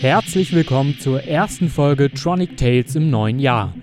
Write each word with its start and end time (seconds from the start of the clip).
Herzlich 0.00 0.54
willkommen 0.54 0.96
zur 1.00 1.24
ersten 1.24 1.68
Folge 1.68 2.12
Tronic 2.12 2.56
Tales 2.56 2.94
im 2.94 3.10
neuen 3.10 3.40
Jahr. 3.40 3.74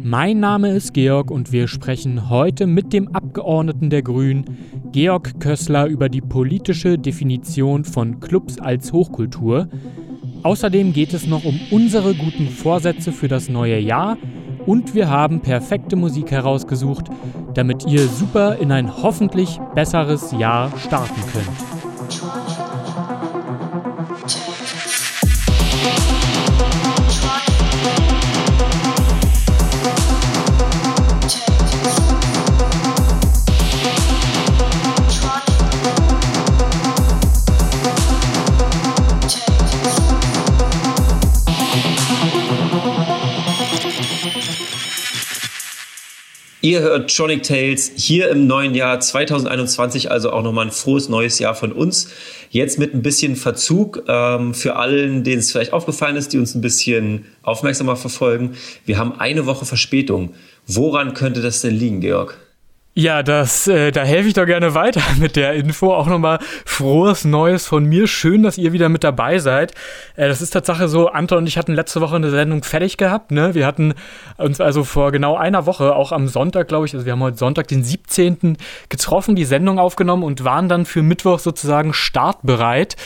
Mein 0.00 0.38
Name 0.38 0.70
ist 0.70 0.94
Georg 0.94 1.32
und 1.32 1.50
wir 1.50 1.66
sprechen 1.66 2.30
heute 2.30 2.68
mit 2.68 2.92
dem 2.92 3.08
Abgeordneten 3.08 3.90
der 3.90 4.02
Grünen, 4.02 4.44
Georg 4.92 5.40
Kössler, 5.40 5.86
über 5.86 6.08
die 6.08 6.20
politische 6.20 6.96
Definition 6.96 7.84
von 7.84 8.20
Clubs 8.20 8.60
als 8.60 8.92
Hochkultur. 8.92 9.68
Außerdem 10.44 10.92
geht 10.92 11.12
es 11.12 11.26
noch 11.26 11.44
um 11.44 11.58
unsere 11.72 12.14
guten 12.14 12.46
Vorsätze 12.46 13.10
für 13.10 13.26
das 13.26 13.48
neue 13.48 13.80
Jahr 13.80 14.16
und 14.64 14.94
wir 14.94 15.10
haben 15.10 15.40
perfekte 15.40 15.96
Musik 15.96 16.30
herausgesucht, 16.30 17.06
damit 17.54 17.84
ihr 17.84 18.06
super 18.06 18.58
in 18.60 18.70
ein 18.70 19.02
hoffentlich 19.02 19.58
besseres 19.74 20.30
Jahr 20.30 20.72
starten 20.78 21.20
könnt. 21.32 21.77
Ihr 46.60 46.80
hört 46.80 47.14
Tronic 47.14 47.44
Tales 47.44 47.92
hier 47.94 48.30
im 48.30 48.48
neuen 48.48 48.74
Jahr 48.74 48.98
2021, 48.98 50.10
also 50.10 50.32
auch 50.32 50.42
nochmal 50.42 50.66
ein 50.66 50.72
frohes 50.72 51.08
neues 51.08 51.38
Jahr 51.38 51.54
von 51.54 51.70
uns. 51.70 52.08
Jetzt 52.50 52.80
mit 52.80 52.94
ein 52.94 53.02
bisschen 53.02 53.36
Verzug 53.36 54.02
ähm, 54.08 54.54
für 54.54 54.74
allen, 54.74 55.22
denen 55.22 55.38
es 55.38 55.52
vielleicht 55.52 55.72
aufgefallen 55.72 56.16
ist, 56.16 56.32
die 56.32 56.38
uns 56.38 56.56
ein 56.56 56.60
bisschen 56.60 57.26
aufmerksamer 57.42 57.94
verfolgen. 57.94 58.56
Wir 58.84 58.98
haben 58.98 59.20
eine 59.20 59.46
Woche 59.46 59.66
Verspätung. 59.66 60.34
Woran 60.66 61.14
könnte 61.14 61.42
das 61.42 61.60
denn 61.60 61.76
liegen, 61.76 62.00
Georg? 62.00 62.36
Ja, 63.00 63.22
das, 63.22 63.68
äh, 63.68 63.92
da 63.92 64.02
helfe 64.02 64.26
ich 64.26 64.34
doch 64.34 64.44
gerne 64.44 64.74
weiter 64.74 65.00
mit 65.20 65.36
der 65.36 65.52
Info. 65.52 65.94
Auch 65.94 66.08
nochmal 66.08 66.40
frohes 66.64 67.24
Neues 67.24 67.64
von 67.64 67.84
mir. 67.84 68.08
Schön, 68.08 68.42
dass 68.42 68.58
ihr 68.58 68.72
wieder 68.72 68.88
mit 68.88 69.04
dabei 69.04 69.38
seid. 69.38 69.72
Äh, 70.16 70.26
das 70.26 70.42
ist 70.42 70.50
Tatsache 70.50 70.88
so, 70.88 71.06
Anton 71.06 71.38
und 71.38 71.46
ich 71.46 71.56
hatten 71.58 71.74
letzte 71.74 72.00
Woche 72.00 72.16
eine 72.16 72.30
Sendung 72.30 72.64
fertig 72.64 72.96
gehabt. 72.96 73.30
Ne? 73.30 73.54
Wir 73.54 73.66
hatten 73.68 73.94
uns 74.36 74.60
also 74.60 74.82
vor 74.82 75.12
genau 75.12 75.36
einer 75.36 75.64
Woche, 75.64 75.94
auch 75.94 76.10
am 76.10 76.26
Sonntag, 76.26 76.66
glaube 76.66 76.86
ich, 76.86 76.94
also 76.94 77.06
wir 77.06 77.12
haben 77.12 77.22
heute 77.22 77.36
Sonntag, 77.36 77.68
den 77.68 77.84
17. 77.84 78.56
getroffen, 78.88 79.36
die 79.36 79.44
Sendung 79.44 79.78
aufgenommen 79.78 80.24
und 80.24 80.42
waren 80.42 80.68
dann 80.68 80.84
für 80.84 81.02
Mittwoch 81.02 81.38
sozusagen 81.38 81.94
startbereit. 81.94 82.96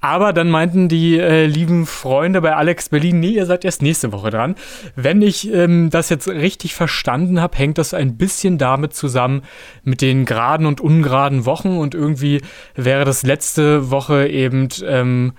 Aber 0.00 0.32
dann 0.32 0.50
meinten 0.50 0.88
die 0.88 1.18
äh, 1.18 1.46
lieben 1.46 1.86
Freunde 1.86 2.40
bei 2.40 2.54
Alex 2.54 2.90
Berlin, 2.90 3.18
nee, 3.18 3.30
ihr 3.30 3.46
seid 3.46 3.64
erst 3.64 3.82
nächste 3.82 4.12
Woche 4.12 4.30
dran. 4.30 4.54
Wenn 4.94 5.22
ich 5.22 5.52
ähm, 5.52 5.90
das 5.90 6.10
jetzt 6.10 6.28
richtig 6.28 6.74
verstanden 6.74 7.40
habe, 7.40 7.56
hängt 7.56 7.78
das 7.78 7.94
ein 7.94 8.16
bisschen 8.16 8.58
damit 8.58 8.94
zusammen 8.94 9.35
mit 9.84 10.02
den 10.02 10.24
geraden 10.24 10.66
und 10.66 10.80
ungeraden 10.80 11.46
Wochen 11.46 11.78
und 11.78 11.94
irgendwie 11.94 12.42
wäre 12.74 13.04
das 13.04 13.22
letzte 13.22 13.90
Woche 13.90 14.28
eben 14.28 14.68
ähm, 14.84 15.32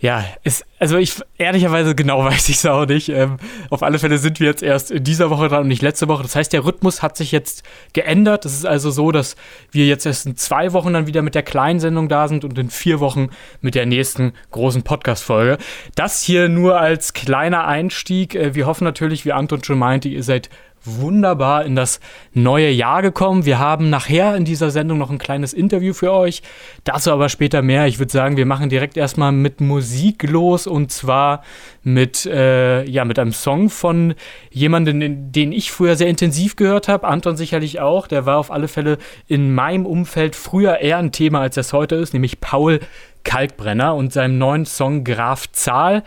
ja, 0.00 0.24
ist, 0.44 0.64
also 0.78 0.96
ich 0.96 1.20
ehrlicherweise 1.38 1.94
genau 1.94 2.24
weiß 2.24 2.48
ich 2.48 2.56
es 2.56 2.66
auch 2.66 2.86
nicht. 2.86 3.08
Ähm, 3.08 3.38
auf 3.70 3.82
alle 3.82 3.98
Fälle 3.98 4.18
sind 4.18 4.38
wir 4.38 4.46
jetzt 4.46 4.62
erst 4.62 4.90
in 4.90 5.02
dieser 5.02 5.30
Woche 5.30 5.48
dran 5.48 5.62
und 5.62 5.68
nicht 5.68 5.82
letzte 5.82 6.06
Woche. 6.08 6.22
Das 6.22 6.36
heißt, 6.36 6.52
der 6.52 6.64
Rhythmus 6.64 7.02
hat 7.02 7.16
sich 7.16 7.32
jetzt 7.32 7.64
geändert. 7.94 8.44
Es 8.44 8.54
ist 8.54 8.66
also 8.66 8.90
so, 8.90 9.10
dass 9.10 9.34
wir 9.72 9.86
jetzt 9.86 10.06
erst 10.06 10.26
in 10.26 10.36
zwei 10.36 10.72
Wochen 10.72 10.92
dann 10.92 11.06
wieder 11.06 11.22
mit 11.22 11.34
der 11.34 11.42
kleinen 11.42 11.80
Sendung 11.80 12.08
da 12.08 12.28
sind 12.28 12.44
und 12.44 12.58
in 12.58 12.70
vier 12.70 13.00
Wochen 13.00 13.30
mit 13.60 13.74
der 13.74 13.86
nächsten 13.86 14.32
großen 14.52 14.82
Podcast-Folge. 14.82 15.58
Das 15.96 16.22
hier 16.22 16.48
nur 16.48 16.78
als 16.78 17.12
kleiner 17.12 17.66
Einstieg. 17.66 18.34
Äh, 18.34 18.54
wir 18.54 18.66
hoffen 18.66 18.84
natürlich, 18.84 19.24
wie 19.24 19.32
Anton 19.32 19.64
schon 19.64 19.78
meinte, 19.78 20.08
ihr 20.08 20.22
seid 20.22 20.48
wunderbar 20.84 21.64
in 21.64 21.76
das 21.76 22.00
neue 22.32 22.70
Jahr 22.70 23.02
gekommen. 23.02 23.44
Wir 23.44 23.58
haben 23.58 23.90
nachher 23.90 24.36
in 24.36 24.44
dieser 24.44 24.70
Sendung 24.70 24.98
noch 24.98 25.10
ein 25.10 25.18
kleines 25.18 25.52
Interview 25.52 25.92
für 25.92 26.12
euch. 26.12 26.42
Dazu 26.84 27.12
aber 27.12 27.28
später 27.28 27.62
mehr. 27.62 27.86
Ich 27.86 27.98
würde 27.98 28.12
sagen, 28.12 28.36
wir 28.36 28.46
machen 28.46 28.68
direkt 28.68 28.96
erstmal 28.96 29.32
mit 29.32 29.60
Musik 29.60 30.22
los 30.22 30.66
und 30.66 30.92
zwar 30.92 31.42
mit, 31.82 32.26
äh, 32.26 32.84
ja, 32.84 33.04
mit 33.04 33.18
einem 33.18 33.32
Song 33.32 33.70
von 33.70 34.14
jemandem, 34.50 35.32
den 35.32 35.52
ich 35.52 35.70
früher 35.72 35.96
sehr 35.96 36.08
intensiv 36.08 36.56
gehört 36.56 36.88
habe. 36.88 37.06
Anton 37.06 37.36
sicherlich 37.36 37.80
auch. 37.80 38.06
Der 38.06 38.26
war 38.26 38.38
auf 38.38 38.50
alle 38.50 38.68
Fälle 38.68 38.98
in 39.26 39.54
meinem 39.54 39.86
Umfeld 39.86 40.36
früher 40.36 40.78
eher 40.78 40.98
ein 40.98 41.12
Thema, 41.12 41.40
als 41.40 41.56
es 41.56 41.72
heute 41.72 41.96
ist, 41.96 42.12
nämlich 42.12 42.40
Paul 42.40 42.80
Kalkbrenner 43.24 43.94
und 43.94 44.12
seinem 44.12 44.38
neuen 44.38 44.64
Song 44.64 45.04
Graf 45.04 45.50
Zahl, 45.52 46.02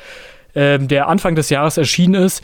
äh, 0.54 0.80
der 0.80 1.08
Anfang 1.08 1.36
des 1.36 1.50
Jahres 1.50 1.78
erschienen 1.78 2.16
ist. 2.16 2.44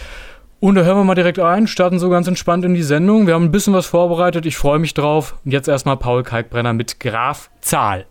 Und 0.59 0.73
da 0.73 0.81
hören 0.81 0.97
wir 0.97 1.03
mal 1.03 1.13
direkt 1.13 1.37
ein, 1.37 1.67
starten 1.67 1.99
so 1.99 2.09
ganz 2.09 2.27
entspannt 2.27 2.65
in 2.65 2.73
die 2.73 2.81
Sendung. 2.81 3.27
Wir 3.27 3.35
haben 3.35 3.43
ein 3.43 3.51
bisschen 3.51 3.75
was 3.75 3.85
vorbereitet, 3.85 4.47
ich 4.47 4.57
freue 4.57 4.79
mich 4.79 4.95
drauf. 4.95 5.35
Und 5.45 5.51
jetzt 5.51 5.67
erstmal 5.67 5.97
Paul 5.97 6.23
Kalkbrenner 6.23 6.73
mit 6.73 6.99
Graf 6.99 7.51
Zahl. 7.61 8.07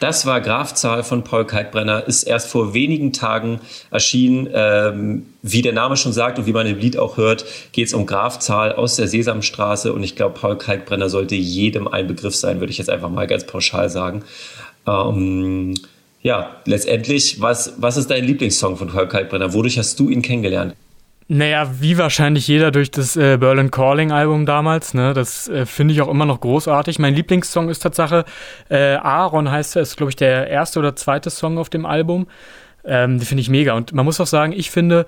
Das 0.00 0.26
war 0.26 0.40
Grafzahl 0.40 1.02
von 1.02 1.24
Paul 1.24 1.44
Kalkbrenner, 1.44 2.06
ist 2.06 2.22
erst 2.22 2.48
vor 2.50 2.72
wenigen 2.72 3.12
Tagen 3.12 3.60
erschienen. 3.90 4.48
Ähm, 4.52 5.26
wie 5.42 5.62
der 5.62 5.72
Name 5.72 5.96
schon 5.96 6.12
sagt 6.12 6.38
und 6.38 6.46
wie 6.46 6.52
man 6.52 6.66
im 6.66 6.78
Lied 6.78 6.96
auch 6.98 7.16
hört, 7.16 7.44
geht 7.72 7.88
es 7.88 7.94
um 7.94 8.06
Grafzahl 8.06 8.72
aus 8.72 8.96
der 8.96 9.08
Sesamstraße. 9.08 9.92
Und 9.92 10.04
ich 10.04 10.14
glaube, 10.14 10.38
Paul 10.38 10.56
Kalkbrenner 10.56 11.08
sollte 11.08 11.34
jedem 11.34 11.88
ein 11.88 12.06
Begriff 12.06 12.36
sein, 12.36 12.60
würde 12.60 12.70
ich 12.70 12.78
jetzt 12.78 12.90
einfach 12.90 13.10
mal 13.10 13.26
ganz 13.26 13.44
pauschal 13.44 13.90
sagen. 13.90 14.22
Ähm, 14.88 15.74
ja, 16.22 16.56
letztendlich, 16.64 17.40
was, 17.40 17.74
was 17.78 17.96
ist 17.96 18.10
dein 18.10 18.24
Lieblingssong 18.24 18.76
von 18.76 18.88
Paul 18.88 19.08
Kalkbrenner? 19.08 19.52
Wodurch 19.52 19.78
hast 19.78 19.98
du 20.00 20.08
ihn 20.08 20.22
kennengelernt? 20.22 20.74
Naja, 21.30 21.70
wie 21.78 21.98
wahrscheinlich 21.98 22.48
jeder 22.48 22.70
durch 22.70 22.90
das 22.90 23.14
äh, 23.14 23.36
Berlin 23.36 23.70
Calling 23.70 24.12
Album 24.12 24.46
damals, 24.46 24.94
ne? 24.94 25.12
Das 25.12 25.46
äh, 25.48 25.66
finde 25.66 25.92
ich 25.92 26.00
auch 26.00 26.08
immer 26.08 26.24
noch 26.24 26.40
großartig. 26.40 26.98
Mein 26.98 27.14
Lieblingssong 27.14 27.68
ist 27.68 27.80
Tatsache 27.80 28.24
äh, 28.70 28.94
Aaron 28.94 29.50
heißt 29.50 29.76
er, 29.76 29.82
ist 29.82 29.98
glaube 29.98 30.10
ich 30.10 30.16
der 30.16 30.48
erste 30.48 30.78
oder 30.78 30.96
zweite 30.96 31.28
Song 31.28 31.58
auf 31.58 31.68
dem 31.68 31.84
Album. 31.84 32.28
Ähm, 32.82 33.18
die 33.18 33.26
finde 33.26 33.42
ich 33.42 33.50
mega. 33.50 33.74
Und 33.74 33.92
man 33.92 34.06
muss 34.06 34.20
auch 34.20 34.26
sagen, 34.26 34.52
ich 34.52 34.70
finde, 34.70 35.04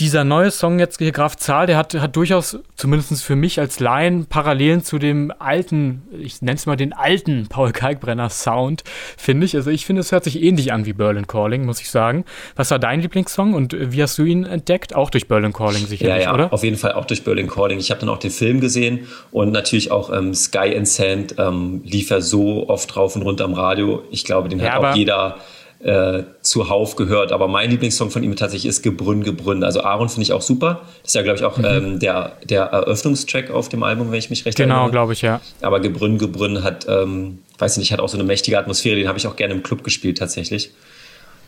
dieser 0.00 0.24
neue 0.24 0.50
Song 0.50 0.78
jetzt 0.78 0.98
hier, 0.98 1.12
Graf 1.12 1.36
Zahl, 1.36 1.66
der 1.66 1.76
hat, 1.76 1.94
hat 1.94 2.16
durchaus, 2.16 2.58
zumindest 2.74 3.22
für 3.22 3.36
mich 3.36 3.60
als 3.60 3.80
Laien, 3.80 4.24
Parallelen 4.26 4.82
zu 4.82 4.98
dem 4.98 5.32
alten, 5.38 6.02
ich 6.18 6.40
nenne 6.40 6.56
es 6.56 6.64
mal 6.64 6.76
den 6.76 6.94
alten 6.94 7.46
Paul 7.48 7.72
Kalkbrenner 7.72 8.30
Sound, 8.30 8.82
finde 9.18 9.44
ich. 9.44 9.54
Also 9.54 9.70
ich 9.70 9.84
finde, 9.84 10.00
es 10.00 10.10
hört 10.10 10.24
sich 10.24 10.42
ähnlich 10.42 10.72
an 10.72 10.86
wie 10.86 10.94
Berlin 10.94 11.26
Calling, 11.26 11.66
muss 11.66 11.80
ich 11.80 11.90
sagen. 11.90 12.24
Was 12.56 12.70
war 12.70 12.78
dein 12.78 13.02
Lieblingssong 13.02 13.52
und 13.52 13.76
wie 13.78 14.02
hast 14.02 14.16
du 14.18 14.24
ihn 14.24 14.44
entdeckt? 14.44 14.94
Auch 14.96 15.10
durch 15.10 15.28
Berlin 15.28 15.52
Calling 15.52 15.86
sicherlich, 15.86 16.24
ja, 16.24 16.30
ja, 16.30 16.34
oder? 16.34 16.52
auf 16.52 16.64
jeden 16.64 16.76
Fall 16.76 16.92
auch 16.92 17.04
durch 17.04 17.22
Berlin 17.22 17.46
Calling. 17.46 17.78
Ich 17.78 17.90
habe 17.90 18.00
dann 18.00 18.08
auch 18.08 18.18
den 18.18 18.30
Film 18.30 18.60
gesehen 18.60 19.06
und 19.30 19.52
natürlich 19.52 19.92
auch 19.92 20.10
ähm, 20.10 20.34
Sky 20.34 20.74
and 20.76 20.88
Sand 20.88 21.34
ähm, 21.38 21.82
lief 21.84 22.10
er 22.10 22.22
so 22.22 22.68
oft 22.68 22.96
rauf 22.96 23.16
und 23.16 23.22
runter 23.22 23.44
am 23.44 23.52
Radio. 23.52 24.02
Ich 24.10 24.24
glaube, 24.24 24.48
den 24.48 24.60
ja, 24.60 24.72
hat 24.72 24.84
auch 24.84 24.94
jeder 24.94 25.36
äh, 25.82 26.24
zuhauf 26.42 26.96
gehört. 26.96 27.32
Aber 27.32 27.48
mein 27.48 27.70
Lieblingssong 27.70 28.10
von 28.10 28.22
ihm 28.22 28.36
tatsächlich 28.36 28.68
ist 28.68 28.82
Gebrünn, 28.82 29.24
Gebrünn. 29.24 29.64
Also 29.64 29.82
Aaron 29.82 30.08
finde 30.08 30.22
ich 30.22 30.32
auch 30.32 30.42
super. 30.42 30.82
Das 31.02 31.10
ist 31.10 31.14
ja, 31.14 31.22
glaube 31.22 31.38
ich, 31.38 31.44
auch 31.44 31.56
mhm. 31.56 31.64
ähm, 31.64 31.98
der, 31.98 32.36
der 32.44 32.64
Eröffnungstrack 32.64 33.50
auf 33.50 33.68
dem 33.68 33.82
Album, 33.82 34.10
wenn 34.10 34.18
ich 34.18 34.30
mich 34.30 34.44
recht 34.44 34.58
genau, 34.58 34.74
erinnere. 34.74 34.90
Genau, 34.90 34.92
glaube 34.92 35.12
ich, 35.14 35.22
ja. 35.22 35.40
Aber 35.62 35.80
Gebrünn, 35.80 36.18
Gebrünn 36.18 36.62
hat, 36.62 36.86
ähm, 36.88 37.38
weiß 37.58 37.72
ich 37.72 37.78
nicht, 37.78 37.92
hat 37.92 38.00
auch 38.00 38.08
so 38.08 38.16
eine 38.16 38.24
mächtige 38.24 38.58
Atmosphäre. 38.58 38.96
Den 38.96 39.08
habe 39.08 39.18
ich 39.18 39.26
auch 39.26 39.36
gerne 39.36 39.54
im 39.54 39.62
Club 39.62 39.82
gespielt 39.82 40.18
tatsächlich. 40.18 40.70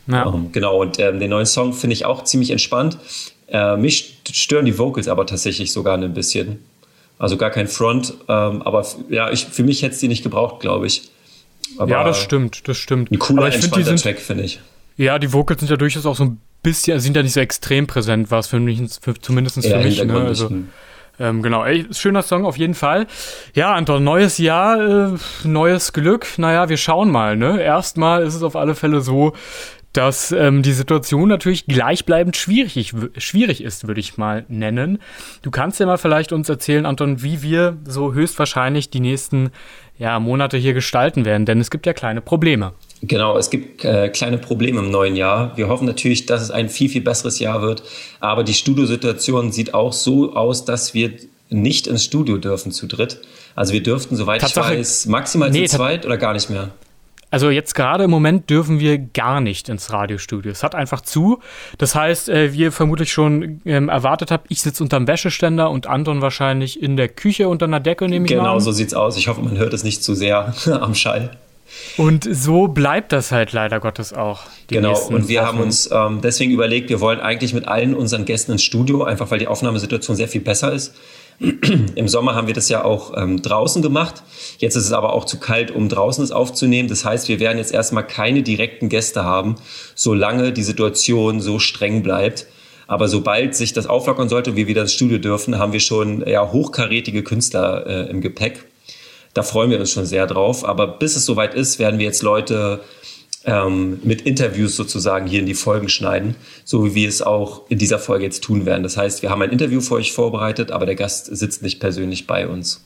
Ja. 0.07 0.25
Ähm, 0.27 0.51
genau, 0.51 0.81
und 0.81 0.99
ähm, 0.99 1.19
den 1.19 1.29
neuen 1.29 1.45
Song 1.45 1.73
finde 1.73 1.93
ich 1.93 2.05
auch 2.05 2.23
ziemlich 2.23 2.51
entspannt. 2.51 2.97
Äh, 3.47 3.77
mich 3.77 4.19
stören 4.31 4.65
die 4.65 4.77
Vocals 4.77 5.07
aber 5.07 5.25
tatsächlich 5.25 5.71
sogar 5.71 5.97
ein 5.97 6.13
bisschen. 6.13 6.63
Also 7.19 7.37
gar 7.37 7.51
kein 7.51 7.67
Front, 7.67 8.15
ähm, 8.27 8.63
aber 8.63 8.85
ja, 9.09 9.31
ich, 9.31 9.45
für 9.45 9.63
mich 9.63 9.83
hätte 9.83 9.93
es 9.93 9.99
die 9.99 10.07
nicht 10.07 10.23
gebraucht, 10.23 10.59
glaube 10.59 10.87
ich. 10.87 11.09
Aber 11.77 11.91
ja, 11.91 12.03
das 12.03 12.19
stimmt, 12.19 12.67
das 12.67 12.77
stimmt. 12.77 13.11
Ein 13.11 13.19
cooler, 13.19 13.43
aber 13.43 13.53
entspannter 13.53 13.87
find, 13.87 14.03
Track, 14.03 14.19
finde 14.19 14.43
ich. 14.43 14.59
Ja, 14.97 15.19
die 15.19 15.33
Vocals 15.33 15.59
sind 15.59 15.69
ja 15.69 15.77
durchaus 15.77 16.05
auch 16.05 16.15
so 16.15 16.25
ein 16.25 16.41
bisschen, 16.61 16.99
sind 16.99 17.15
ja 17.15 17.23
nicht 17.23 17.33
so 17.33 17.39
extrem 17.39 17.87
präsent, 17.87 18.31
war 18.31 18.39
es 18.39 18.47
für 18.47 18.59
mich, 18.59 18.81
für, 19.01 19.13
zumindest 19.19 19.65
für 19.65 19.77
mich. 19.79 20.03
Ne? 20.03 20.13
Also, 20.13 20.51
ähm, 21.19 21.41
genau, 21.43 21.63
ey, 21.63 21.85
schöner 21.91 22.23
Song 22.23 22.45
auf 22.45 22.57
jeden 22.57 22.73
Fall. 22.73 23.07
Ja, 23.53 23.73
Anton, 23.73 24.03
neues 24.03 24.39
Jahr, 24.39 25.13
äh, 25.13 25.17
neues 25.43 25.93
Glück. 25.93 26.27
Naja, 26.37 26.69
wir 26.69 26.77
schauen 26.77 27.11
mal. 27.11 27.37
Ne? 27.37 27.61
Erstmal 27.61 28.23
ist 28.23 28.33
es 28.33 28.43
auf 28.43 28.55
alle 28.55 28.73
Fälle 28.73 29.01
so, 29.01 29.33
dass 29.93 30.31
ähm, 30.31 30.63
die 30.63 30.73
Situation 30.73 31.29
natürlich 31.29 31.67
gleichbleibend 31.67 32.35
schwierig, 32.35 32.93
schwierig 33.17 33.63
ist, 33.63 33.87
würde 33.87 33.99
ich 33.99 34.17
mal 34.17 34.43
nennen. 34.49 34.99
Du 35.43 35.51
kannst 35.51 35.79
ja 35.79 35.85
mal 35.85 35.97
vielleicht 35.97 36.33
uns 36.33 36.49
erzählen, 36.49 36.85
Anton, 36.85 37.21
wie 37.21 37.43
wir 37.43 37.77
so 37.85 38.13
höchstwahrscheinlich 38.13 38.89
die 38.89 38.99
nächsten 38.99 39.51
ja, 39.99 40.19
Monate 40.19 40.57
hier 40.57 40.73
gestalten 40.73 41.25
werden, 41.25 41.45
denn 41.45 41.59
es 41.59 41.69
gibt 41.69 41.85
ja 41.85 41.93
kleine 41.93 42.21
Probleme. 42.21 42.73
Genau, 43.03 43.37
es 43.37 43.51
gibt 43.51 43.85
äh, 43.85 44.09
kleine 44.09 44.39
Probleme 44.39 44.79
im 44.79 44.89
neuen 44.89 45.15
Jahr. 45.15 45.55
Wir 45.55 45.67
hoffen 45.67 45.85
natürlich, 45.85 46.25
dass 46.25 46.41
es 46.41 46.49
ein 46.49 46.69
viel, 46.69 46.89
viel 46.89 47.01
besseres 47.01 47.37
Jahr 47.39 47.61
wird. 47.61 47.83
Aber 48.19 48.43
die 48.43 48.53
Studiosituation 48.53 49.51
sieht 49.51 49.73
auch 49.73 49.93
so 49.93 50.33
aus, 50.33 50.65
dass 50.65 50.93
wir 50.93 51.11
nicht 51.49 51.85
ins 51.85 52.03
Studio 52.03 52.37
dürfen 52.37 52.71
zu 52.71 52.87
dritt. 52.87 53.21
Also 53.55 53.73
wir 53.73 53.83
dürften, 53.83 54.15
soweit 54.15 54.41
Tatsache, 54.41 54.73
ich 54.73 54.79
weiß, 54.79 55.05
maximal 55.05 55.51
nee, 55.51 55.65
zu 55.65 55.75
zweit 55.75 56.05
oder 56.05 56.17
gar 56.17 56.33
nicht 56.33 56.49
mehr. 56.49 56.71
Also 57.33 57.49
jetzt 57.49 57.73
gerade 57.73 58.03
im 58.03 58.11
Moment 58.11 58.51
dürfen 58.51 58.79
wir 58.79 58.99
gar 58.99 59.41
nicht 59.41 59.67
ins 59.67 59.91
Radiostudio. 59.91 60.51
Es 60.51 60.61
hat 60.61 60.75
einfach 60.75 61.01
zu. 61.01 61.39
Das 61.79 61.95
heißt, 61.95 62.29
äh, 62.29 62.53
wie 62.53 62.59
ihr 62.59 62.71
vermutlich 62.71 63.11
schon 63.11 63.59
ähm, 63.65 63.89
erwartet 63.89 64.29
habt, 64.29 64.51
ich 64.51 64.61
sitze 64.61 64.83
unterm 64.83 65.07
Wäscheständer 65.07 65.71
und 65.71 65.87
Anton 65.87 66.21
wahrscheinlich 66.21 66.79
in 66.79 66.95
der 66.95 67.09
Küche 67.09 67.49
unter 67.49 67.65
einer 67.65 67.79
Decke, 67.79 68.07
nehme 68.07 68.25
ich 68.25 68.29
genau, 68.29 68.43
Genau, 68.43 68.59
so 68.59 68.71
sieht's 68.71 68.93
aus. 68.93 69.17
Ich 69.17 69.29
hoffe, 69.29 69.41
man 69.41 69.57
hört 69.57 69.73
es 69.73 69.83
nicht 69.83 70.03
zu 70.03 70.13
sehr 70.13 70.53
am 70.79 70.93
Schall. 70.93 71.35
Und 71.97 72.27
so 72.31 72.67
bleibt 72.67 73.11
das 73.11 73.31
halt 73.31 73.51
leider 73.51 73.79
Gottes 73.79 74.13
auch. 74.13 74.41
Genau, 74.67 74.95
und 75.07 75.27
wir 75.27 75.39
Wochen. 75.39 75.47
haben 75.47 75.59
uns 75.59 75.89
ähm, 75.91 76.19
deswegen 76.21 76.51
überlegt, 76.51 76.89
wir 76.89 77.01
wollen 77.01 77.19
eigentlich 77.19 77.55
mit 77.55 77.67
allen 77.67 77.95
unseren 77.95 78.25
Gästen 78.25 78.51
ins 78.51 78.63
Studio, 78.63 79.05
einfach 79.05 79.31
weil 79.31 79.39
die 79.39 79.47
Aufnahmesituation 79.47 80.15
sehr 80.15 80.27
viel 80.27 80.41
besser 80.41 80.71
ist. 80.71 80.93
Im 81.95 82.07
Sommer 82.07 82.35
haben 82.35 82.47
wir 82.47 82.53
das 82.53 82.69
ja 82.69 82.83
auch 82.83 83.13
ähm, 83.17 83.41
draußen 83.41 83.81
gemacht. 83.81 84.23
Jetzt 84.59 84.75
ist 84.75 84.85
es 84.85 84.91
aber 84.91 85.13
auch 85.13 85.25
zu 85.25 85.39
kalt, 85.39 85.71
um 85.71 85.89
draußen 85.89 86.23
es 86.23 86.31
aufzunehmen. 86.31 86.89
Das 86.89 87.05
heißt, 87.05 87.27
wir 87.27 87.39
werden 87.39 87.57
jetzt 87.57 87.73
erstmal 87.73 88.05
keine 88.05 88.43
direkten 88.43 88.89
Gäste 88.89 89.23
haben, 89.23 89.55
solange 89.95 90.53
die 90.53 90.63
Situation 90.63 91.41
so 91.41 91.59
streng 91.59 92.03
bleibt. 92.03 92.47
Aber 92.87 93.07
sobald 93.07 93.55
sich 93.55 93.73
das 93.73 93.87
auflockern 93.87 94.29
sollte 94.29 94.51
und 94.51 94.55
wir 94.55 94.67
wieder 94.67 94.81
ins 94.81 94.93
Studio 94.93 95.17
dürfen, 95.17 95.57
haben 95.57 95.73
wir 95.73 95.79
schon 95.79 96.27
ja, 96.27 96.51
hochkarätige 96.51 97.23
Künstler 97.23 97.87
äh, 97.87 98.09
im 98.09 98.21
Gepäck. 98.21 98.65
Da 99.33 99.41
freuen 99.41 99.71
wir 99.71 99.79
uns 99.79 99.91
schon 99.91 100.05
sehr 100.05 100.27
drauf. 100.27 100.65
Aber 100.65 100.87
bis 100.87 101.15
es 101.15 101.25
soweit 101.25 101.55
ist, 101.55 101.79
werden 101.79 101.99
wir 101.99 102.05
jetzt 102.05 102.21
Leute 102.21 102.81
ähm, 103.45 103.99
mit 104.03 104.21
Interviews 104.21 104.75
sozusagen 104.75 105.27
hier 105.27 105.39
in 105.39 105.45
die 105.45 105.53
Folgen 105.53 105.89
schneiden, 105.89 106.35
so 106.63 106.85
wie 106.85 106.95
wir 106.95 107.09
es 107.09 107.21
auch 107.21 107.63
in 107.69 107.77
dieser 107.77 107.99
Folge 107.99 108.25
jetzt 108.25 108.43
tun 108.43 108.65
werden. 108.65 108.83
Das 108.83 108.97
heißt, 108.97 109.21
wir 109.21 109.29
haben 109.29 109.41
ein 109.41 109.51
Interview 109.51 109.81
für 109.81 109.95
euch 109.95 110.13
vorbereitet, 110.13 110.71
aber 110.71 110.85
der 110.85 110.95
Gast 110.95 111.35
sitzt 111.35 111.61
nicht 111.63 111.79
persönlich 111.79 112.27
bei 112.27 112.47
uns. 112.47 112.85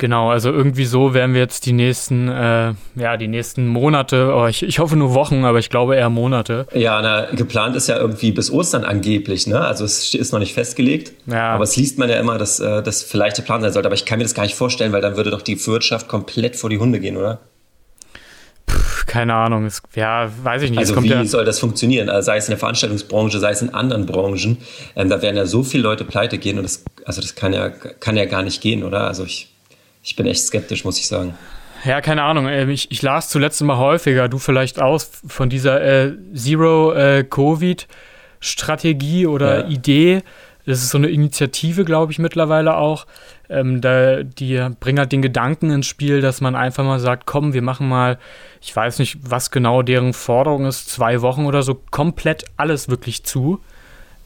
Genau, 0.00 0.30
also 0.30 0.52
irgendwie 0.52 0.84
so 0.84 1.12
werden 1.12 1.34
wir 1.34 1.40
jetzt 1.40 1.66
die 1.66 1.72
nächsten, 1.72 2.28
äh, 2.28 2.72
ja, 2.94 3.16
die 3.16 3.26
nächsten 3.26 3.66
Monate, 3.66 4.32
oh, 4.32 4.46
ich, 4.46 4.62
ich 4.62 4.78
hoffe 4.78 4.94
nur 4.94 5.12
Wochen, 5.12 5.44
aber 5.44 5.58
ich 5.58 5.70
glaube 5.70 5.96
eher 5.96 6.08
Monate. 6.08 6.68
Ja, 6.72 7.02
na, 7.02 7.26
geplant 7.34 7.74
ist 7.74 7.88
ja 7.88 7.96
irgendwie 7.98 8.30
bis 8.30 8.48
Ostern 8.52 8.84
angeblich, 8.84 9.48
ne? 9.48 9.60
Also 9.60 9.84
es 9.84 10.14
ist 10.14 10.32
noch 10.32 10.38
nicht 10.38 10.54
festgelegt. 10.54 11.14
Ja. 11.26 11.50
Aber 11.50 11.64
es 11.64 11.74
liest 11.74 11.98
man 11.98 12.08
ja 12.08 12.20
immer, 12.20 12.38
dass 12.38 12.60
äh, 12.60 12.80
das 12.80 13.02
vielleicht 13.02 13.38
der 13.38 13.42
Plan 13.42 13.60
sein 13.60 13.72
sollte. 13.72 13.88
Aber 13.88 13.96
ich 13.96 14.04
kann 14.04 14.18
mir 14.18 14.24
das 14.24 14.34
gar 14.34 14.44
nicht 14.44 14.54
vorstellen, 14.54 14.92
weil 14.92 15.00
dann 15.00 15.16
würde 15.16 15.32
doch 15.32 15.42
die 15.42 15.66
Wirtschaft 15.66 16.06
komplett 16.06 16.54
vor 16.54 16.70
die 16.70 16.78
Hunde 16.78 17.00
gehen, 17.00 17.16
oder? 17.16 17.40
Keine 19.08 19.34
Ahnung. 19.34 19.64
Es, 19.64 19.82
ja, 19.96 20.30
weiß 20.44 20.62
ich 20.62 20.70
nicht. 20.70 20.78
Also 20.78 21.02
wie 21.02 21.08
ja 21.08 21.24
soll 21.24 21.44
das 21.44 21.58
funktionieren? 21.58 22.08
Also 22.08 22.26
sei 22.26 22.36
es 22.36 22.46
in 22.46 22.52
der 22.52 22.58
Veranstaltungsbranche, 22.58 23.40
sei 23.40 23.50
es 23.50 23.62
in 23.62 23.74
anderen 23.74 24.06
Branchen. 24.06 24.58
Ähm, 24.94 25.10
da 25.10 25.20
werden 25.22 25.36
ja 25.36 25.46
so 25.46 25.64
viele 25.64 25.82
Leute 25.82 26.04
pleite 26.04 26.38
gehen 26.38 26.58
und 26.58 26.62
das, 26.62 26.84
also 27.04 27.20
das 27.20 27.34
kann 27.34 27.52
ja, 27.52 27.70
kann 27.70 28.16
ja 28.16 28.26
gar 28.26 28.44
nicht 28.44 28.60
gehen, 28.60 28.84
oder? 28.84 29.08
Also 29.08 29.24
ich, 29.24 29.52
ich 30.04 30.14
bin 30.14 30.26
echt 30.26 30.42
skeptisch, 30.42 30.84
muss 30.84 30.98
ich 30.98 31.08
sagen. 31.08 31.34
Ja, 31.84 32.00
keine 32.00 32.22
Ahnung. 32.22 32.46
Ähm, 32.48 32.70
ich, 32.70 32.92
ich 32.92 33.02
las 33.02 33.28
zuletzt 33.30 33.60
immer 33.60 33.78
häufiger, 33.78 34.28
du 34.28 34.38
vielleicht 34.38 34.80
aus, 34.80 35.10
von 35.26 35.48
dieser 35.48 35.82
äh, 35.82 36.12
Zero-Covid-Strategie 36.34 39.22
äh, 39.22 39.26
oder 39.26 39.60
ja. 39.60 39.68
Idee. 39.68 40.22
Das 40.66 40.82
ist 40.82 40.90
so 40.90 40.98
eine 40.98 41.08
Initiative, 41.08 41.84
glaube 41.84 42.12
ich, 42.12 42.18
mittlerweile 42.18 42.76
auch. 42.76 43.06
Ähm, 43.50 43.80
da, 43.80 44.22
die 44.22 44.68
bringen 44.78 44.98
halt 44.98 45.12
den 45.12 45.22
Gedanken 45.22 45.70
ins 45.70 45.86
Spiel, 45.86 46.20
dass 46.20 46.40
man 46.40 46.54
einfach 46.54 46.84
mal 46.84 47.00
sagt, 47.00 47.26
komm, 47.26 47.54
wir 47.54 47.62
machen 47.62 47.88
mal, 47.88 48.18
ich 48.60 48.74
weiß 48.74 48.98
nicht, 48.98 49.18
was 49.22 49.50
genau 49.50 49.82
deren 49.82 50.12
Forderung 50.12 50.66
ist, 50.66 50.90
zwei 50.90 51.22
Wochen 51.22 51.46
oder 51.46 51.62
so, 51.62 51.74
komplett 51.90 52.44
alles 52.56 52.88
wirklich 52.88 53.24
zu. 53.24 53.60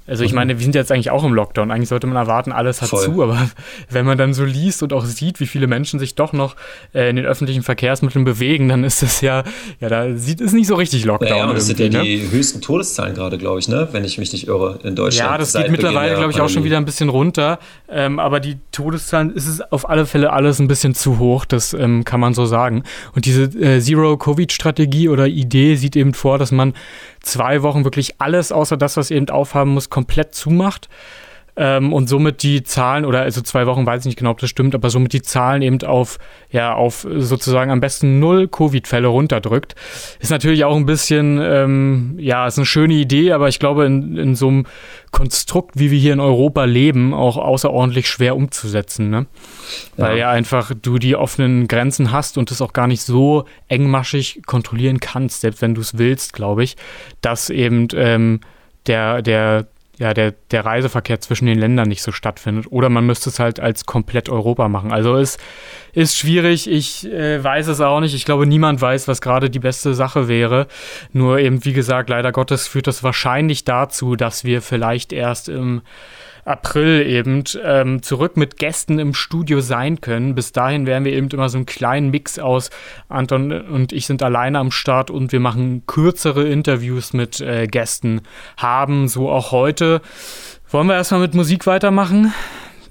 Also 0.06 0.24
ich 0.24 0.32
meine, 0.32 0.58
wir 0.58 0.62
sind 0.62 0.74
jetzt 0.74 0.90
eigentlich 0.90 1.10
auch 1.10 1.24
im 1.24 1.32
Lockdown. 1.32 1.70
Eigentlich 1.70 1.88
sollte 1.88 2.06
man 2.06 2.16
erwarten, 2.16 2.52
alles 2.52 2.82
hat 2.82 2.88
Voll. 2.88 3.04
zu. 3.04 3.22
Aber 3.22 3.48
wenn 3.90 4.04
man 4.04 4.18
dann 4.18 4.34
so 4.34 4.44
liest 4.44 4.82
und 4.82 4.92
auch 4.92 5.04
sieht, 5.04 5.40
wie 5.40 5.46
viele 5.46 5.66
Menschen 5.66 5.98
sich 5.98 6.14
doch 6.14 6.32
noch 6.32 6.56
äh, 6.94 7.10
in 7.10 7.16
den 7.16 7.24
öffentlichen 7.24 7.62
Verkehrsmitteln 7.62 8.24
bewegen, 8.24 8.68
dann 8.68 8.84
ist 8.84 9.02
es 9.02 9.20
ja, 9.20 9.44
ja, 9.80 9.88
da 9.88 10.14
sieht 10.16 10.40
es 10.40 10.52
nicht 10.52 10.66
so 10.66 10.74
richtig 10.74 11.04
Lockdown. 11.04 11.36
Ja, 11.36 11.48
und 11.48 11.54
das 11.54 11.66
sind 11.66 11.78
ja 11.78 11.88
ne? 11.88 12.02
die 12.02 12.30
höchsten 12.30 12.60
Todeszahlen 12.60 13.14
gerade, 13.14 13.38
glaube 13.38 13.60
ich, 13.60 13.68
ne? 13.68 13.88
Wenn 13.92 14.04
ich 14.04 14.18
mich 14.18 14.32
nicht 14.32 14.48
irre, 14.48 14.78
in 14.82 14.96
Deutschland. 14.96 15.30
Ja, 15.30 15.38
das 15.38 15.52
geht 15.52 15.70
mittlerweile, 15.70 16.16
glaube 16.16 16.32
ich, 16.32 16.40
auch 16.40 16.48
schon 16.48 16.64
wieder 16.64 16.76
ein 16.76 16.84
bisschen 16.84 17.08
runter. 17.08 17.58
Ähm, 17.88 18.18
aber 18.18 18.40
die 18.40 18.56
Todeszahlen 18.72 19.34
ist 19.34 19.46
es 19.46 19.60
auf 19.72 19.88
alle 19.88 20.06
Fälle 20.06 20.32
alles 20.32 20.58
ein 20.58 20.68
bisschen 20.68 20.94
zu 20.94 21.18
hoch. 21.18 21.44
Das 21.44 21.74
ähm, 21.74 22.04
kann 22.04 22.20
man 22.20 22.34
so 22.34 22.46
sagen. 22.46 22.82
Und 23.14 23.26
diese 23.26 23.44
äh, 23.44 23.80
Zero-Covid-Strategie 23.80 25.08
oder 25.08 25.26
Idee 25.26 25.76
sieht 25.76 25.96
eben 25.96 26.14
vor, 26.14 26.38
dass 26.38 26.52
man 26.52 26.74
zwei 27.22 27.62
Wochen 27.62 27.84
wirklich 27.84 28.20
alles 28.20 28.52
außer 28.52 28.76
das, 28.76 28.96
was 28.96 29.10
eben 29.10 29.28
aufhaben 29.28 29.72
muss, 29.72 29.90
komplett 29.90 30.34
zumacht. 30.34 30.88
Ähm, 31.54 31.92
und 31.92 32.08
somit 32.08 32.42
die 32.42 32.62
Zahlen, 32.62 33.04
oder 33.04 33.20
also 33.20 33.42
zwei 33.42 33.66
Wochen 33.66 33.84
weiß 33.84 34.00
ich 34.00 34.06
nicht 34.06 34.18
genau, 34.18 34.30
ob 34.30 34.38
das 34.38 34.48
stimmt, 34.48 34.74
aber 34.74 34.88
somit 34.88 35.12
die 35.12 35.20
Zahlen 35.20 35.60
eben 35.60 35.82
auf, 35.82 36.18
ja, 36.50 36.74
auf 36.74 37.06
sozusagen 37.16 37.70
am 37.70 37.80
besten 37.80 38.18
null 38.20 38.48
Covid-Fälle 38.48 39.06
runterdrückt. 39.06 39.74
Ist 40.18 40.30
natürlich 40.30 40.64
auch 40.64 40.74
ein 40.74 40.86
bisschen, 40.86 41.38
ähm, 41.42 42.14
ja, 42.18 42.46
ist 42.46 42.58
eine 42.58 42.64
schöne 42.64 42.94
Idee, 42.94 43.32
aber 43.32 43.48
ich 43.48 43.58
glaube, 43.58 43.84
in, 43.84 44.16
in 44.16 44.34
so 44.34 44.48
einem 44.48 44.66
Konstrukt, 45.10 45.78
wie 45.78 45.90
wir 45.90 45.98
hier 45.98 46.14
in 46.14 46.20
Europa 46.20 46.64
leben, 46.64 47.12
auch 47.12 47.36
außerordentlich 47.36 48.08
schwer 48.08 48.34
umzusetzen, 48.34 49.10
ne? 49.10 49.26
Ja. 49.98 50.06
Weil 50.06 50.18
ja 50.18 50.30
einfach 50.30 50.72
du 50.80 50.96
die 50.96 51.16
offenen 51.16 51.68
Grenzen 51.68 52.12
hast 52.12 52.38
und 52.38 52.50
es 52.50 52.62
auch 52.62 52.72
gar 52.72 52.86
nicht 52.86 53.02
so 53.02 53.44
engmaschig 53.68 54.40
kontrollieren 54.46 55.00
kannst, 55.00 55.42
selbst 55.42 55.60
wenn 55.60 55.74
du 55.74 55.82
es 55.82 55.98
willst, 55.98 56.32
glaube 56.32 56.64
ich, 56.64 56.76
dass 57.20 57.50
eben 57.50 57.88
ähm, 57.94 58.40
der, 58.86 59.20
der 59.20 59.66
ja, 59.98 60.14
der, 60.14 60.32
der 60.50 60.64
Reiseverkehr 60.64 61.20
zwischen 61.20 61.46
den 61.46 61.58
Ländern 61.58 61.88
nicht 61.88 62.02
so 62.02 62.12
stattfindet. 62.12 62.66
Oder 62.70 62.88
man 62.88 63.04
müsste 63.06 63.28
es 63.28 63.38
halt 63.38 63.60
als 63.60 63.84
komplett 63.84 64.28
Europa 64.30 64.68
machen. 64.68 64.90
Also 64.90 65.16
es 65.16 65.36
ist 65.92 66.16
schwierig. 66.16 66.68
Ich 66.68 67.06
äh, 67.10 67.42
weiß 67.42 67.66
es 67.68 67.80
auch 67.80 68.00
nicht. 68.00 68.14
Ich 68.14 68.24
glaube, 68.24 68.46
niemand 68.46 68.80
weiß, 68.80 69.06
was 69.06 69.20
gerade 69.20 69.50
die 69.50 69.58
beste 69.58 69.94
Sache 69.94 70.28
wäre. 70.28 70.66
Nur 71.12 71.38
eben, 71.38 71.64
wie 71.64 71.74
gesagt, 71.74 72.08
leider 72.08 72.32
Gottes 72.32 72.66
führt 72.66 72.86
das 72.86 73.02
wahrscheinlich 73.02 73.64
dazu, 73.64 74.16
dass 74.16 74.44
wir 74.44 74.62
vielleicht 74.62 75.12
erst 75.12 75.48
im 75.50 75.82
April 76.44 77.06
eben 77.06 77.44
ähm, 77.62 78.02
zurück 78.02 78.36
mit 78.36 78.56
Gästen 78.56 78.98
im 78.98 79.14
Studio 79.14 79.60
sein 79.60 80.00
können. 80.00 80.34
Bis 80.34 80.52
dahin 80.52 80.86
werden 80.86 81.04
wir 81.04 81.12
eben 81.12 81.28
immer 81.28 81.48
so 81.48 81.58
einen 81.58 81.66
kleinen 81.66 82.10
Mix 82.10 82.38
aus 82.38 82.70
Anton 83.08 83.52
und 83.52 83.92
ich 83.92 84.06
sind 84.06 84.22
alleine 84.22 84.58
am 84.58 84.70
Start 84.70 85.10
und 85.10 85.32
wir 85.32 85.40
machen 85.40 85.86
kürzere 85.86 86.48
Interviews 86.48 87.12
mit 87.12 87.40
äh, 87.40 87.66
Gästen 87.66 88.22
haben, 88.56 89.08
so 89.08 89.30
auch 89.30 89.52
heute. 89.52 90.00
Wollen 90.70 90.88
wir 90.88 90.94
erstmal 90.94 91.20
mit 91.20 91.34
Musik 91.34 91.66
weitermachen? 91.66 92.32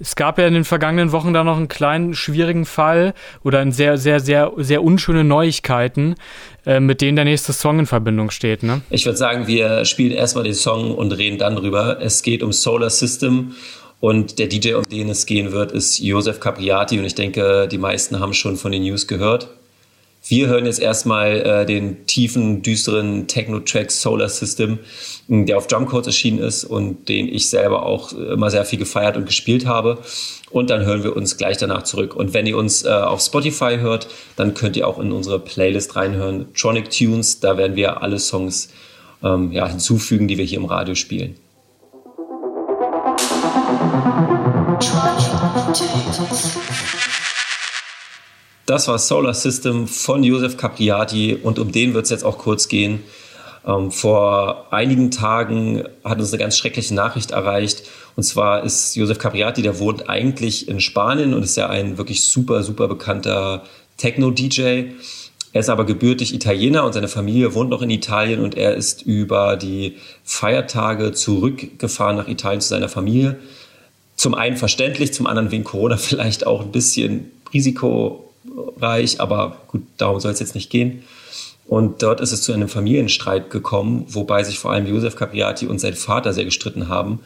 Es 0.01 0.15
gab 0.15 0.39
ja 0.39 0.47
in 0.47 0.55
den 0.55 0.63
vergangenen 0.63 1.11
Wochen 1.11 1.31
da 1.31 1.43
noch 1.43 1.57
einen 1.57 1.67
kleinen 1.67 2.15
schwierigen 2.15 2.65
Fall 2.65 3.13
oder 3.43 3.59
ein 3.59 3.71
sehr, 3.71 3.99
sehr, 3.99 4.19
sehr, 4.19 4.51
sehr 4.57 4.81
unschöne 4.81 5.23
Neuigkeiten, 5.23 6.15
äh, 6.65 6.79
mit 6.79 7.01
denen 7.01 7.15
der 7.15 7.25
nächste 7.25 7.53
Song 7.53 7.79
in 7.79 7.85
Verbindung 7.85 8.31
steht. 8.31 8.63
Ne? 8.63 8.81
Ich 8.89 9.05
würde 9.05 9.17
sagen, 9.17 9.47
wir 9.47 9.85
spielen 9.85 10.11
erstmal 10.11 10.43
den 10.43 10.53
Song 10.53 10.93
und 10.95 11.11
reden 11.11 11.37
dann 11.37 11.55
drüber. 11.55 11.97
Es 12.01 12.21
geht 12.21 12.43
um 12.43 12.51
Solar 12.51 12.89
System. 12.89 13.53
Und 13.99 14.39
der 14.39 14.47
DJ, 14.47 14.73
um 14.73 14.83
den 14.83 15.09
es 15.09 15.27
gehen 15.27 15.51
wird, 15.51 15.71
ist 15.71 15.99
Josef 15.99 16.39
Capriati. 16.39 16.97
Und 16.97 17.05
ich 17.05 17.15
denke, 17.15 17.67
die 17.71 17.77
meisten 17.77 18.19
haben 18.19 18.33
schon 18.33 18.57
von 18.57 18.71
den 18.71 18.83
News 18.83 19.07
gehört. 19.07 19.49
Wir 20.31 20.47
hören 20.47 20.65
jetzt 20.65 20.79
erstmal 20.79 21.41
äh, 21.41 21.65
den 21.65 22.05
tiefen, 22.07 22.61
düsteren 22.61 23.27
Techno-Track 23.27 23.91
Solar 23.91 24.29
System, 24.29 24.79
der 25.27 25.57
auf 25.57 25.67
Drumcodes 25.67 26.07
erschienen 26.07 26.39
ist 26.39 26.63
und 26.63 27.09
den 27.09 27.27
ich 27.27 27.49
selber 27.49 27.85
auch 27.85 28.13
immer 28.13 28.49
sehr 28.49 28.63
viel 28.63 28.79
gefeiert 28.79 29.17
und 29.17 29.25
gespielt 29.25 29.65
habe. 29.65 29.97
Und 30.49 30.69
dann 30.69 30.85
hören 30.85 31.03
wir 31.03 31.17
uns 31.17 31.35
gleich 31.35 31.57
danach 31.57 31.83
zurück. 31.83 32.15
Und 32.15 32.33
wenn 32.33 32.47
ihr 32.47 32.55
uns 32.55 32.85
äh, 32.85 32.87
auf 32.87 33.19
Spotify 33.19 33.79
hört, 33.81 34.07
dann 34.37 34.53
könnt 34.53 34.77
ihr 34.77 34.87
auch 34.87 34.99
in 34.99 35.11
unsere 35.11 35.37
Playlist 35.37 35.97
reinhören. 35.97 36.45
Tronic 36.53 36.89
Tunes, 36.91 37.41
da 37.41 37.57
werden 37.57 37.75
wir 37.75 38.01
alle 38.01 38.17
Songs 38.17 38.69
ähm, 39.21 39.51
ja, 39.51 39.67
hinzufügen, 39.67 40.29
die 40.29 40.37
wir 40.37 40.45
hier 40.45 40.59
im 40.59 40.65
Radio 40.65 40.95
spielen. 40.95 41.35
Das 48.71 48.87
war 48.87 48.99
Solar 48.99 49.33
System 49.33 49.85
von 49.85 50.23
Josef 50.23 50.55
Capriati 50.55 51.35
und 51.35 51.59
um 51.59 51.73
den 51.73 51.93
wird 51.93 52.05
es 52.05 52.09
jetzt 52.09 52.23
auch 52.23 52.37
kurz 52.37 52.69
gehen. 52.69 53.03
Ähm, 53.67 53.91
vor 53.91 54.71
einigen 54.71 55.11
Tagen 55.11 55.83
hat 56.05 56.19
uns 56.19 56.31
eine 56.31 56.41
ganz 56.41 56.57
schreckliche 56.57 56.95
Nachricht 56.95 57.31
erreicht. 57.31 57.83
Und 58.15 58.23
zwar 58.23 58.63
ist 58.63 58.95
Josef 58.95 59.17
Capriati, 59.19 59.61
der 59.61 59.77
wohnt 59.79 60.07
eigentlich 60.07 60.69
in 60.69 60.79
Spanien 60.79 61.33
und 61.33 61.43
ist 61.43 61.57
ja 61.57 61.67
ein 61.67 61.97
wirklich 61.97 62.23
super, 62.23 62.63
super 62.63 62.87
bekannter 62.87 63.63
Techno-DJ. 63.97 64.61
Er 65.51 65.59
ist 65.59 65.69
aber 65.69 65.85
gebürtig 65.85 66.33
Italiener 66.33 66.85
und 66.85 66.93
seine 66.93 67.09
Familie 67.09 67.53
wohnt 67.53 67.71
noch 67.71 67.81
in 67.81 67.89
Italien 67.89 68.39
und 68.39 68.55
er 68.55 68.75
ist 68.75 69.01
über 69.01 69.57
die 69.57 69.97
Feiertage 70.23 71.11
zurückgefahren 71.11 72.15
nach 72.15 72.29
Italien 72.29 72.61
zu 72.61 72.69
seiner 72.69 72.87
Familie. 72.87 73.37
Zum 74.15 74.33
einen 74.33 74.55
verständlich, 74.55 75.13
zum 75.13 75.27
anderen 75.27 75.51
wegen 75.51 75.65
Corona 75.65 75.97
vielleicht 75.97 76.47
auch 76.47 76.61
ein 76.61 76.71
bisschen 76.71 77.33
Risiko 77.53 78.30
reich, 78.79 79.19
aber 79.19 79.57
gut, 79.67 79.83
darum 79.97 80.19
soll 80.19 80.31
es 80.31 80.39
jetzt 80.39 80.55
nicht 80.55 80.69
gehen. 80.69 81.03
Und 81.67 82.03
dort 82.03 82.19
ist 82.19 82.31
es 82.31 82.41
zu 82.41 82.51
einem 82.51 82.67
Familienstreit 82.67 83.49
gekommen, 83.49 84.05
wobei 84.09 84.43
sich 84.43 84.59
vor 84.59 84.71
allem 84.71 84.87
Josef 84.87 85.15
Capriati 85.15 85.67
und 85.67 85.79
sein 85.79 85.93
Vater 85.93 86.33
sehr 86.33 86.45
gestritten 86.45 86.89
haben. 86.89 87.19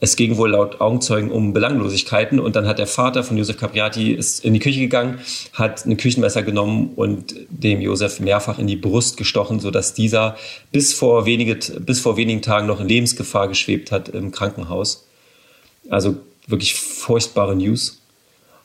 es 0.00 0.16
ging 0.16 0.36
wohl 0.36 0.50
laut 0.50 0.80
Augenzeugen 0.80 1.30
um 1.30 1.52
Belanglosigkeiten 1.52 2.38
und 2.38 2.56
dann 2.56 2.66
hat 2.66 2.78
der 2.78 2.86
Vater 2.86 3.24
von 3.24 3.36
Josef 3.36 3.56
Capriati 3.56 4.12
ist 4.12 4.44
in 4.44 4.52
die 4.52 4.60
Küche 4.60 4.80
gegangen, 4.80 5.18
hat 5.52 5.86
ein 5.86 5.96
Küchenmesser 5.96 6.42
genommen 6.42 6.90
und 6.94 7.34
dem 7.48 7.80
Josef 7.80 8.20
mehrfach 8.20 8.58
in 8.58 8.66
die 8.66 8.76
Brust 8.76 9.16
gestochen, 9.16 9.60
sodass 9.60 9.94
dieser 9.94 10.36
bis 10.72 10.92
vor, 10.92 11.26
wenige, 11.26 11.56
bis 11.80 12.00
vor 12.00 12.16
wenigen 12.16 12.42
Tagen 12.42 12.66
noch 12.66 12.80
in 12.80 12.88
Lebensgefahr 12.88 13.48
geschwebt 13.48 13.92
hat 13.92 14.08
im 14.10 14.30
Krankenhaus. 14.30 15.06
Also 15.88 16.16
wirklich 16.46 16.74
furchtbare 16.74 17.56
News. 17.56 18.00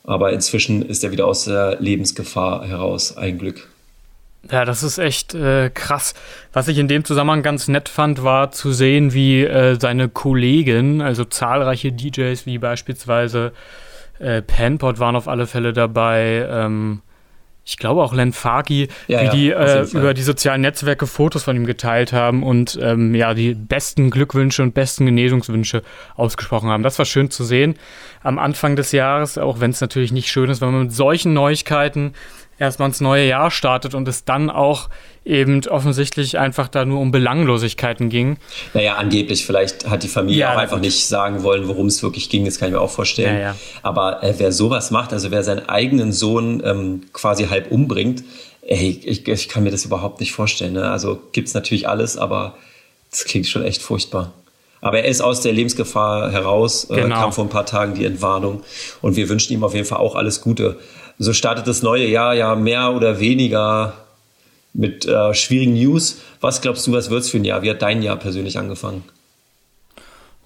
Aber 0.04 0.34
inzwischen 0.34 0.82
ist 0.82 1.04
er 1.04 1.12
wieder 1.12 1.28
aus 1.28 1.46
der 1.46 1.78
Lebensgefahr 1.80 2.66
heraus. 2.66 3.18
Ein 3.18 3.38
Glück. 3.38 3.68
Ja, 4.50 4.64
das 4.64 4.84
ist 4.84 4.98
echt 4.98 5.36
äh, 5.36 5.70
krass. 5.70 6.14
Was 6.54 6.68
ich 6.68 6.78
in 6.78 6.88
dem 6.88 7.04
Zusammenhang 7.04 7.44
ganz 7.44 7.68
nett 7.68 7.90
fand, 7.90 8.24
war 8.24 8.52
zu 8.52 8.72
sehen, 8.72 9.14
wie 9.14 9.44
äh, 9.44 9.78
seine 9.80 10.08
Kollegen, 10.08 11.02
also 11.02 11.26
zahlreiche 11.26 11.92
DJs 11.92 12.46
wie 12.46 12.58
beispielsweise 12.58 13.52
äh, 14.20 14.42
Panpot 14.42 15.00
waren 15.00 15.16
auf 15.16 15.28
alle 15.28 15.46
Fälle 15.46 15.74
dabei, 15.74 16.48
ähm, 16.50 17.02
ich 17.70 17.78
glaube 17.78 18.02
auch 18.02 18.14
Len 18.14 18.34
Faki, 18.34 18.88
ja, 19.08 19.22
wie 19.22 19.26
ja, 19.26 19.32
die 19.32 19.50
äh, 19.52 19.88
über 19.92 20.14
die 20.14 20.24
sozialen 20.24 20.62
Netzwerke 20.62 21.06
Fotos 21.06 21.44
von 21.44 21.56
ihm 21.56 21.66
geteilt 21.66 22.14
haben 22.14 22.42
und 22.42 22.80
ähm, 22.82 23.14
ja, 23.14 23.34
die 23.36 23.54
besten 23.54 24.10
Glückwünsche 24.10 24.64
und 24.64 24.74
besten 24.74 25.06
Genesungswünsche 25.06 25.84
ausgesprochen 26.16 26.70
haben. 26.70 26.82
Das 26.82 26.98
war 26.98 27.06
schön 27.06 27.30
zu 27.30 27.44
sehen 27.44 27.76
am 28.24 28.40
Anfang 28.40 28.76
des 28.76 28.92
Jahres, 28.92 29.38
auch 29.38 29.60
wenn 29.60 29.72
es 29.72 29.82
natürlich 29.82 30.12
nicht 30.12 30.30
schön 30.30 30.50
ist, 30.50 30.62
wenn 30.62 30.72
man 30.72 30.84
mit 30.84 30.94
solchen 30.94 31.34
Neuigkeiten 31.34 32.14
erstmal 32.60 32.90
ins 32.90 33.02
neue 33.02 33.28
Jahr 33.28 33.50
startet 33.50 33.96
und 33.96 34.08
es 34.08 34.26
dann 34.26 34.50
auch 34.50 34.90
eben 35.26 35.66
offensichtlich 35.68 36.38
einfach 36.38 36.68
da 36.68 36.86
nur 36.86 37.00
um 37.00 37.12
Belanglosigkeiten 37.12 38.10
ging. 38.10 38.38
Naja, 38.74 38.96
angeblich. 38.96 39.46
Vielleicht 39.46 39.90
hat 39.90 40.04
die 40.04 40.08
Familie 40.08 40.42
ja, 40.42 40.54
auch 40.54 40.58
einfach 40.58 40.80
nicht 40.80 41.08
sagen 41.08 41.44
wollen, 41.44 41.68
worum 41.68 41.88
es 41.88 42.02
wirklich 42.04 42.30
ging. 42.30 42.46
Das 42.46 42.60
kann 42.60 42.70
ich 42.70 42.74
mir 42.74 42.82
auch 42.82 42.92
vorstellen. 42.92 43.36
Ja, 43.36 43.42
ja. 43.42 43.56
Aber 43.82 44.24
äh, 44.24 44.34
wer 44.38 44.52
sowas 44.52 44.92
macht, 44.92 45.14
also 45.14 45.32
wer 45.32 45.44
seinen 45.44 45.70
eigenen 45.70 46.12
Sohn 46.12 46.62
ähm, 46.66 47.04
quasi 47.14 47.46
halb 47.46 47.72
umbringt, 47.72 48.24
ey, 48.62 49.02
ich, 49.04 49.28
ich, 49.28 49.50
kann 49.50 49.64
mir 49.64 49.72
das 49.72 49.86
überhaupt 49.86 50.20
nicht 50.20 50.32
vorstellen. 50.32 50.74
Ne? 50.74 50.90
Also 50.90 51.20
gibt 51.32 51.48
es 51.48 51.54
natürlich 51.54 51.88
alles, 51.88 52.18
aber 52.18 52.56
das 53.12 53.26
klingt 53.26 53.48
schon 53.48 53.64
echt 53.64 53.82
furchtbar. 53.82 54.34
Aber 54.82 55.00
er 55.00 55.10
ist 55.10 55.22
aus 55.22 55.42
der 55.42 55.52
Lebensgefahr 55.52 56.32
heraus, 56.32 56.90
äh, 56.90 57.02
genau. 57.02 57.16
kam 57.16 57.34
vor 57.34 57.46
ein 57.46 57.50
paar 57.50 57.66
Tagen 57.66 57.96
die 57.96 58.06
Entwarnung 58.06 58.64
und 59.02 59.16
wir 59.16 59.28
wünschen 59.30 59.54
ihm 59.54 59.64
auf 59.64 59.74
jeden 59.74 59.86
Fall 59.86 60.00
auch 60.00 60.16
alles 60.16 60.42
Gute 60.42 60.78
so 61.20 61.34
startet 61.34 61.68
das 61.68 61.84
neue 61.84 62.08
Jahr 62.08 62.34
ja 62.34 62.56
mehr 62.56 62.94
oder 62.94 63.20
weniger 63.20 63.94
mit 64.74 65.06
äh, 65.06 65.34
schwierigen 65.34 65.74
News. 65.74 66.22
Was 66.40 66.62
glaubst 66.62 66.88
du, 66.88 66.94
was 66.94 67.10
wird 67.10 67.22
es 67.22 67.30
für 67.30 67.38
ein 67.38 67.46
Jahr? 67.46 67.62
Wie 67.62 67.70
hat 67.70 67.82
dein 67.82 68.02
Jahr 68.02 68.16
persönlich 68.16 68.58
angefangen? 68.58 69.04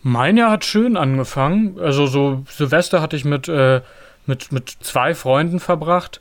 Mein 0.01 0.35
Jahr 0.35 0.49
hat 0.49 0.65
schön 0.65 0.97
angefangen. 0.97 1.79
Also 1.79 2.07
so 2.07 2.43
Silvester 2.49 3.01
hatte 3.01 3.15
ich 3.15 3.23
mit, 3.23 3.47
äh, 3.47 3.81
mit, 4.25 4.51
mit 4.51 4.75
zwei 4.81 5.13
Freunden 5.13 5.59
verbracht. 5.59 6.19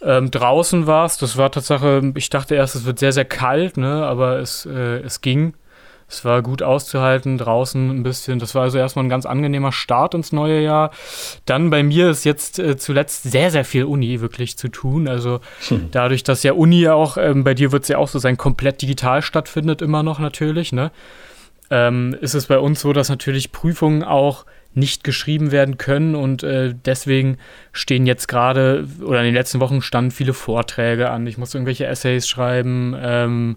Ähm, 0.00 0.30
draußen 0.30 0.86
war 0.86 1.04
es, 1.04 1.18
das 1.18 1.36
war 1.36 1.50
Tatsache, 1.50 2.12
ich 2.14 2.30
dachte 2.30 2.54
erst, 2.54 2.76
es 2.76 2.84
wird 2.84 3.00
sehr, 3.00 3.12
sehr 3.12 3.24
kalt, 3.24 3.76
ne? 3.76 4.06
aber 4.06 4.38
es, 4.38 4.64
äh, 4.64 5.00
es 5.00 5.20
ging. 5.22 5.54
Es 6.08 6.24
war 6.24 6.42
gut 6.42 6.62
auszuhalten, 6.62 7.36
draußen 7.36 7.90
ein 7.90 8.02
bisschen. 8.02 8.38
Das 8.38 8.54
war 8.54 8.62
also 8.62 8.78
erstmal 8.78 9.04
ein 9.04 9.10
ganz 9.10 9.26
angenehmer 9.26 9.72
Start 9.72 10.14
ins 10.14 10.32
neue 10.32 10.60
Jahr. 10.60 10.90
Dann 11.44 11.68
bei 11.68 11.82
mir 11.82 12.08
ist 12.08 12.24
jetzt 12.24 12.58
äh, 12.58 12.78
zuletzt 12.78 13.24
sehr, 13.24 13.50
sehr 13.50 13.64
viel 13.64 13.84
Uni 13.84 14.22
wirklich 14.22 14.56
zu 14.56 14.68
tun. 14.68 15.06
Also 15.06 15.40
hm. 15.68 15.88
dadurch, 15.90 16.24
dass 16.24 16.42
ja 16.42 16.54
Uni 16.54 16.88
auch, 16.88 17.18
ähm, 17.18 17.44
bei 17.44 17.52
dir 17.52 17.72
wird 17.72 17.82
es 17.82 17.88
ja 17.88 17.98
auch 17.98 18.08
so 18.08 18.18
sein, 18.18 18.38
komplett 18.38 18.80
digital 18.80 19.20
stattfindet, 19.20 19.82
immer 19.82 20.02
noch 20.02 20.18
natürlich, 20.18 20.72
ne? 20.72 20.90
Ähm, 21.70 22.16
ist 22.22 22.32
es 22.32 22.46
bei 22.46 22.58
uns 22.58 22.80
so, 22.80 22.94
dass 22.94 23.10
natürlich 23.10 23.52
Prüfungen 23.52 24.02
auch 24.02 24.46
nicht 24.72 25.04
geschrieben 25.04 25.50
werden 25.50 25.76
können 25.76 26.14
und 26.14 26.42
äh, 26.42 26.74
deswegen 26.74 27.38
stehen 27.72 28.06
jetzt 28.06 28.28
gerade 28.28 28.86
oder 29.02 29.18
in 29.18 29.26
den 29.26 29.34
letzten 29.34 29.60
Wochen 29.60 29.82
standen 29.82 30.10
viele 30.10 30.32
Vorträge 30.32 31.10
an. 31.10 31.26
Ich 31.26 31.36
muss 31.36 31.54
irgendwelche 31.54 31.86
Essays 31.86 32.28
schreiben. 32.28 32.96
Ähm, 32.98 33.56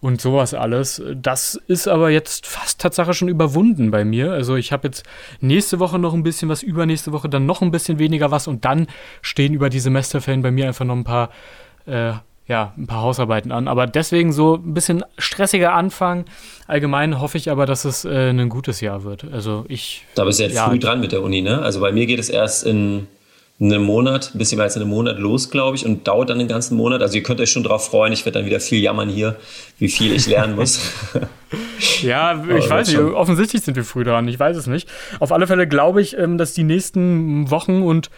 und 0.00 0.20
sowas 0.20 0.54
alles. 0.54 1.02
Das 1.14 1.60
ist 1.66 1.88
aber 1.88 2.10
jetzt 2.10 2.46
fast 2.46 2.80
Tatsache 2.80 3.14
schon 3.14 3.28
überwunden 3.28 3.90
bei 3.90 4.04
mir. 4.04 4.32
Also 4.32 4.56
ich 4.56 4.72
habe 4.72 4.88
jetzt 4.88 5.04
nächste 5.40 5.78
Woche 5.78 5.98
noch 5.98 6.14
ein 6.14 6.22
bisschen 6.22 6.48
was, 6.48 6.62
übernächste 6.62 7.12
Woche 7.12 7.28
dann 7.28 7.46
noch 7.46 7.62
ein 7.62 7.70
bisschen 7.70 7.98
weniger 7.98 8.30
was 8.30 8.48
und 8.48 8.64
dann 8.64 8.86
stehen 9.22 9.54
über 9.54 9.70
die 9.70 9.80
Semesterferien 9.80 10.42
bei 10.42 10.50
mir 10.50 10.66
einfach 10.66 10.84
noch 10.84 10.96
ein 10.96 11.04
paar, 11.04 11.30
äh, 11.86 12.12
ja, 12.48 12.72
ein 12.76 12.86
paar 12.86 13.02
Hausarbeiten 13.02 13.50
an. 13.50 13.68
Aber 13.68 13.86
deswegen 13.86 14.32
so 14.32 14.54
ein 14.54 14.74
bisschen 14.74 15.04
stressiger 15.18 15.72
Anfang. 15.72 16.26
Allgemein 16.66 17.20
hoffe 17.20 17.38
ich 17.38 17.50
aber, 17.50 17.66
dass 17.66 17.84
es 17.84 18.04
äh, 18.04 18.30
ein 18.30 18.48
gutes 18.48 18.80
Jahr 18.80 19.04
wird. 19.04 19.24
Also 19.32 19.64
ich. 19.68 20.04
Da 20.14 20.24
bist 20.24 20.38
du 20.38 20.44
jetzt 20.44 20.54
ja, 20.54 20.68
früh 20.68 20.78
dran 20.78 21.00
mit 21.00 21.12
der 21.12 21.22
Uni, 21.22 21.42
ne? 21.42 21.60
Also 21.60 21.80
bei 21.80 21.92
mir 21.92 22.06
geht 22.06 22.20
es 22.20 22.28
erst 22.28 22.64
in 22.64 23.08
einen 23.58 23.82
Monat, 23.82 24.32
ein 24.34 24.38
bisschen 24.38 24.58
mehr 24.58 24.64
als 24.64 24.76
einen 24.76 24.88
Monat 24.88 25.18
los, 25.18 25.50
glaube 25.50 25.76
ich, 25.76 25.86
und 25.86 26.06
dauert 26.06 26.28
dann 26.28 26.38
den 26.38 26.48
ganzen 26.48 26.76
Monat. 26.76 27.00
Also 27.00 27.16
ihr 27.16 27.22
könnt 27.22 27.40
euch 27.40 27.50
schon 27.50 27.62
darauf 27.62 27.86
freuen, 27.86 28.12
ich 28.12 28.24
werde 28.26 28.38
dann 28.38 28.46
wieder 28.46 28.60
viel 28.60 28.80
jammern 28.80 29.08
hier, 29.08 29.36
wie 29.78 29.88
viel 29.88 30.12
ich 30.12 30.26
lernen 30.26 30.56
muss. 30.56 30.92
ja, 32.02 32.44
ich 32.44 32.68
weiß 32.68 32.88
nicht, 32.88 32.98
offensichtlich 32.98 33.62
sind 33.62 33.76
wir 33.76 33.84
früh 33.84 34.04
dran, 34.04 34.28
ich 34.28 34.38
weiß 34.38 34.56
es 34.56 34.66
nicht. 34.66 34.88
Auf 35.20 35.32
alle 35.32 35.46
Fälle 35.46 35.66
glaube 35.66 36.02
ich, 36.02 36.18
ähm, 36.18 36.36
dass 36.36 36.52
die 36.52 36.64
nächsten 36.64 37.50
Wochen 37.50 37.82
und 37.82 38.10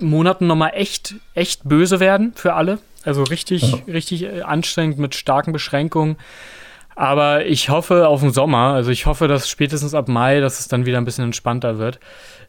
Monaten 0.00 0.46
nochmal 0.46 0.72
echt, 0.74 1.14
echt 1.34 1.66
böse 1.66 1.98
werden 1.98 2.32
für 2.34 2.52
alle. 2.52 2.78
Also 3.04 3.22
richtig, 3.22 3.62
ja. 3.62 3.78
richtig 3.88 4.24
äh, 4.24 4.42
anstrengend 4.42 4.98
mit 4.98 5.14
starken 5.14 5.52
Beschränkungen. 5.52 6.16
Aber 6.96 7.46
ich 7.46 7.70
hoffe 7.70 8.06
auf 8.06 8.20
den 8.20 8.32
Sommer, 8.32 8.74
also 8.74 8.90
ich 8.90 9.06
hoffe, 9.06 9.26
dass 9.26 9.48
spätestens 9.48 9.94
ab 9.94 10.08
Mai, 10.08 10.40
dass 10.40 10.60
es 10.60 10.68
dann 10.68 10.86
wieder 10.86 10.98
ein 10.98 11.04
bisschen 11.04 11.24
entspannter 11.24 11.78
wird. 11.78 11.98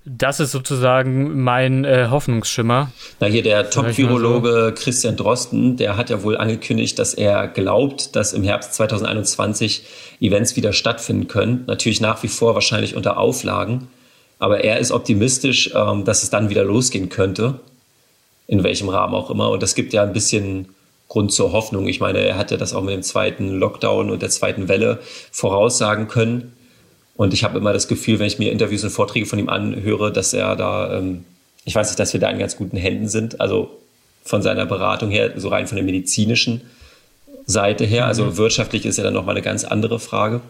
Das 0.08 0.40
ist 0.40 0.52
sozusagen 0.52 1.42
mein 1.42 1.84
äh, 1.84 2.10
Hoffnungsschimmer. 2.12 2.92
Na 3.20 3.28
hier 3.28 3.42
der 3.42 3.72
Top-Virologe 3.72 4.74
so. 4.76 4.84
Christian 4.84 5.16
Drosten, 5.16 5.78
der 5.78 5.98
hat 5.98 6.12
ja 6.12 6.22
wohl 6.22 6.38
angekündigt, 6.38 7.00
dass 7.00 7.16
er 7.16 7.48
glaubt, 7.48 8.16
dass 8.16 8.34
im 8.34 8.44
Herbst 8.44 8.76
2021 8.76 9.84
Events 10.22 10.56
wieder 10.56 10.74
stattfinden 10.74 11.28
können. 11.28 11.64
Natürlich 11.66 12.02
nach 12.02 12.22
wie 12.22 12.28
vor 12.28 12.54
wahrscheinlich 12.54 12.96
unter 12.96 13.18
Auflagen. 13.18 13.88
Aber 14.38 14.64
er 14.64 14.78
ist 14.78 14.92
optimistisch, 14.92 15.72
ähm, 15.74 16.06
dass 16.06 16.22
es 16.22 16.30
dann 16.30 16.52
wieder 16.52 16.64
losgehen 16.64 17.10
könnte. 17.10 17.60
In 18.46 18.64
welchem 18.64 18.90
Rahmen 18.90 19.16
auch 19.16 19.32
immer. 19.32 19.50
Und 19.50 19.64
das 19.64 19.74
gibt 19.74 19.92
ja 19.92 20.04
ein 20.04 20.14
bisschen 20.14 20.68
Grund 21.08 21.32
zur 21.32 21.52
Hoffnung. 21.52 21.88
Ich 21.88 22.00
meine, 22.00 22.20
er 22.20 22.38
hatte 22.38 22.58
das 22.58 22.76
auch 22.76 22.84
mit 22.84 22.94
dem 22.94 23.02
zweiten 23.02 23.56
Lockdown 23.56 24.12
und 24.12 24.22
der 24.22 24.30
zweiten 24.30 24.68
Welle 24.68 25.00
voraussagen 25.32 26.08
können. 26.08 26.54
Und 27.16 27.34
ich 27.34 27.44
habe 27.44 27.58
immer 27.58 27.74
das 27.74 27.88
Gefühl, 27.88 28.20
wenn 28.20 28.28
ich 28.28 28.40
mir 28.40 28.52
Interviews 28.52 28.84
und 28.84 28.90
Vorträge 28.90 29.26
von 29.26 29.40
ihm 29.40 29.50
anhöre, 29.50 30.12
dass 30.12 30.34
er 30.34 30.56
da, 30.56 30.98
ähm, 30.98 31.24
ich 31.64 31.74
weiß 31.74 31.90
nicht, 31.90 32.00
dass 32.00 32.14
wir 32.14 32.20
da 32.20 32.30
in 32.30 32.40
ganz 32.40 32.58
guten 32.58 32.78
Händen 32.78 33.08
sind. 33.08 33.40
Also 33.40 33.70
von 34.24 34.42
seiner 34.42 34.66
Beratung 34.66 35.12
her, 35.12 35.32
so 35.38 35.50
rein 35.50 35.68
von 35.68 35.78
der 35.78 35.86
medizinischen 35.86 36.62
Seite 37.46 37.86
her. 37.86 38.06
Also 38.06 38.26
mhm. 38.26 38.38
wirtschaftlich 38.38 38.86
ist 38.86 38.98
ja 38.98 39.04
dann 39.04 39.14
nochmal 39.14 39.36
eine 39.36 39.44
ganz 39.44 39.64
andere 39.64 40.00
Frage. 40.00 40.42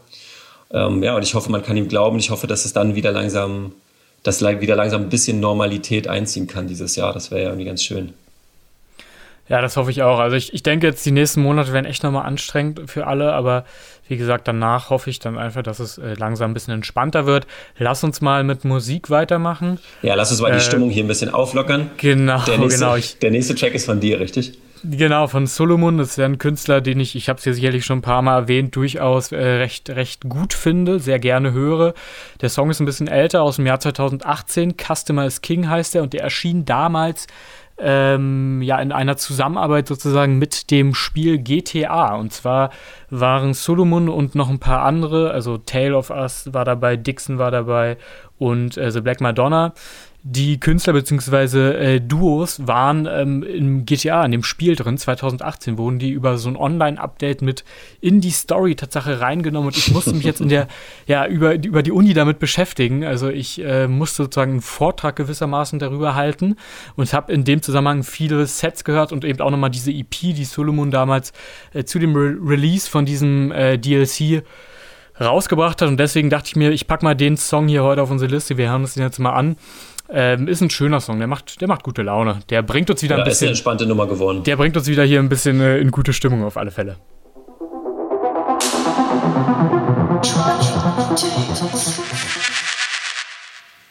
Ähm, 0.71 1.03
ja, 1.03 1.15
und 1.15 1.23
ich 1.23 1.35
hoffe, 1.35 1.51
man 1.51 1.61
kann 1.61 1.77
ihm 1.77 1.87
glauben. 1.87 2.17
Ich 2.17 2.31
hoffe, 2.31 2.47
dass 2.47 2.65
es 2.65 2.73
dann 2.73 2.95
wieder 2.95 3.11
langsam, 3.11 3.73
dass 4.23 4.41
wieder 4.41 4.75
langsam 4.75 5.03
ein 5.03 5.09
bisschen 5.09 5.39
Normalität 5.39 6.07
einziehen 6.07 6.47
kann 6.47 6.67
dieses 6.67 6.95
Jahr. 6.95 7.13
Das 7.13 7.29
wäre 7.29 7.41
ja 7.41 7.47
irgendwie 7.49 7.65
ganz 7.65 7.83
schön. 7.83 8.13
Ja, 9.47 9.61
das 9.61 9.77
hoffe 9.77 9.91
ich 9.91 10.01
auch. 10.01 10.19
Also 10.19 10.35
ich, 10.35 10.53
ich 10.53 10.63
denke 10.63 10.87
jetzt, 10.87 11.05
die 11.05 11.11
nächsten 11.11 11.41
Monate 11.41 11.71
werden 11.71 11.85
echt 11.85 12.03
nochmal 12.03 12.25
anstrengend 12.25 12.89
für 12.89 13.05
alle, 13.05 13.33
aber 13.33 13.65
wie 14.07 14.17
gesagt, 14.17 14.47
danach 14.47 14.89
hoffe 14.89 15.09
ich 15.09 15.19
dann 15.19 15.37
einfach, 15.37 15.63
dass 15.63 15.79
es 15.79 15.97
äh, 15.97 16.13
langsam 16.15 16.51
ein 16.51 16.53
bisschen 16.53 16.73
entspannter 16.73 17.25
wird. 17.25 17.45
Lass 17.77 18.03
uns 18.03 18.21
mal 18.21 18.43
mit 18.43 18.65
Musik 18.65 19.09
weitermachen. 19.09 19.79
Ja, 20.01 20.15
lass 20.15 20.31
uns 20.31 20.41
mal 20.41 20.51
äh, 20.51 20.55
die 20.55 20.61
Stimmung 20.61 20.89
hier 20.89 21.03
ein 21.03 21.07
bisschen 21.07 21.29
auflockern. 21.29 21.91
Genau, 21.97 22.43
der 22.45 22.57
nächste, 22.57 22.79
genau. 22.79 22.95
Ich, 22.95 23.19
der 23.19 23.31
nächste 23.31 23.55
Track 23.55 23.73
ist 23.75 23.85
von 23.85 23.99
dir, 23.99 24.19
richtig? 24.19 24.57
Genau, 24.83 25.27
von 25.27 25.47
Solomon. 25.47 25.97
Das 25.97 26.09
ist 26.11 26.17
ja 26.17 26.25
ein 26.25 26.37
Künstler, 26.37 26.81
den 26.81 26.99
ich, 26.99 27.15
ich 27.15 27.29
habe 27.29 27.39
es 27.39 27.45
ja 27.45 27.53
sicherlich 27.53 27.85
schon 27.85 27.99
ein 27.99 28.03
paar 28.03 28.21
Mal 28.21 28.41
erwähnt, 28.41 28.75
durchaus 28.75 29.31
äh, 29.31 29.37
recht, 29.37 29.89
recht 29.89 30.29
gut 30.29 30.53
finde, 30.53 30.99
sehr 30.99 31.17
gerne 31.17 31.53
höre. 31.53 31.95
Der 32.41 32.49
Song 32.49 32.69
ist 32.69 32.79
ein 32.79 32.85
bisschen 32.85 33.07
älter, 33.07 33.41
aus 33.41 33.55
dem 33.55 33.65
Jahr 33.65 33.79
2018. 33.79 34.75
Customer 34.77 35.25
is 35.25 35.41
King 35.41 35.67
heißt 35.67 35.95
er 35.95 36.03
und 36.03 36.13
der 36.13 36.21
erschien 36.21 36.65
damals 36.65 37.25
ähm, 37.77 38.61
ja 38.61 38.79
in 38.79 38.91
einer 38.91 39.17
Zusammenarbeit 39.17 39.87
sozusagen 39.87 40.37
mit 40.37 40.71
dem 40.71 40.93
Spiel 40.93 41.37
GTA. 41.37 42.15
Und 42.15 42.31
zwar 42.31 42.69
waren 43.09 43.53
Solomon 43.53 44.09
und 44.09 44.35
noch 44.35 44.49
ein 44.49 44.59
paar 44.59 44.83
andere, 44.83 45.31
also 45.31 45.57
Tale 45.57 45.95
of 45.95 46.09
Us 46.09 46.53
war 46.53 46.65
dabei, 46.65 46.95
Dixon 46.95 47.37
war 47.37 47.51
dabei 47.51 47.97
und 48.37 48.77
äh, 48.77 48.91
The 48.91 49.01
Black 49.01 49.21
Madonna, 49.21 49.73
die 50.27 50.59
Künstler 50.59 50.93
bzw. 50.93 51.69
Äh, 51.69 52.01
Duos 52.01 52.65
waren 52.65 53.07
ähm, 53.07 53.43
im 53.43 53.85
GTA, 53.85 54.25
in 54.25 54.31
dem 54.31 54.41
Spiel 54.41 54.75
drin, 54.75 54.97
2018 54.97 55.77
wurden 55.77 55.99
die 55.99 56.09
über 56.09 56.39
so 56.39 56.49
ein 56.49 56.55
Online-Update 56.55 57.43
mit 57.43 57.63
in 58.01 58.21
die 58.21 58.31
Story 58.31 58.73
Tatsache 58.73 59.21
reingenommen 59.21 59.67
und 59.67 59.77
ich 59.77 59.91
musste 59.91 60.15
mich 60.15 60.23
jetzt 60.23 60.41
in 60.41 60.49
der, 60.49 60.67
ja, 61.05 61.27
über, 61.27 61.53
über 61.53 61.83
die 61.83 61.91
Uni 61.91 62.15
damit 62.15 62.39
beschäftigen. 62.39 63.05
Also 63.05 63.29
ich 63.29 63.63
äh, 63.63 63.87
musste 63.87 64.23
sozusagen 64.23 64.53
einen 64.53 64.61
Vortrag 64.61 65.15
gewissermaßen 65.15 65.77
darüber 65.77 66.15
halten 66.15 66.55
und 66.95 67.13
habe 67.13 67.31
in 67.31 67.43
dem 67.43 67.61
Zusammenhang 67.61 68.01
viele 68.01 68.47
Sets 68.47 68.83
gehört 68.83 69.11
und 69.11 69.23
eben 69.25 69.41
auch 69.41 69.51
nochmal 69.51 69.69
diese 69.69 69.91
EP, 69.91 70.09
die 70.09 70.45
Solomon 70.45 70.89
damals 70.89 71.33
äh, 71.71 71.83
zu 71.83 71.99
dem 71.99 72.15
Re 72.15 72.35
Release 72.43 72.89
von 72.89 73.05
diesem 73.05 73.51
äh, 73.51 73.77
DLC 73.77 74.41
rausgebracht 75.21 75.83
hat. 75.83 75.87
Und 75.87 75.99
deswegen 75.99 76.31
dachte 76.31 76.47
ich 76.47 76.55
mir, 76.55 76.71
ich 76.71 76.87
packe 76.87 77.05
mal 77.05 77.15
den 77.15 77.37
Song 77.37 77.67
hier 77.67 77.83
heute 77.83 78.01
auf 78.01 78.09
unsere 78.09 78.31
Liste. 78.31 78.57
Wir 78.57 78.69
hören 78.69 78.81
uns 78.81 78.95
den 78.95 79.03
jetzt 79.03 79.19
mal 79.19 79.33
an. 79.33 79.55
Ähm, 80.09 80.47
ist 80.47 80.61
ein 80.61 80.69
schöner 80.69 80.99
Song, 81.01 81.17
der 81.17 81.27
macht, 81.27 81.61
der 81.61 81.67
macht 81.67 81.83
gute 81.83 82.03
Laune. 82.03 82.39
Der 82.49 82.61
bringt 82.61 82.89
uns 82.89 83.01
wieder 83.01 83.17
ja, 83.17 83.23
ein 83.23 83.27
bisschen. 83.27 83.35
Ist 83.35 83.41
eine 83.41 83.49
entspannte 83.51 83.85
Nummer 83.85 84.07
geworden. 84.07 84.43
Der 84.43 84.55
bringt 84.55 84.77
uns 84.77 84.87
wieder 84.87 85.03
hier 85.03 85.19
ein 85.19 85.29
bisschen 85.29 85.59
äh, 85.61 85.79
in 85.79 85.91
gute 85.91 86.13
Stimmung 86.13 86.43
auf 86.43 86.57
alle 86.57 86.71
Fälle. 86.71 86.97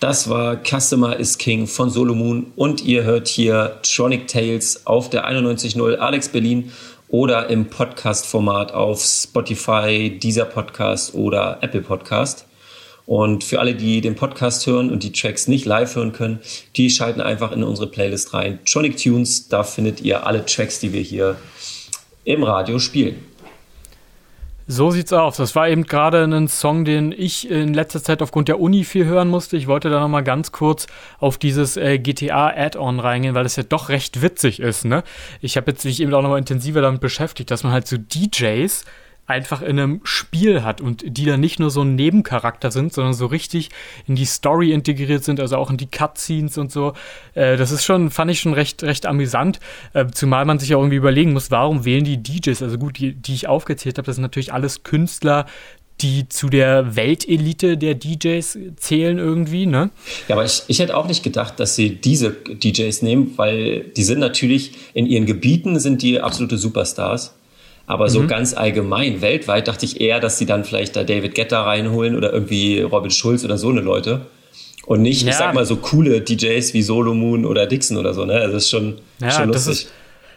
Das 0.01 0.29
war 0.29 0.59
Customer 0.63 1.17
is 1.17 1.39
King 1.39 1.67
von 1.67 1.89
Solomon 1.91 2.53
und 2.57 2.85
ihr 2.85 3.05
hört 3.05 3.27
hier 3.27 3.79
Tronic 3.83 4.29
Tales 4.29 4.87
auf 4.87 5.09
der 5.09 5.27
91.0 5.29 5.97
Alex 5.97 6.29
Berlin 6.29 6.73
oder 7.09 7.49
im 7.49 7.67
Podcast-Format 7.67 8.73
auf 8.73 9.01
Spotify, 9.03 10.19
dieser 10.19 10.45
Podcast 10.45 11.15
oder 11.15 11.59
Apple 11.63 11.81
Podcast. 11.81 12.47
Und 13.07 13.45
für 13.45 13.61
alle, 13.61 13.75
die 13.75 14.01
den 14.01 14.15
Podcast 14.15 14.67
hören 14.67 14.91
und 14.91 15.03
die 15.03 15.13
Tracks 15.13 15.47
nicht 15.47 15.67
live 15.67 15.95
hören 15.95 16.13
können, 16.13 16.41
die 16.77 16.89
schalten 16.89 17.21
einfach 17.21 17.53
in 17.53 17.63
unsere 17.63 17.87
Playlist 17.87 18.33
rein. 18.33 18.59
Tronic 18.65 18.97
Tunes, 18.97 19.49
da 19.49 19.63
findet 19.63 20.01
ihr 20.01 20.27
alle 20.27 20.47
Tracks, 20.47 20.81
die 20.81 20.93
wir 20.93 21.03
hier 21.03 21.37
im 22.25 22.43
Radio 22.43 22.79
spielen. 22.79 23.17
So 24.67 24.91
sieht's 24.91 25.13
aus. 25.13 25.37
Das 25.37 25.55
war 25.55 25.69
eben 25.69 25.85
gerade 25.85 26.25
ein 26.25 26.49
Song, 26.49 26.87
den 26.87 27.13
ich 27.13 27.51
in 27.51 27.75
letzter 27.75 28.03
Zeit 28.03 28.23
aufgrund 28.23 28.49
der 28.49 28.59
Uni 28.59 28.85
viel 28.85 29.05
hören 29.05 29.29
musste. 29.29 29.59
Ich 29.59 29.67
wollte 29.67 29.91
da 29.91 30.01
noch 30.01 30.09
mal 30.09 30.23
ganz 30.23 30.53
kurz 30.53 30.87
auf 31.19 31.37
dieses 31.37 31.77
äh, 31.77 31.99
GTA 31.99 32.47
Add-on 32.47 32.99
reingehen, 32.99 33.35
weil 33.35 33.45
es 33.45 33.57
ja 33.57 33.63
doch 33.63 33.91
recht 33.91 34.23
witzig 34.23 34.61
ist. 34.61 34.87
Ne? 34.87 35.05
Ich 35.43 35.59
habe 35.59 35.71
jetzt 35.71 35.85
mich 35.85 36.01
eben 36.01 36.15
auch 36.15 36.23
noch 36.23 36.31
mal 36.31 36.39
intensiver 36.39 36.81
damit 36.81 37.03
beschäftigt, 37.03 37.51
dass 37.51 37.63
man 37.63 37.73
halt 37.75 37.87
so 37.87 37.99
DJs 37.99 38.87
einfach 39.27 39.63
in 39.63 39.79
einem 39.79 40.01
Spiel 40.05 40.63
hat 40.63 40.81
und 40.81 41.05
die 41.07 41.25
dann 41.25 41.41
nicht 41.41 41.59
nur 41.59 41.71
so 41.71 41.83
ein 41.83 41.95
Nebencharakter 41.95 42.71
sind, 42.71 42.93
sondern 42.93 43.15
so 43.15 43.27
richtig 43.27 43.71
in 44.07 44.17
die 44.17 44.27
Story 44.27 44.73
integriert 44.73 45.25
sind, 45.25 45.41
also 45.41 45.57
auch 45.57 45.71
in 45.71 45.77
die 45.77 45.87
Cutscenes 45.87 46.59
und 46.59 46.71
so. 46.71 46.93
Äh, 47.35 47.57
das 47.57 47.71
ist 47.71 47.85
schon, 47.85 48.11
fand 48.11 48.31
ich 48.31 48.41
schon 48.41 48.53
recht, 48.53 48.83
recht 48.83 49.07
amüsant, 49.07 49.61
äh, 49.95 50.07
zumal 50.13 50.45
man 50.45 50.59
sich 50.59 50.75
auch 50.75 50.81
irgendwie 50.81 50.97
überlegen 50.97 51.33
muss, 51.33 51.51
warum 51.51 51.85
wählen 51.85 52.05
die 52.05 52.23
DJs, 52.23 52.63
also 52.63 52.77
gut, 52.77 52.99
die, 52.99 53.15
die 53.15 53.35
ich 53.35 53.49
aufgezählt 53.49 53.97
habe, 53.97 54.07
das 54.07 54.17
sind 54.17 54.23
natürlich 54.23 54.53
alles 54.53 54.83
Künstler, 54.83 55.47
die 56.01 56.29
zu 56.29 56.49
der 56.49 56.97
Weltelite 56.97 57.79
der 57.79 57.95
DJs 57.95 58.59
zählen 58.77 59.19
irgendwie, 59.19 59.67
ne? 59.67 59.91
Ja, 60.29 60.35
aber 60.35 60.45
ich, 60.45 60.65
ich 60.67 60.81
hätte 60.81 60.97
auch 60.97 61.07
nicht 61.07 61.23
gedacht, 61.23 61.61
dass 61.61 61.77
sie 61.77 61.95
diese 61.95 62.33
DJs 62.33 63.03
nehmen, 63.03 63.33
weil 63.37 63.85
die 63.97 64.03
sind 64.03 64.19
natürlich 64.19 64.73
in 64.93 65.07
ihren 65.07 65.25
Gebieten 65.25 65.79
sind 65.79 66.03
die 66.03 66.21
absolute 66.21 66.59
Superstars. 66.59 67.35
Aber 67.87 68.09
so 68.09 68.21
mhm. 68.21 68.29
ganz 68.29 68.55
allgemein, 68.55 69.21
weltweit, 69.21 69.69
dachte 69.69 69.85
ich 69.85 70.01
eher, 70.01 70.21
dass 70.21 70.39
sie 70.39 70.47
dann 70.47 70.65
vielleicht 70.65 70.97
da 70.97 71.05
David 71.05 71.35
Guetta 71.35 71.63
reinholen 71.63 72.17
oder 72.17 72.33
irgendwie 72.33 72.81
Robin 72.81 73.11
Schulz 73.11 73.45
oder 73.45 73.59
so 73.59 73.69
eine 73.69 73.81
Leute. 73.81 74.23
Und 74.87 75.03
nicht, 75.03 75.23
ja. 75.23 75.31
ich 75.31 75.37
sag 75.37 75.55
mal, 75.55 75.65
so 75.67 75.77
coole 75.77 76.21
DJs 76.21 76.75
wie 76.75 76.83
Solomon 76.83 77.45
oder 77.45 77.67
Dixon 77.67 77.97
oder 77.97 78.15
so, 78.15 78.25
ne? 78.25 78.35
Also 78.35 78.55
das 78.55 78.65
ist 78.65 78.71
schon, 78.71 78.99
ja, 79.19 79.31
schon 79.31 79.49
lustig. 79.49 79.53
Das 79.53 79.67
ist, 79.67 79.93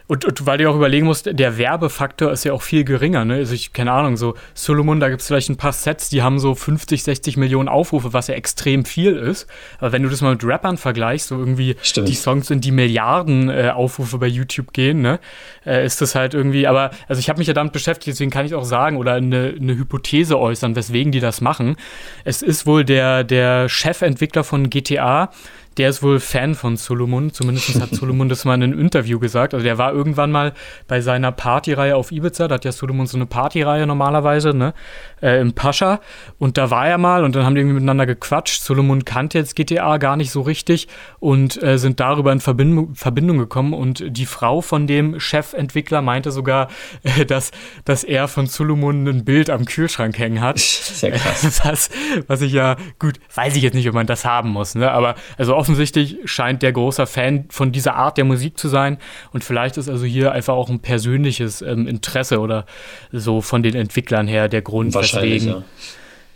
und, 0.07 0.23
und, 0.23 0.45
weil 0.45 0.57
du 0.57 0.69
auch 0.69 0.75
überlegen 0.75 1.05
musst, 1.05 1.25
der 1.31 1.57
Werbefaktor 1.57 2.31
ist 2.31 2.45
ja 2.45 2.53
auch 2.53 2.61
viel 2.61 2.85
geringer. 2.85 3.25
Ne? 3.25 3.35
Also 3.35 3.53
ich, 3.53 3.73
keine 3.73 3.91
Ahnung, 3.91 4.15
so 4.15 4.35
Solomon, 4.53 5.01
da 5.01 5.09
gibt 5.09 5.21
es 5.21 5.27
vielleicht 5.27 5.49
ein 5.49 5.57
paar 5.57 5.73
Sets, 5.73 6.07
die 6.07 6.21
haben 6.21 6.39
so 6.39 6.55
50, 6.55 7.03
60 7.03 7.35
Millionen 7.35 7.67
Aufrufe, 7.67 8.13
was 8.13 8.27
ja 8.27 8.35
extrem 8.35 8.85
viel 8.85 9.17
ist. 9.17 9.47
Aber 9.79 9.91
wenn 9.91 10.03
du 10.03 10.09
das 10.09 10.21
mal 10.21 10.31
mit 10.31 10.45
Rappern 10.45 10.77
vergleichst, 10.77 11.27
so 11.27 11.37
irgendwie 11.37 11.75
Stimmt. 11.81 12.07
die 12.07 12.15
Songs 12.15 12.47
sind 12.47 12.63
die 12.63 12.71
Milliarden 12.71 13.49
äh, 13.49 13.71
Aufrufe 13.73 14.17
bei 14.17 14.27
YouTube 14.27 14.71
gehen, 14.71 15.01
ne? 15.01 15.19
Äh, 15.65 15.85
ist 15.85 16.01
das 16.01 16.15
halt 16.15 16.33
irgendwie, 16.33 16.67
aber 16.67 16.91
also 17.09 17.19
ich 17.19 17.27
habe 17.27 17.39
mich 17.39 17.47
ja 17.47 17.53
damit 17.53 17.73
beschäftigt, 17.73 18.15
deswegen 18.15 18.31
kann 18.31 18.45
ich 18.45 18.55
auch 18.55 18.63
sagen 18.63 18.95
oder 18.95 19.13
eine, 19.13 19.55
eine 19.59 19.75
Hypothese 19.75 20.39
äußern, 20.39 20.75
weswegen 20.77 21.11
die 21.11 21.19
das 21.19 21.41
machen. 21.41 21.75
Es 22.23 22.41
ist 22.41 22.65
wohl 22.65 22.85
der, 22.85 23.25
der 23.25 23.67
Chefentwickler 23.67 24.45
von 24.45 24.69
GTA, 24.69 25.31
der 25.77 25.89
ist 25.89 26.01
wohl 26.01 26.19
Fan 26.19 26.55
von 26.55 26.75
Solomon. 26.75 27.31
Zumindest 27.31 27.79
hat 27.79 27.89
Solomon 27.93 28.29
das 28.29 28.45
mal 28.45 28.55
in 28.55 28.63
einem 28.63 28.79
Interview 28.79 29.19
gesagt. 29.19 29.53
Also 29.53 29.63
der 29.63 29.77
war 29.77 29.93
irgendwann 29.93 30.31
mal 30.31 30.53
bei 30.87 31.01
seiner 31.01 31.31
Partyreihe 31.31 31.95
auf 31.95 32.11
Ibiza. 32.11 32.47
Da 32.47 32.55
hat 32.55 32.65
ja 32.65 32.71
Solomon 32.71 33.05
so 33.05 33.17
eine 33.17 33.27
Partyreihe 33.27 33.85
normalerweise, 33.85 34.55
ne? 34.55 34.73
Äh, 35.21 35.39
Im 35.39 35.53
Pascha. 35.53 35.99
Und 36.39 36.57
da 36.57 36.71
war 36.71 36.87
er 36.87 36.97
mal 36.97 37.23
und 37.23 37.35
dann 37.35 37.45
haben 37.45 37.53
die 37.53 37.61
irgendwie 37.61 37.75
miteinander 37.75 38.07
gequatscht. 38.07 38.61
Solomon 38.61 39.05
kannte 39.05 39.37
jetzt 39.37 39.55
GTA 39.55 39.97
gar 39.97 40.17
nicht 40.17 40.31
so 40.31 40.41
richtig 40.41 40.87
und 41.19 41.61
äh, 41.61 41.77
sind 41.77 41.99
darüber 41.99 42.31
in 42.31 42.39
Verbindung, 42.39 42.95
Verbindung 42.95 43.37
gekommen. 43.37 43.73
Und 43.73 44.03
die 44.07 44.25
Frau 44.25 44.61
von 44.61 44.87
dem 44.87 45.19
Chefentwickler 45.19 46.01
meinte 46.01 46.31
sogar, 46.31 46.69
äh, 47.03 47.25
dass, 47.25 47.51
dass 47.85 48.03
er 48.03 48.27
von 48.27 48.47
Solomon 48.47 49.07
ein 49.07 49.25
Bild 49.25 49.51
am 49.51 49.65
Kühlschrank 49.65 50.17
hängen 50.17 50.41
hat. 50.41 50.57
Sehr 50.57 51.11
krass. 51.11 51.61
was, 51.63 51.89
was 52.25 52.41
ich 52.41 52.53
ja, 52.53 52.77
gut, 52.97 53.19
weiß 53.35 53.55
ich 53.55 53.61
jetzt 53.61 53.75
nicht, 53.75 53.87
ob 53.87 53.93
man 53.93 54.07
das 54.07 54.25
haben 54.25 54.49
muss, 54.49 54.73
ne? 54.73 54.91
Aber 54.91 55.15
also 55.37 55.55
oft 55.55 55.66
offensichtlich 55.67 56.17
scheint 56.23 56.63
der 56.63 56.71
großer 56.71 57.05
Fan 57.05 57.45
von 57.49 57.73
dieser 57.73 57.95
Art 57.95 58.17
der 58.17 58.23
Musik 58.23 58.57
zu 58.57 58.69
sein. 58.69 58.97
Und 59.33 59.43
vielleicht 59.43 59.75
ist 59.75 59.89
also 59.89 60.05
hier 60.05 60.31
einfach 60.31 60.53
auch 60.53 60.69
ein 60.69 60.79
persönliches 60.79 61.61
ähm, 61.61 61.87
Interesse 61.87 62.39
oder 62.39 62.65
so 63.11 63.41
von 63.41 63.63
den 63.63 63.75
Entwicklern 63.75 64.27
her 64.27 64.47
der 64.47 64.61
Grund, 64.61 64.95
weswegen, 64.95 65.47
ja. 65.49 65.63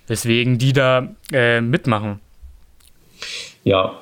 weswegen 0.07 0.57
die 0.57 0.73
da 0.73 1.07
äh, 1.31 1.61
mitmachen. 1.61 2.19
Ja, 3.63 3.93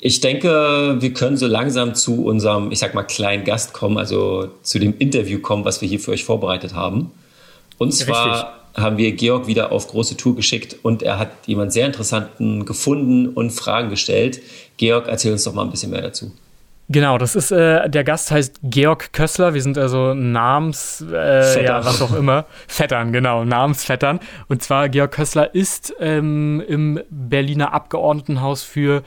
ich 0.00 0.20
denke, 0.20 0.96
wir 0.98 1.12
können 1.12 1.36
so 1.36 1.46
langsam 1.46 1.94
zu 1.94 2.24
unserem, 2.24 2.72
ich 2.72 2.80
sag 2.80 2.94
mal, 2.94 3.04
kleinen 3.04 3.44
Gast 3.44 3.74
kommen, 3.74 3.96
also 3.96 4.48
zu 4.62 4.80
dem 4.80 4.98
Interview 4.98 5.38
kommen, 5.38 5.64
was 5.64 5.82
wir 5.82 5.88
hier 5.88 6.00
für 6.00 6.10
euch 6.10 6.24
vorbereitet 6.24 6.74
haben. 6.74 7.12
Und 7.78 7.92
zwar 7.92 8.63
haben 8.74 8.96
wir 8.96 9.12
Georg 9.12 9.46
wieder 9.46 9.72
auf 9.72 9.88
große 9.88 10.16
Tour 10.16 10.34
geschickt 10.34 10.76
und 10.82 11.02
er 11.02 11.18
hat 11.18 11.30
jemand 11.46 11.72
sehr 11.72 11.86
Interessanten 11.86 12.64
gefunden 12.64 13.28
und 13.28 13.50
Fragen 13.50 13.90
gestellt. 13.90 14.40
Georg, 14.76 15.06
erzähl 15.08 15.32
uns 15.32 15.44
doch 15.44 15.54
mal 15.54 15.62
ein 15.62 15.70
bisschen 15.70 15.90
mehr 15.90 16.02
dazu. 16.02 16.32
Genau, 16.90 17.16
das 17.16 17.34
ist, 17.34 17.50
äh, 17.50 17.88
der 17.88 18.04
Gast 18.04 18.30
heißt 18.30 18.60
Georg 18.62 19.14
Kössler. 19.14 19.54
Wir 19.54 19.62
sind 19.62 19.78
also 19.78 20.12
Namens, 20.12 21.02
äh, 21.10 21.64
ja, 21.64 21.82
was 21.82 22.02
auch 22.02 22.14
immer. 22.14 22.44
Vettern, 22.68 23.10
genau, 23.12 23.44
Namensvettern. 23.44 24.20
Und 24.48 24.62
zwar 24.62 24.90
Georg 24.90 25.12
Kössler 25.12 25.54
ist 25.54 25.94
ähm, 25.98 26.62
im 26.68 27.00
Berliner 27.08 27.72
Abgeordnetenhaus 27.72 28.64
für 28.64 29.02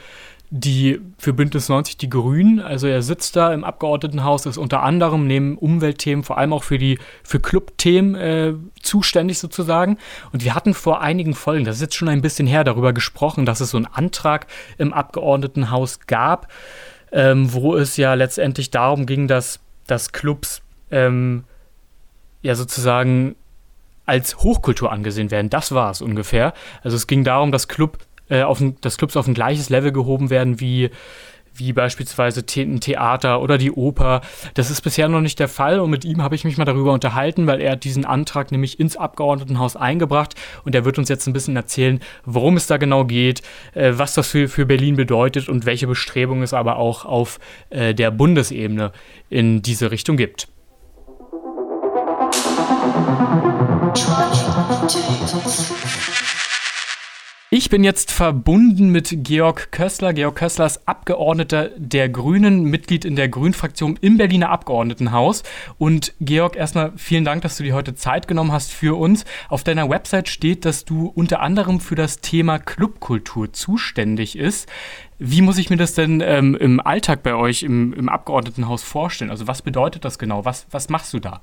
die 0.50 1.02
für 1.18 1.34
Bündnis 1.34 1.68
90 1.68 1.98
die 1.98 2.10
Grünen. 2.10 2.60
Also 2.60 2.88
er 2.88 3.02
sitzt 3.02 3.36
da 3.36 3.54
im 3.54 3.66
Abgeordnetenhaus, 3.66 4.46
ist 4.46 4.58
unter 4.58 4.82
anderem 4.82 5.28
neben 5.28 5.58
Umweltthemen 5.58 6.24
vor 6.24 6.38
allem 6.38 6.54
auch 6.54 6.64
für 6.64 6.78
die 6.78 7.00
für 7.24 7.40
Clubthemen 7.40 8.16
äh, 8.16 8.54
zuständig 8.82 9.40
sozusagen. 9.40 9.98
Und 10.32 10.46
wir 10.46 10.56
hatten 10.56 10.74
vor 10.74 11.02
einigen 11.02 11.34
Folgen, 11.34 11.66
das 11.66 11.78
ist 11.78 11.82
jetzt 11.82 11.96
schon 11.96 12.08
ein 12.08 12.22
bisschen 12.22 12.48
her, 12.48 12.64
darüber 12.64 12.94
gesprochen, 12.94 13.46
dass 13.46 13.60
es 13.60 13.72
so 13.72 13.78
einen 13.78 13.88
Antrag 13.88 14.48
im 14.78 14.94
Abgeordnetenhaus 14.94 16.00
gab, 16.08 16.48
ähm, 17.12 17.52
wo 17.52 17.76
es 17.76 17.98
ja 17.98 18.14
letztendlich 18.14 18.72
darum 18.72 19.06
ging, 19.06 19.28
dass, 19.28 19.60
dass 19.86 20.14
Clubs 20.14 20.62
ähm, 20.92 21.44
ja 22.42 22.56
sozusagen 22.56 23.36
als 24.06 24.38
Hochkultur 24.38 24.94
angesehen 24.94 25.30
werden. 25.30 25.50
Das 25.50 25.74
war 25.74 25.92
es 25.92 26.02
ungefähr. 26.02 26.54
Also 26.82 26.96
es 26.96 27.08
ging 27.08 27.26
darum, 27.26 27.52
dass 27.52 27.68
Club 27.68 28.00
äh, 28.30 28.44
auf 28.44 28.60
ein, 28.60 28.76
dass 28.82 28.98
Clubs 28.98 29.18
auf 29.18 29.28
ein 29.28 29.34
gleiches 29.34 29.70
Level 29.70 29.92
gehoben 29.92 30.30
werden 30.30 30.60
wie 30.60 30.90
wie 31.60 31.74
beispielsweise 31.74 32.44
ein 32.58 32.80
Theater 32.80 33.42
oder 33.42 33.58
die 33.58 33.72
Oper. 33.72 34.22
Das 34.54 34.70
ist 34.70 34.82
bisher 34.82 35.10
noch 35.10 35.22
nicht 35.22 35.40
der 35.40 35.48
Fall 35.48 35.80
und 35.80 35.90
mit 35.90 36.06
ihm 36.06 36.22
habe 36.22 36.36
ich 36.36 36.44
mich 36.44 36.58
mal 36.58 36.66
darüber 36.66 36.94
unterhalten, 36.94 37.48
weil 37.48 37.62
er 37.62 37.76
diesen 37.76 38.06
Antrag 38.06 38.52
nämlich 38.52 38.80
ins 38.80 38.98
Abgeordnetenhaus 38.98 39.76
eingebracht 39.76 40.36
und 40.64 40.76
er 40.76 40.86
wird 40.86 40.98
uns 40.98 41.10
jetzt 41.10 41.28
ein 41.28 41.34
bisschen 41.34 41.56
erzählen, 41.56 42.00
worum 42.26 42.58
es 42.58 42.68
da 42.68 42.78
genau 42.78 43.06
geht, 43.06 43.42
äh, 43.74 43.94
was 43.96 44.14
das 44.14 44.28
für, 44.28 44.48
für 44.48 44.66
Berlin 44.66 44.96
bedeutet 44.96 45.50
und 45.50 45.66
welche 45.66 45.88
Bestrebungen 45.88 46.44
es 46.44 46.54
aber 46.54 46.78
auch 46.78 47.06
auf 47.06 47.40
äh, 47.70 47.94
der 47.94 48.12
Bundesebene 48.12 48.92
in 49.30 49.62
diese 49.62 49.92
Richtung 49.92 50.18
gibt. 50.18 50.48
Ich 57.50 57.70
bin 57.70 57.86
jetzt 57.86 58.12
verbunden 58.12 58.90
mit 58.90 59.24
Georg 59.24 59.72
Kössler. 59.72 60.12
Georg 60.12 60.36
Kössler 60.36 60.66
ist 60.66 60.86
Abgeordneter 60.86 61.70
der 61.78 62.10
Grünen, 62.10 62.64
Mitglied 62.64 63.06
in 63.06 63.16
der 63.16 63.30
Grünen-Fraktion 63.30 63.98
im 64.02 64.18
Berliner 64.18 64.50
Abgeordnetenhaus. 64.50 65.44
Und 65.78 66.14
Georg, 66.20 66.58
erstmal 66.58 66.92
vielen 66.98 67.24
Dank, 67.24 67.44
dass 67.44 67.56
du 67.56 67.64
dir 67.64 67.74
heute 67.74 67.96
Zeit 67.96 68.28
genommen 68.28 68.52
hast 68.52 68.74
für 68.74 69.00
uns. 69.00 69.24
Auf 69.48 69.64
deiner 69.64 69.90
Website 69.90 70.28
steht, 70.28 70.66
dass 70.66 70.84
du 70.84 71.08
unter 71.08 71.40
anderem 71.40 71.80
für 71.80 71.96
das 71.96 72.20
Thema 72.20 72.60
Clubkultur 72.60 73.54
zuständig 73.54 74.38
ist. 74.38 74.68
Wie 75.18 75.42
muss 75.42 75.58
ich 75.58 75.70
mir 75.70 75.78
das 75.78 75.94
denn 75.94 76.20
ähm, 76.20 76.54
im 76.54 76.82
Alltag 76.82 77.24
bei 77.24 77.34
euch 77.34 77.64
im, 77.64 77.94
im 77.94 78.10
Abgeordnetenhaus 78.10 78.84
vorstellen? 78.84 79.32
Also 79.32 79.48
was 79.48 79.62
bedeutet 79.62 80.04
das 80.04 80.20
genau? 80.20 80.44
Was, 80.44 80.68
was 80.72 80.90
machst 80.90 81.14
du 81.14 81.20
da? 81.20 81.40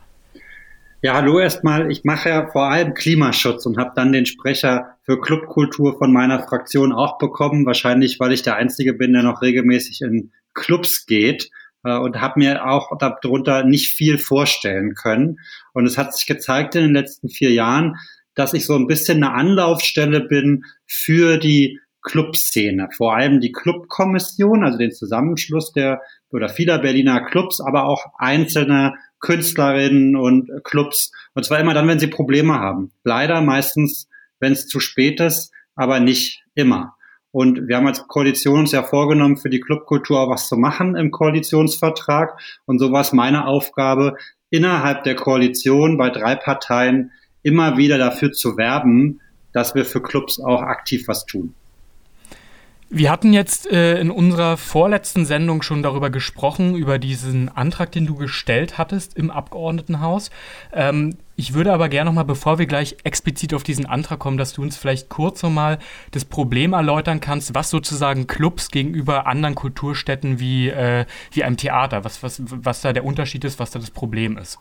Ja, 1.05 1.13
hallo 1.13 1.39
erstmal. 1.39 1.91
Ich 1.91 2.05
mache 2.05 2.31
ja 2.31 2.47
vor 2.47 2.71
allem 2.71 2.95
Klimaschutz 2.95 3.67
und 3.67 3.77
habe 3.77 3.93
dann 3.95 4.13
den 4.13 4.25
Sprecher 4.25 4.97
für 5.03 5.21
Clubkultur 5.21 5.99
von 5.99 6.11
meiner 6.11 6.43
Fraktion 6.49 6.95
auch 6.95 7.19
bekommen. 7.19 7.67
Wahrscheinlich, 7.67 8.19
weil 8.21 8.33
ich 8.33 8.41
der 8.41 8.57
Einzige 8.57 8.95
bin, 8.95 9.13
der 9.13 9.23
noch 9.23 9.43
regelmäßig 9.43 10.01
in 10.01 10.33
Clubs 10.55 11.05
geht 11.05 11.51
äh, 11.85 11.95
und 11.95 12.23
habe 12.23 12.41
mir 12.41 12.67
auch 12.67 12.97
darunter 12.99 13.65
nicht 13.65 13.95
viel 13.95 14.17
vorstellen 14.17 14.95
können. 14.95 15.41
Und 15.75 15.85
es 15.85 15.99
hat 15.99 16.17
sich 16.17 16.25
gezeigt 16.25 16.75
in 16.75 16.85
den 16.85 16.95
letzten 16.95 17.29
vier 17.29 17.53
Jahren, 17.53 17.97
dass 18.35 18.55
ich 18.55 18.65
so 18.65 18.75
ein 18.75 18.87
bisschen 18.87 19.23
eine 19.23 19.35
Anlaufstelle 19.35 20.23
bin 20.23 20.65
für 20.87 21.37
die 21.37 21.81
Clubszene, 22.01 22.89
vor 22.97 23.15
allem 23.15 23.41
die 23.41 23.53
Clubkommission, 23.53 24.65
also 24.65 24.79
den 24.79 24.93
Zusammenschluss 24.93 25.73
der 25.73 26.01
oder 26.31 26.49
vieler 26.49 26.79
Berliner 26.79 27.27
Clubs, 27.27 27.61
aber 27.61 27.85
auch 27.85 28.07
einzelne 28.17 28.95
Künstlerinnen 29.25 30.17
und 30.17 30.51
Clubs. 30.65 31.11
Und 31.33 31.45
zwar 31.45 31.59
immer 31.59 31.73
dann, 31.73 31.89
wenn 31.89 31.99
sie 31.99 32.09
Probleme 32.09 32.55
haben. 32.61 32.93
Leider 33.05 33.41
meistens, 33.41 34.07
wenn 34.39 34.53
es 34.53 34.67
zu 34.67 34.81
spät 34.81 35.19
ist, 35.19 35.51
aber 35.75 35.99
nicht 35.99 36.45
immer. 36.55 36.95
Und 37.33 37.67
wir 37.67 37.77
haben 37.77 37.87
als 37.87 38.07
Koalition 38.07 38.61
uns 38.61 38.73
ja 38.73 38.83
vorgenommen, 38.83 39.39
für 39.39 39.49
die 39.49 39.61
Clubkultur 39.61 40.21
auch 40.21 40.31
was 40.31 40.47
zu 40.47 40.57
machen 40.57 40.95
im 40.95 41.11
Koalitionsvertrag. 41.11 42.39
Und 42.67 42.79
so 42.79 42.93
war 42.93 43.01
es 43.01 43.13
meine 43.13 43.47
Aufgabe, 43.47 44.17
innerhalb 44.51 45.05
der 45.05 45.17
Koalition 45.17 45.97
bei 45.97 46.11
drei 46.11 46.37
Parteien 46.37 47.11
immer 47.43 47.79
wieder 47.79 47.97
dafür 47.97 48.31
zu 48.31 48.59
werben, 48.59 49.21
dass 49.53 49.75
wir 49.75 49.87
für 49.87 50.03
Clubs 50.03 50.39
auch 50.39 50.61
aktiv 50.61 51.09
was 51.09 51.25
tun. 51.25 51.55
Wir 52.97 53.11
hatten 53.11 53.33
jetzt 53.33 53.67
äh, 53.73 53.99
in 53.99 54.09
unserer 54.09 54.57
vorletzten 54.57 55.27
Sendung 55.27 55.63
schon 55.63 55.83
darüber 55.83 56.11
gesprochen, 56.11 56.77
über 56.77 57.01
diesen 57.01 57.49
Antrag, 57.49 57.91
den 57.91 58.07
du 58.07 58.15
gestellt 58.15 58.79
hattest 58.79 59.19
im 59.19 59.33
Abgeordnetenhaus. 59.33 60.31
Ähm, 60.73 61.17
ich 61.35 61.55
würde 61.55 61.73
aber 61.73 61.89
gerne 61.89 62.11
nochmal, 62.11 62.25
bevor 62.25 62.61
wir 62.61 62.67
gleich 62.67 62.99
explizit 63.03 63.53
auf 63.53 63.65
diesen 63.65 63.85
Antrag 63.85 64.21
kommen, 64.21 64.39
dass 64.39 64.53
du 64.53 64.63
uns 64.63 64.77
vielleicht 64.77 65.09
kurz 65.09 65.43
nochmal 65.43 65.81
das 66.13 66.25
Problem 66.25 66.73
erläutern 66.73 67.19
kannst, 67.19 67.53
was 67.57 67.69
sozusagen 67.69 68.29
Clubs 68.29 68.71
gegenüber 68.71 69.27
anderen 69.27 69.57
Kulturstätten 69.57 70.39
wie, 70.39 70.69
äh, 70.69 71.05
wie 71.33 71.43
einem 71.43 71.57
Theater, 71.57 72.05
was, 72.05 72.23
was, 72.23 72.43
was 72.47 72.81
da 72.81 72.93
der 72.93 73.05
Unterschied 73.05 73.43
ist, 73.43 73.59
was 73.59 73.73
da 73.73 73.81
das 73.81 73.91
Problem 73.91 74.39
ist. 74.39 74.61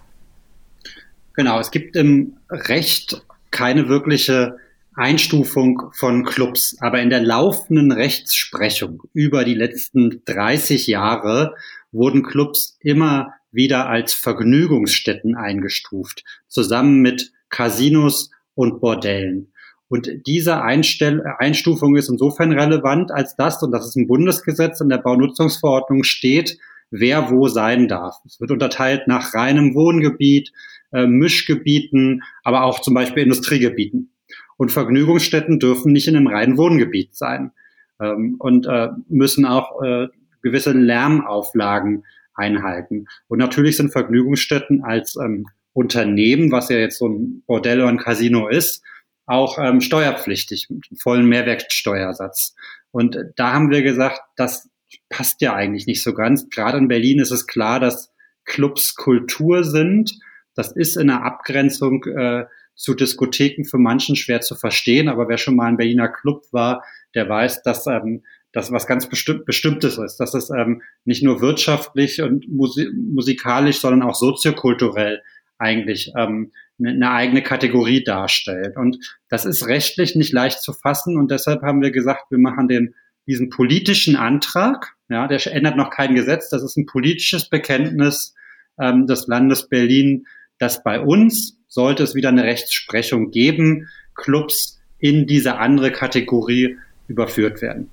Genau, 1.33 1.59
es 1.59 1.69
gibt 1.69 1.95
im 1.95 2.37
Recht 2.49 3.23
keine 3.51 3.89
wirkliche 3.89 4.57
Einstufung 4.95 5.91
von 5.93 6.23
Clubs. 6.23 6.77
Aber 6.79 7.01
in 7.01 7.09
der 7.09 7.21
laufenden 7.21 7.91
Rechtsprechung 7.91 9.03
über 9.13 9.43
die 9.43 9.55
letzten 9.55 10.21
30 10.25 10.87
Jahre 10.87 11.55
wurden 11.91 12.23
Clubs 12.23 12.77
immer 12.81 13.33
wieder 13.51 13.87
als 13.87 14.13
Vergnügungsstätten 14.13 15.35
eingestuft, 15.35 16.23
zusammen 16.47 17.01
mit 17.01 17.31
Casinos 17.49 18.31
und 18.55 18.81
Bordellen. 18.81 19.53
Und 19.89 20.09
diese 20.25 20.61
Einstell 20.63 21.23
Einstufung 21.37 21.95
ist 21.95 22.09
insofern 22.09 22.51
relevant, 22.51 23.11
als 23.11 23.35
das, 23.35 23.61
und 23.61 23.71
das 23.71 23.85
ist 23.85 23.95
ein 23.95 24.07
Bundesgesetz 24.07 24.81
in 24.81 24.89
der 24.89 24.97
Baunutzungsverordnung 24.97 26.03
steht, 26.03 26.57
wer 26.89 27.29
wo 27.29 27.47
sein 27.47 27.87
darf. 27.87 28.15
Es 28.25 28.39
wird 28.39 28.49
unterteilt 28.49 29.07
nach 29.07 29.33
reinem 29.35 29.75
Wohngebiet, 29.75 30.51
äh, 30.91 31.05
Mischgebieten, 31.05 32.23
aber 32.43 32.63
auch 32.63 32.79
zum 32.79 32.93
Beispiel 32.93 33.23
Industriegebieten. 33.23 34.12
Und 34.57 34.71
Vergnügungsstätten 34.71 35.59
dürfen 35.59 35.91
nicht 35.91 36.07
in 36.07 36.15
einem 36.15 36.27
reinen 36.27 36.57
Wohngebiet 36.57 37.15
sein 37.15 37.51
ähm, 37.99 38.35
und 38.39 38.65
äh, 38.67 38.89
müssen 39.09 39.45
auch 39.45 39.81
äh, 39.81 40.07
gewisse 40.41 40.71
Lärmauflagen 40.71 42.03
einhalten. 42.35 43.07
Und 43.27 43.39
natürlich 43.39 43.77
sind 43.77 43.91
Vergnügungsstätten 43.91 44.83
als 44.83 45.15
ähm, 45.15 45.47
Unternehmen, 45.73 46.51
was 46.51 46.69
ja 46.69 46.77
jetzt 46.77 46.99
so 46.99 47.07
ein 47.07 47.43
Bordell 47.47 47.79
oder 47.79 47.89
ein 47.89 47.97
Casino 47.97 48.47
ist, 48.47 48.83
auch 49.25 49.57
ähm, 49.57 49.81
steuerpflichtig 49.81 50.67
mit 50.69 50.85
einem 50.89 50.97
vollen 50.97 51.25
Mehrwertsteuersatz. 51.27 52.55
Und 52.91 53.17
da 53.35 53.53
haben 53.53 53.71
wir 53.71 53.81
gesagt, 53.81 54.21
das 54.35 54.69
passt 55.09 55.41
ja 55.41 55.53
eigentlich 55.53 55.87
nicht 55.87 56.03
so 56.03 56.13
ganz. 56.13 56.49
Gerade 56.49 56.77
in 56.77 56.87
Berlin 56.87 57.19
ist 57.19 57.31
es 57.31 57.47
klar, 57.47 57.79
dass 57.79 58.11
Clubs 58.45 58.95
Kultur 58.95 59.63
sind. 59.63 60.19
Das 60.53 60.71
ist 60.71 60.97
in 60.97 61.07
der 61.07 61.23
Abgrenzung 61.23 62.03
äh, 62.05 62.45
zu 62.75 62.93
Diskotheken 62.93 63.65
für 63.65 63.77
manchen 63.77 64.15
schwer 64.15 64.41
zu 64.41 64.55
verstehen, 64.55 65.09
aber 65.09 65.27
wer 65.29 65.37
schon 65.37 65.55
mal 65.55 65.67
ein 65.67 65.77
Berliner 65.77 66.09
Club 66.09 66.43
war, 66.51 66.83
der 67.15 67.29
weiß, 67.29 67.63
dass 67.63 67.87
ähm, 67.87 68.23
das 68.51 68.71
was 68.71 68.87
ganz 68.87 69.07
bestimmt, 69.09 69.45
Bestimmtes 69.45 69.97
ist, 69.97 70.17
dass 70.17 70.33
es 70.33 70.49
ähm, 70.49 70.81
nicht 71.05 71.23
nur 71.23 71.41
wirtschaftlich 71.41 72.21
und 72.21 72.47
musi 72.47 72.89
musikalisch, 72.95 73.79
sondern 73.79 74.07
auch 74.07 74.15
soziokulturell 74.15 75.21
eigentlich 75.57 76.11
ähm, 76.17 76.51
eine 76.79 76.95
ne 76.97 77.11
eigene 77.11 77.41
Kategorie 77.41 78.03
darstellt. 78.03 78.75
Und 78.77 78.97
das 79.29 79.45
ist 79.45 79.67
rechtlich 79.67 80.15
nicht 80.15 80.33
leicht 80.33 80.61
zu 80.61 80.73
fassen 80.73 81.17
und 81.17 81.31
deshalb 81.31 81.61
haben 81.61 81.81
wir 81.81 81.91
gesagt, 81.91 82.31
wir 82.31 82.39
machen 82.39 82.67
den 82.67 82.95
diesen 83.25 83.49
politischen 83.49 84.15
Antrag, 84.15 84.95
ja, 85.09 85.27
der 85.27 85.45
ändert 85.53 85.77
noch 85.77 85.89
kein 85.89 86.13
Gesetz, 86.13 86.49
das 86.49 86.63
ist 86.63 86.77
ein 86.77 86.85
politisches 86.85 87.49
Bekenntnis 87.49 88.35
ähm, 88.79 89.07
des 89.07 89.27
Landes 89.27 89.69
Berlin, 89.69 90.25
dass 90.59 90.83
bei 90.83 90.99
uns 90.99 91.57
sollte 91.73 92.03
es 92.03 92.13
wieder 92.13 92.29
eine 92.29 92.43
Rechtsprechung 92.43 93.31
geben, 93.31 93.89
Clubs 94.13 94.79
in 94.99 95.25
diese 95.25 95.57
andere 95.57 95.91
Kategorie 95.91 96.77
überführt 97.07 97.63
werden. 97.63 97.89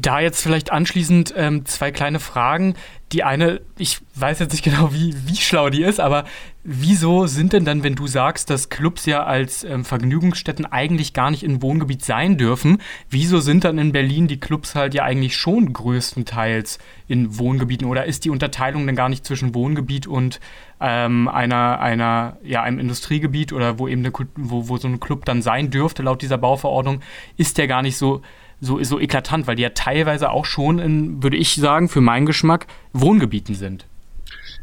Da 0.00 0.20
jetzt 0.20 0.42
vielleicht 0.42 0.70
anschließend 0.70 1.34
ähm, 1.36 1.64
zwei 1.66 1.90
kleine 1.90 2.20
Fragen. 2.20 2.74
Die 3.10 3.24
eine, 3.24 3.62
ich 3.78 4.00
weiß 4.14 4.38
jetzt 4.38 4.52
nicht 4.52 4.62
genau, 4.62 4.92
wie, 4.92 5.14
wie 5.26 5.36
schlau 5.36 5.70
die 5.70 5.82
ist, 5.82 5.98
aber 5.98 6.24
wieso 6.62 7.26
sind 7.26 7.54
denn 7.54 7.64
dann, 7.64 7.82
wenn 7.82 7.94
du 7.94 8.06
sagst, 8.06 8.50
dass 8.50 8.68
Clubs 8.68 9.06
ja 9.06 9.24
als 9.24 9.64
ähm, 9.64 9.84
Vergnügungsstätten 9.84 10.66
eigentlich 10.66 11.14
gar 11.14 11.30
nicht 11.30 11.42
in 11.42 11.62
Wohngebiet 11.62 12.04
sein 12.04 12.36
dürfen, 12.36 12.82
wieso 13.08 13.40
sind 13.40 13.64
dann 13.64 13.78
in 13.78 13.92
Berlin 13.92 14.28
die 14.28 14.38
Clubs 14.38 14.74
halt 14.74 14.92
ja 14.94 15.04
eigentlich 15.04 15.36
schon 15.36 15.72
größtenteils 15.72 16.78
in 17.08 17.38
Wohngebieten 17.38 17.88
oder 17.88 18.04
ist 18.04 18.26
die 18.26 18.30
Unterteilung 18.30 18.86
dann 18.86 18.96
gar 18.96 19.08
nicht 19.08 19.24
zwischen 19.24 19.54
Wohngebiet 19.54 20.06
und 20.06 20.38
ähm, 20.80 21.26
einer, 21.28 21.80
einer, 21.80 22.36
ja, 22.44 22.62
einem 22.62 22.78
Industriegebiet 22.78 23.52
oder 23.52 23.78
wo 23.78 23.88
eben 23.88 24.04
eine, 24.04 24.12
wo, 24.36 24.68
wo 24.68 24.76
so 24.76 24.86
ein 24.86 25.00
Club 25.00 25.24
dann 25.24 25.42
sein 25.42 25.70
dürfte 25.70 26.02
laut 26.02 26.20
dieser 26.20 26.38
Bauverordnung, 26.38 27.00
ist 27.36 27.56
der 27.56 27.66
gar 27.66 27.82
nicht 27.82 27.96
so 27.96 28.20
so, 28.60 28.82
so 28.82 28.98
eklatant, 28.98 29.46
weil 29.46 29.56
die 29.56 29.62
ja 29.62 29.70
teilweise 29.70 30.30
auch 30.30 30.44
schon 30.44 30.78
in, 30.78 31.22
würde 31.22 31.36
ich 31.36 31.54
sagen, 31.54 31.88
für 31.88 32.00
meinen 32.00 32.26
Geschmack 32.26 32.66
Wohngebieten 32.92 33.54
sind. 33.54 33.86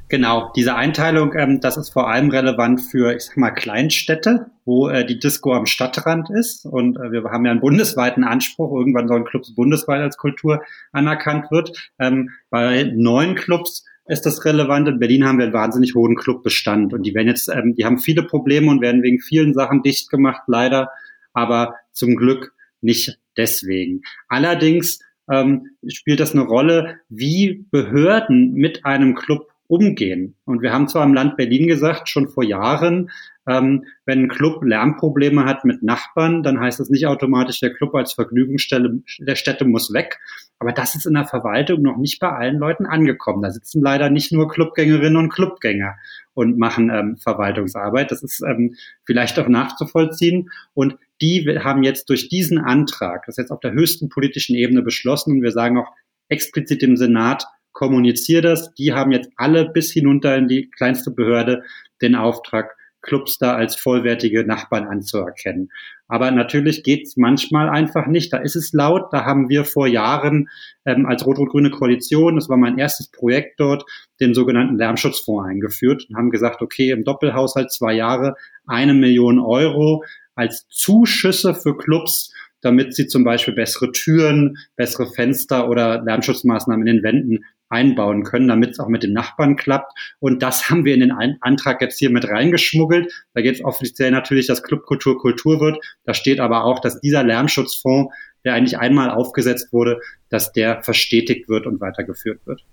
Genau, 0.08 0.51
diese 0.55 0.75
Einteilung, 0.75 1.34
ähm, 1.36 1.62
das 1.62 1.77
ist 1.77 1.89
vor 1.89 2.08
allem 2.08 2.29
relevant 2.29 2.79
für, 2.79 3.15
ich 3.15 3.23
sag 3.23 3.38
mal, 3.38 3.49
Kleinstädte, 3.49 4.51
wo 4.63 4.88
äh, 4.88 5.03
die 5.03 5.17
Disco 5.17 5.53
am 5.53 5.65
Stadtrand 5.65 6.29
ist. 6.29 6.65
Und 6.65 6.97
äh, 6.97 7.12
wir 7.12 7.23
haben 7.23 7.43
ja 7.45 7.51
einen 7.51 7.60
bundesweiten 7.60 8.23
Anspruch, 8.23 8.71
irgendwann 8.77 9.08
sollen 9.08 9.25
Clubs 9.25 9.55
bundesweit 9.55 10.01
als 10.01 10.17
Kultur 10.17 10.62
anerkannt 10.91 11.49
wird. 11.49 11.91
Ähm, 11.97 12.29
bei 12.51 12.91
neuen 12.95 13.34
Clubs 13.34 13.84
ist 14.05 14.27
das 14.27 14.45
relevant. 14.45 14.88
In 14.88 14.99
Berlin 14.99 15.25
haben 15.25 15.39
wir 15.39 15.45
einen 15.45 15.53
wahnsinnig 15.53 15.95
hohen 15.95 16.15
Clubbestand 16.15 16.93
und 16.93 17.01
die 17.03 17.15
werden 17.15 17.27
jetzt, 17.27 17.49
ähm, 17.49 17.73
die 17.75 17.86
haben 17.86 17.97
viele 17.97 18.21
Probleme 18.21 18.69
und 18.69 18.81
werden 18.81 19.01
wegen 19.01 19.19
vielen 19.19 19.55
Sachen 19.55 19.81
dicht 19.81 20.12
gemacht, 20.12 20.43
leider. 20.45 20.91
Aber 21.34 21.75
zum 21.91 22.15
Glück 22.15 22.53
nicht 22.81 23.17
deswegen. 23.38 24.02
Allerdings 24.28 25.00
ähm, 25.32 25.71
spielt 25.88 26.19
das 26.19 26.34
eine 26.34 26.43
Rolle, 26.43 27.00
wie 27.10 27.65
Behörden 27.71 28.54
mit 28.54 28.86
einem 28.86 29.15
Club 29.15 29.50
umgehen. 29.67 30.36
Und 30.45 30.62
wir 30.62 30.71
haben 30.71 30.88
zwar 30.88 31.04
im 31.06 31.13
Land 31.13 31.38
Berlin 31.38 31.67
gesagt, 31.67 32.08
schon 32.08 32.28
vor 32.28 32.43
Jahren, 32.43 33.10
ähm, 33.48 33.86
wenn 34.06 34.24
ein 34.24 34.30
Club 34.30 34.63
Lärmprobleme 34.63 35.45
hat 35.45 35.65
mit 35.65 35.84
Nachbarn, 35.84 36.43
dann 36.43 36.60
heißt 36.60 36.80
das 36.80 36.89
nicht 36.89 37.08
automatisch, 37.08 37.60
der 37.60 37.74
Club 37.74 37.93
als 37.95 38.13
Vergnügungsstelle 38.13 39.02
der 39.19 39.36
Städte 39.36 39.65
muss 39.65 39.93
weg. 39.93 40.19
Aber 40.60 40.71
das 40.71 40.95
ist 40.95 41.06
in 41.06 41.15
der 41.15 41.26
Verwaltung 41.26 41.82
noch 41.82 41.98
nicht 41.98 42.19
bei 42.19 42.30
allen 42.30 42.58
Leuten 42.58 42.86
angekommen. 42.86 43.41
Da 43.41 43.52
sitzen 43.52 43.82
leider 43.82 44.10
nicht 44.10 44.32
nur 44.32 44.48
Clubgängerinnen 44.48 45.17
und 45.17 45.34
Clubgänger 45.34 45.95
und 46.34 46.58
machen 46.58 46.89
ähm, 46.89 47.17
Verwaltungsarbeit. 47.17 48.12
Das 48.12 48.24
ist 48.24 48.41
ähm, 48.41 48.76
vielleicht 49.04 49.38
auch 49.39 49.48
nachzuvollziehen. 49.48 50.50
Und 50.74 50.98
die 51.21 51.60
haben 51.60 51.84
jetzt 51.84 52.10
durch 52.10 52.30
diesen 52.30 52.58
Antrag, 52.58 53.25
das 53.25 53.34
ist 53.34 53.43
jetzt 53.43 53.51
auf 53.51 53.60
der 53.60 53.73
höchsten 53.73 54.10
politischen 54.10 54.56
Ebene 54.56 54.82
beschlossen, 54.82 55.32
und 55.32 55.41
wir 55.43 55.51
sagen 55.51 55.78
auch 55.78 55.91
explizit 56.30 56.82
dem 56.82 56.97
Senat, 56.97 57.45
kommuniziere 57.71 58.41
das. 58.41 58.73
Die 58.73 58.93
haben 58.93 59.12
jetzt 59.12 59.30
alle 59.36 59.69
bis 59.69 59.91
hinunter 59.91 60.36
in 60.36 60.47
die 60.47 60.69
kleinste 60.69 61.12
Behörde 61.12 61.63
den 62.01 62.15
Auftrag, 62.15 62.75
Clubs 63.06 63.38
da 63.38 63.54
als 63.56 63.75
vollwertige 63.75 64.45
Nachbarn 64.45 64.88
anzuerkennen. 64.88 65.69
Aber 66.08 66.32
natürlich 66.32 66.84
geht's 66.84 67.17
manchmal 67.17 67.69
einfach 67.69 68.08
nicht. 68.08 68.34
Da 68.34 68.38
ist 68.38 68.56
es 68.56 68.73
laut. 68.73 69.12
Da 69.12 69.25
haben 69.25 69.47
wir 69.47 69.63
vor 69.63 69.88
Jahren 69.88 70.49
ähm, 70.86 71.06
als 71.06 71.25
Rot-Rot-Grüne 71.25 71.69
Koalition, 71.69 72.36
das 72.36 72.49
war 72.49 72.58
mein 72.58 72.78
erstes 72.78 73.10
Projekt 73.12 73.60
dort, 73.60 73.86
den 74.19 74.34
sogenannten 74.34 74.78
Lärmschutzfonds 74.78 75.47
eingeführt 75.47 76.08
und 76.10 76.15
haben 76.15 76.32
gesagt, 76.32 76.62
okay, 76.62 76.91
im 76.91 77.04
Doppelhaushalt 77.04 77.71
zwei 77.71 77.93
Jahre 77.93 78.36
eine 78.65 78.93
Million 78.93 79.39
Euro 79.39 80.04
als 80.36 80.67
Zuschüsse 80.69 81.56
für 81.56 81.78
Clubs, 81.78 82.34
damit 82.62 82.95
sie 82.95 83.08
zum 83.08 83.24
Beispiel 83.24 83.54
bessere 83.54 83.91
Türen, 83.91 84.58
bessere 84.76 85.08
Fenster 85.12 85.69
oder 85.69 86.04
Lärmschutzmaßnahmen 86.04 86.86
in 86.88 86.98
den 86.98 87.04
Wänden 87.04 87.45
einbauen 87.69 88.24
können, 88.24 88.48
damit 88.48 88.71
es 88.71 88.80
auch 88.80 88.88
mit 88.88 89.04
den 89.04 89.13
Nachbarn 89.13 89.56
klappt. 89.56 89.91
Und 90.19 90.43
das 90.43 90.69
haben 90.69 90.86
wir 90.86 90.93
in 90.93 91.00
den 91.00 91.12
Antrag 91.41 91.82
jetzt 91.82 91.98
hier 91.98 92.10
mit 92.10 92.28
reingeschmuggelt. 92.28 93.12
Da 93.34 93.41
geht 93.41 93.56
es 93.56 93.63
offiziell 93.63 94.12
natürlich, 94.12 94.48
dass 94.48 94.63
Clubkultur 94.63 95.19
Kultur 95.19 95.60
wird. 95.60 95.84
Da 96.04 96.13
steht 96.13 96.39
aber 96.39 96.63
auch, 96.63 96.80
dass 96.80 97.00
dieser 97.02 97.24
Lärmschutzfonds, 97.24 98.13
der 98.43 98.54
eigentlich 98.54 98.78
einmal 98.78 99.10
aufgesetzt 99.10 99.74
wurde, 99.74 100.00
dass 100.30 100.52
der 100.52 100.84
verstetigt 100.84 101.50
wird 101.50 101.65
und 101.65 101.82
weitergeführt 101.82 102.39
wird. 102.45 102.63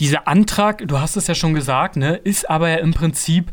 Dieser 0.00 0.26
Antrag, 0.26 0.86
du 0.86 0.98
hast 1.00 1.16
es 1.16 1.26
ja 1.26 1.34
schon 1.34 1.54
gesagt, 1.54 1.96
ne, 1.96 2.16
ist 2.16 2.48
aber 2.48 2.68
ja 2.68 2.76
im 2.76 2.94
Prinzip 2.94 3.52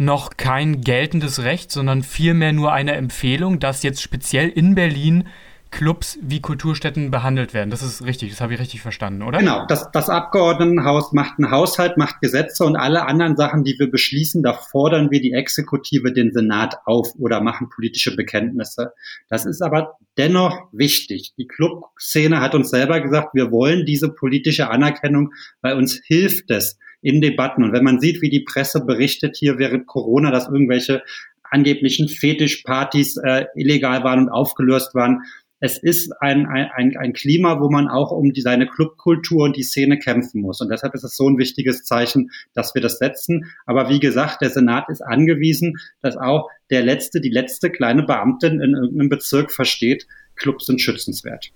noch 0.00 0.36
kein 0.38 0.80
geltendes 0.80 1.42
Recht, 1.42 1.70
sondern 1.70 2.02
vielmehr 2.02 2.52
nur 2.52 2.72
eine 2.72 2.92
Empfehlung, 2.92 3.60
dass 3.60 3.82
jetzt 3.82 4.00
speziell 4.00 4.48
in 4.48 4.74
Berlin 4.74 5.28
Clubs 5.70 6.18
wie 6.20 6.40
Kulturstätten 6.40 7.10
behandelt 7.10 7.54
werden. 7.54 7.70
Das 7.70 7.82
ist 7.82 8.04
richtig, 8.04 8.30
das 8.30 8.40
habe 8.40 8.54
ich 8.54 8.60
richtig 8.60 8.80
verstanden, 8.80 9.22
oder? 9.22 9.38
Genau, 9.38 9.66
das, 9.66 9.90
das 9.92 10.08
Abgeordnetenhaus 10.08 11.12
macht 11.12 11.38
einen 11.38 11.50
Haushalt, 11.50 11.96
macht 11.96 12.20
Gesetze 12.20 12.64
und 12.64 12.76
alle 12.76 13.06
anderen 13.06 13.36
Sachen, 13.36 13.62
die 13.62 13.78
wir 13.78 13.90
beschließen, 13.90 14.42
da 14.42 14.52
fordern 14.54 15.10
wir 15.10 15.20
die 15.20 15.32
Exekutive, 15.32 16.12
den 16.12 16.32
Senat 16.32 16.78
auf 16.86 17.14
oder 17.18 17.40
machen 17.40 17.68
politische 17.68 18.16
Bekenntnisse. 18.16 18.94
Das 19.28 19.46
ist 19.46 19.62
aber 19.62 19.98
dennoch 20.18 20.68
wichtig. 20.72 21.34
Die 21.38 21.46
Clubszene 21.46 22.40
hat 22.40 22.54
uns 22.54 22.70
selber 22.70 23.00
gesagt, 23.00 23.34
wir 23.34 23.52
wollen 23.52 23.86
diese 23.86 24.08
politische 24.08 24.70
Anerkennung, 24.70 25.32
weil 25.60 25.76
uns 25.76 26.00
hilft 26.04 26.50
es 26.50 26.78
in 27.02 27.20
Debatten. 27.20 27.64
Und 27.64 27.72
wenn 27.72 27.84
man 27.84 28.00
sieht, 28.00 28.22
wie 28.22 28.30
die 28.30 28.44
Presse 28.44 28.84
berichtet 28.84 29.36
hier 29.36 29.58
während 29.58 29.86
Corona, 29.86 30.30
dass 30.30 30.48
irgendwelche 30.48 31.02
angeblichen 31.42 32.08
Fetischpartys 32.08 33.16
äh, 33.16 33.46
illegal 33.54 34.04
waren 34.04 34.20
und 34.20 34.28
aufgelöst 34.28 34.94
waren, 34.94 35.22
es 35.60 35.76
ist 35.76 36.10
ein, 36.20 36.46
ein, 36.46 36.96
ein 36.96 37.12
Klima, 37.12 37.60
wo 37.60 37.70
man 37.70 37.86
auch 37.86 38.10
um 38.12 38.32
die, 38.32 38.40
seine 38.40 38.66
Clubkultur 38.66 39.44
und 39.44 39.56
die 39.56 39.62
Szene 39.62 39.98
kämpfen 39.98 40.40
muss. 40.40 40.62
Und 40.62 40.70
deshalb 40.70 40.94
ist 40.94 41.04
es 41.04 41.16
so 41.16 41.28
ein 41.28 41.36
wichtiges 41.36 41.84
Zeichen, 41.84 42.30
dass 42.54 42.74
wir 42.74 42.80
das 42.80 42.98
setzen. 42.98 43.44
Aber 43.66 43.90
wie 43.90 44.00
gesagt, 44.00 44.40
der 44.40 44.48
Senat 44.48 44.88
ist 44.88 45.02
angewiesen, 45.02 45.76
dass 46.00 46.16
auch 46.16 46.48
der 46.70 46.82
letzte, 46.82 47.20
die 47.20 47.28
letzte 47.28 47.70
kleine 47.70 48.04
Beamtin 48.04 48.60
in 48.60 48.74
irgendeinem 48.74 49.10
Bezirk 49.10 49.52
versteht, 49.52 50.06
Clubs 50.34 50.64
sind 50.64 50.80
schützenswert. 50.80 51.52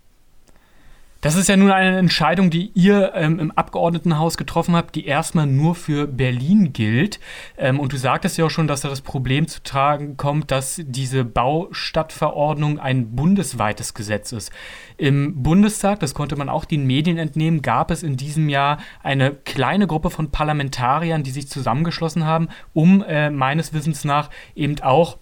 Das 1.25 1.37
ist 1.37 1.49
ja 1.49 1.57
nun 1.57 1.71
eine 1.71 1.97
Entscheidung, 1.97 2.51
die 2.51 2.71
ihr 2.75 3.13
ähm, 3.15 3.39
im 3.39 3.51
Abgeordnetenhaus 3.51 4.37
getroffen 4.37 4.77
habt, 4.77 4.95
die 4.95 5.07
erstmal 5.07 5.47
nur 5.47 5.75
für 5.75 6.07
Berlin 6.07 6.75
gilt. 6.75 7.19
Ähm, 7.57 7.81
und 7.81 7.95
du 7.95 7.97
sagtest 7.97 8.37
ja 8.37 8.45
auch 8.45 8.51
schon, 8.51 8.67
dass 8.67 8.83
da 8.83 8.91
das 8.91 9.01
Problem 9.01 9.49
zu 9.49 9.63
tragen 9.63 10.19
kommt, 10.19 10.51
dass 10.51 10.83
diese 10.85 11.25
Baustadtverordnung 11.25 12.79
ein 12.79 13.17
bundesweites 13.17 13.95
Gesetz 13.95 14.33
ist. 14.33 14.53
Im 14.99 15.43
Bundestag, 15.43 16.01
das 16.01 16.13
konnte 16.13 16.37
man 16.37 16.51
auch 16.51 16.67
den 16.67 16.87
Medien 16.87 17.17
entnehmen, 17.17 17.63
gab 17.63 17.91
es 17.91 18.03
in 18.03 18.19
diesem 18.19 18.51
Jahr 18.51 18.77
eine 19.03 19.31
kleine 19.31 19.87
Gruppe 19.87 20.11
von 20.11 20.31
Parlamentariern, 20.31 21.23
die 21.23 21.31
sich 21.31 21.49
zusammengeschlossen 21.49 22.27
haben, 22.27 22.49
um 22.75 23.03
äh, 23.03 23.31
meines 23.31 23.73
Wissens 23.73 24.05
nach 24.05 24.29
eben 24.55 24.79
auch 24.83 25.17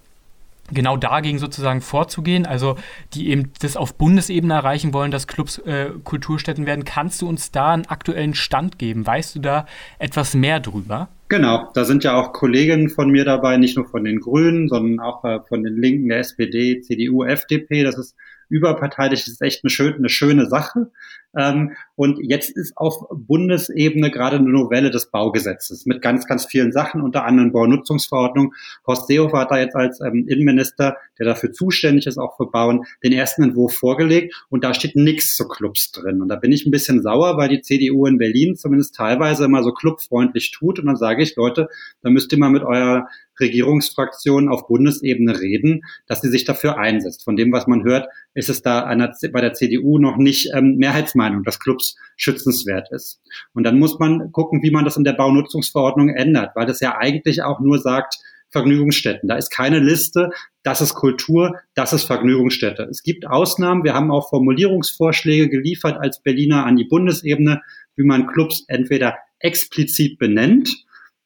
genau 0.73 0.97
dagegen 0.97 1.39
sozusagen 1.39 1.81
vorzugehen, 1.81 2.47
also 2.47 2.77
die 3.15 3.31
eben 3.31 3.53
das 3.61 3.77
auf 3.77 3.95
Bundesebene 3.95 4.55
erreichen 4.55 4.93
wollen, 4.93 5.11
dass 5.11 5.27
Clubs 5.27 5.59
äh, 5.59 5.91
Kulturstätten 6.05 6.67
werden. 6.67 6.85
Kannst 6.85 7.23
du 7.23 7.29
uns 7.29 7.51
da 7.51 7.73
einen 7.73 7.87
aktuellen 7.87 8.35
Stand 8.35 8.79
geben? 8.79 9.07
Weißt 9.07 9.37
du 9.37 9.41
da 9.41 9.67
etwas 9.99 10.35
mehr 10.35 10.61
drüber? 10.61 11.09
Genau, 11.29 11.71
da 11.73 11.85
sind 11.85 12.05
ja 12.05 12.15
auch 12.15 12.33
Kolleginnen 12.33 12.91
von 12.91 13.11
mir 13.11 13.25
dabei, 13.25 13.57
nicht 13.57 13.77
nur 13.77 13.87
von 13.87 14.05
den 14.05 14.21
Grünen, 14.21 14.69
sondern 14.69 15.01
auch 15.01 15.25
äh, 15.25 15.41
von 15.49 15.63
den 15.63 15.81
Linken, 15.81 16.09
der 16.09 16.19
SPD, 16.19 16.81
CDU, 16.83 17.25
FDP. 17.25 17.85
Das 17.85 17.97
ist 17.97 18.15
überparteilich, 18.51 19.25
das 19.25 19.35
ist 19.35 19.43
echt 19.43 19.65
eine, 19.65 19.71
schön, 19.71 19.95
eine 19.95 20.11
schöne 20.11 20.47
Sache. 20.47 20.91
Ähm, 21.37 21.73
und 21.95 22.19
jetzt 22.23 22.57
ist 22.57 22.77
auf 22.77 23.07
Bundesebene 23.11 24.11
gerade 24.11 24.37
eine 24.37 24.49
Novelle 24.51 24.91
des 24.91 25.11
Baugesetzes 25.11 25.87
mit 25.87 26.03
ganz, 26.03 26.27
ganz 26.27 26.47
vielen 26.47 26.73
Sachen, 26.73 27.01
unter 27.01 27.25
anderem 27.25 27.53
Baunutzungsverordnung. 27.53 28.55
Horst 28.87 29.07
Seehofer 29.07 29.39
hat 29.39 29.51
da 29.51 29.59
jetzt 29.59 29.77
als 29.77 30.01
ähm, 30.01 30.27
Innenminister, 30.29 30.97
der 31.19 31.27
dafür 31.27 31.53
zuständig 31.53 32.07
ist, 32.07 32.19
auch 32.19 32.37
für 32.37 32.47
Bauen, 32.47 32.85
den 33.03 33.13
ersten 33.13 33.43
Entwurf 33.43 33.75
vorgelegt 33.75 34.35
und 34.49 34.65
da 34.65 34.75
steht 34.75 34.97
nichts 34.97 35.37
zu 35.37 35.49
Clubs 35.49 35.93
drin. 35.93 36.21
Und 36.21 36.29
da 36.29 36.37
bin 36.37 36.53
ich 36.53 36.67
ein 36.67 36.71
bisschen 36.71 37.03
sauer, 37.03 37.37
weil 37.37 37.49
die 37.49 37.63
CDU 37.63 38.07
in 38.07 38.19
Berlin 38.19 38.57
zumindest 38.57 38.95
teilweise 38.95 39.45
immer 39.45 39.63
so 39.63 39.73
clubfreundlich 39.73 40.51
tut. 40.51 40.79
Und 40.79 40.87
dann 40.87 40.97
sage 40.97 41.23
ich, 41.23 41.37
Leute, 41.37 41.69
da 42.03 42.11
müsst 42.11 42.33
ihr 42.33 42.39
mal 42.39 42.51
mit 42.51 42.63
eurer 42.63 43.09
Regierungsfraktion 43.41 44.49
auf 44.49 44.67
Bundesebene 44.67 45.41
reden, 45.41 45.83
dass 46.07 46.21
sie 46.21 46.29
sich 46.29 46.45
dafür 46.45 46.79
einsetzt. 46.79 47.25
Von 47.25 47.37
dem, 47.37 47.53
was 47.53 47.67
man 47.67 47.85
hört, 47.85 48.09
ist 48.35 48.49
es 48.49 48.63
da 48.63 48.85
einer, 48.85 49.13
bei 49.33 49.41
der 49.41 49.55
CDU 49.55 49.99
noch 49.99 50.17
nicht 50.17 50.51
ähm, 50.55 50.77
Mehrheitsmeinung, 51.23 51.45
dass 51.45 51.61
Clubs 51.61 51.97
schützenswert 52.17 52.89
ist. 52.91 53.21
Und 53.55 53.65
dann 53.65 53.79
muss 53.79 53.99
man 53.99 54.33
gucken, 54.33 54.63
wie 54.63 54.71
man 54.71 54.85
das 54.85 54.97
in 54.97 55.05
der 55.05 55.13
Baunutzungsverordnung 55.13 56.09
ändert, 56.09 56.55
weil 56.55 56.67
das 56.67 56.81
ja 56.81 56.97
eigentlich 56.97 57.43
auch 57.43 57.61
nur 57.61 57.79
sagt, 57.79 58.17
Vergnügungsstätten. 58.51 59.29
Da 59.31 59.37
ist 59.37 59.51
keine 59.51 59.79
Liste, 59.79 60.31
das 60.63 60.83
ist 60.83 60.93
Kultur, 60.95 61.59
das 61.75 61.95
ist 61.95 62.05
Vergnügungsstätte. 62.05 62.83
Es 62.83 63.03
gibt 63.03 63.27
Ausnahmen. 63.27 63.83
Wir 63.83 63.95
haben 63.95 64.11
auch 64.11 64.29
Formulierungsvorschläge 64.29 65.49
geliefert 65.49 65.97
als 65.99 66.23
Berliner 66.23 66.67
an 66.67 66.77
die 66.77 66.85
Bundesebene, 66.85 67.63
wie 67.97 68.05
man 68.05 68.27
Clubs 68.27 68.65
entweder 68.69 69.17
explizit 69.39 70.19
benennt. 70.19 70.69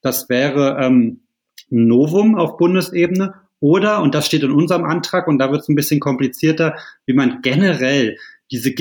Das 0.03 0.29
wäre 0.29 0.79
ähm, 0.81 1.23
Novum 1.69 2.37
auf 2.37 2.59
Bundesebene 2.59 3.35
oder, 3.59 4.03
und 4.03 4.15
das 4.15 4.27
steht 4.27 4.45
in 4.45 4.53
unserem 4.53 4.85
Antrag, 4.85 5.27
und 5.27 5.39
da 5.39 5.51
wird 5.51 5.63
es 5.63 5.69
ein 5.69 5.75
bisschen 5.75 5.99
komplizierter, 5.99 6.77
wie 7.07 7.15
man 7.15 7.41
generell 7.43 8.17
diese 8.51 8.73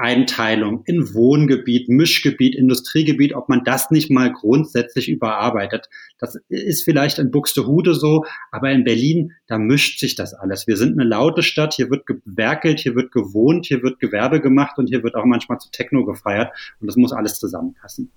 Gebietseinteilung 0.00 0.82
in 0.86 1.14
Wohngebiet, 1.14 1.88
Mischgebiet, 1.88 2.54
Industriegebiet, 2.54 3.34
ob 3.34 3.48
man 3.48 3.64
das 3.64 3.90
nicht 3.90 4.10
mal 4.10 4.32
grundsätzlich 4.32 5.08
überarbeitet. 5.08 5.88
Das 6.18 6.36
ist 6.48 6.84
vielleicht 6.84 7.18
in 7.18 7.30
Buxtehude 7.30 7.94
so, 7.94 8.24
aber 8.50 8.70
in 8.70 8.84
Berlin, 8.84 9.32
da 9.46 9.58
mischt 9.58 10.00
sich 10.00 10.14
das 10.14 10.34
alles. 10.34 10.66
Wir 10.66 10.76
sind 10.76 10.98
eine 10.98 11.08
laute 11.08 11.42
Stadt, 11.42 11.74
hier 11.74 11.90
wird 11.90 12.06
gewerkelt, 12.06 12.80
hier 12.80 12.94
wird 12.94 13.12
gewohnt, 13.12 13.66
hier 13.66 13.82
wird 13.82 14.00
Gewerbe 14.00 14.40
gemacht 14.40 14.78
und 14.78 14.88
hier 14.88 15.02
wird 15.02 15.14
auch 15.14 15.24
manchmal 15.24 15.58
zu 15.58 15.70
Techno 15.70 16.04
gefeiert 16.04 16.52
und 16.80 16.86
das 16.86 16.96
muss 16.96 17.12
alles 17.12 17.38
zusammenpassen. 17.38 18.10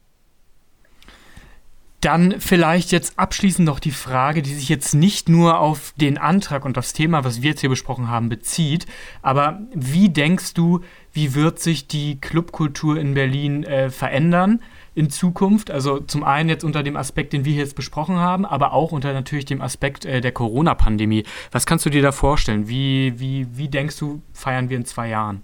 Dann 2.03 2.41
vielleicht 2.41 2.91
jetzt 2.91 3.17
abschließend 3.17 3.65
noch 3.65 3.79
die 3.79 3.91
Frage, 3.91 4.41
die 4.41 4.53
sich 4.53 4.67
jetzt 4.67 4.93
nicht 4.93 5.29
nur 5.29 5.59
auf 5.59 5.93
den 5.95 6.17
Antrag 6.17 6.65
und 6.65 6.75
das 6.75 6.91
Thema, 6.91 7.23
was 7.23 7.41
wir 7.41 7.51
jetzt 7.51 7.61
hier 7.61 7.69
besprochen 7.69 8.09
haben, 8.09 8.27
bezieht. 8.27 8.87
Aber 9.21 9.61
wie 9.73 10.09
denkst 10.09 10.53
du, 10.53 10.81
wie 11.13 11.33
wird 11.33 11.59
sich 11.59 11.87
die 11.87 12.19
Clubkultur 12.19 12.97
in 12.97 13.13
Berlin 13.13 13.63
äh, 13.63 13.89
verändern 13.89 14.61
in 14.95 15.09
Zukunft? 15.09 15.71
Also 15.71 16.01
zum 16.01 16.25
einen 16.25 16.49
jetzt 16.49 16.65
unter 16.65 16.83
dem 16.83 16.97
Aspekt, 16.97 17.31
den 17.31 17.45
wir 17.45 17.53
jetzt 17.53 17.77
besprochen 17.77 18.17
haben, 18.17 18.45
aber 18.45 18.73
auch 18.73 18.91
unter 18.91 19.13
natürlich 19.13 19.45
dem 19.45 19.61
Aspekt 19.61 20.03
äh, 20.03 20.19
der 20.19 20.33
Corona-Pandemie. 20.33 21.23
Was 21.53 21.65
kannst 21.65 21.85
du 21.85 21.89
dir 21.89 22.01
da 22.01 22.11
vorstellen? 22.11 22.67
Wie, 22.67 23.17
wie, 23.17 23.47
wie 23.53 23.69
denkst 23.69 23.97
du, 23.97 24.21
feiern 24.33 24.69
wir 24.69 24.75
in 24.75 24.83
zwei 24.83 25.07
Jahren? 25.07 25.41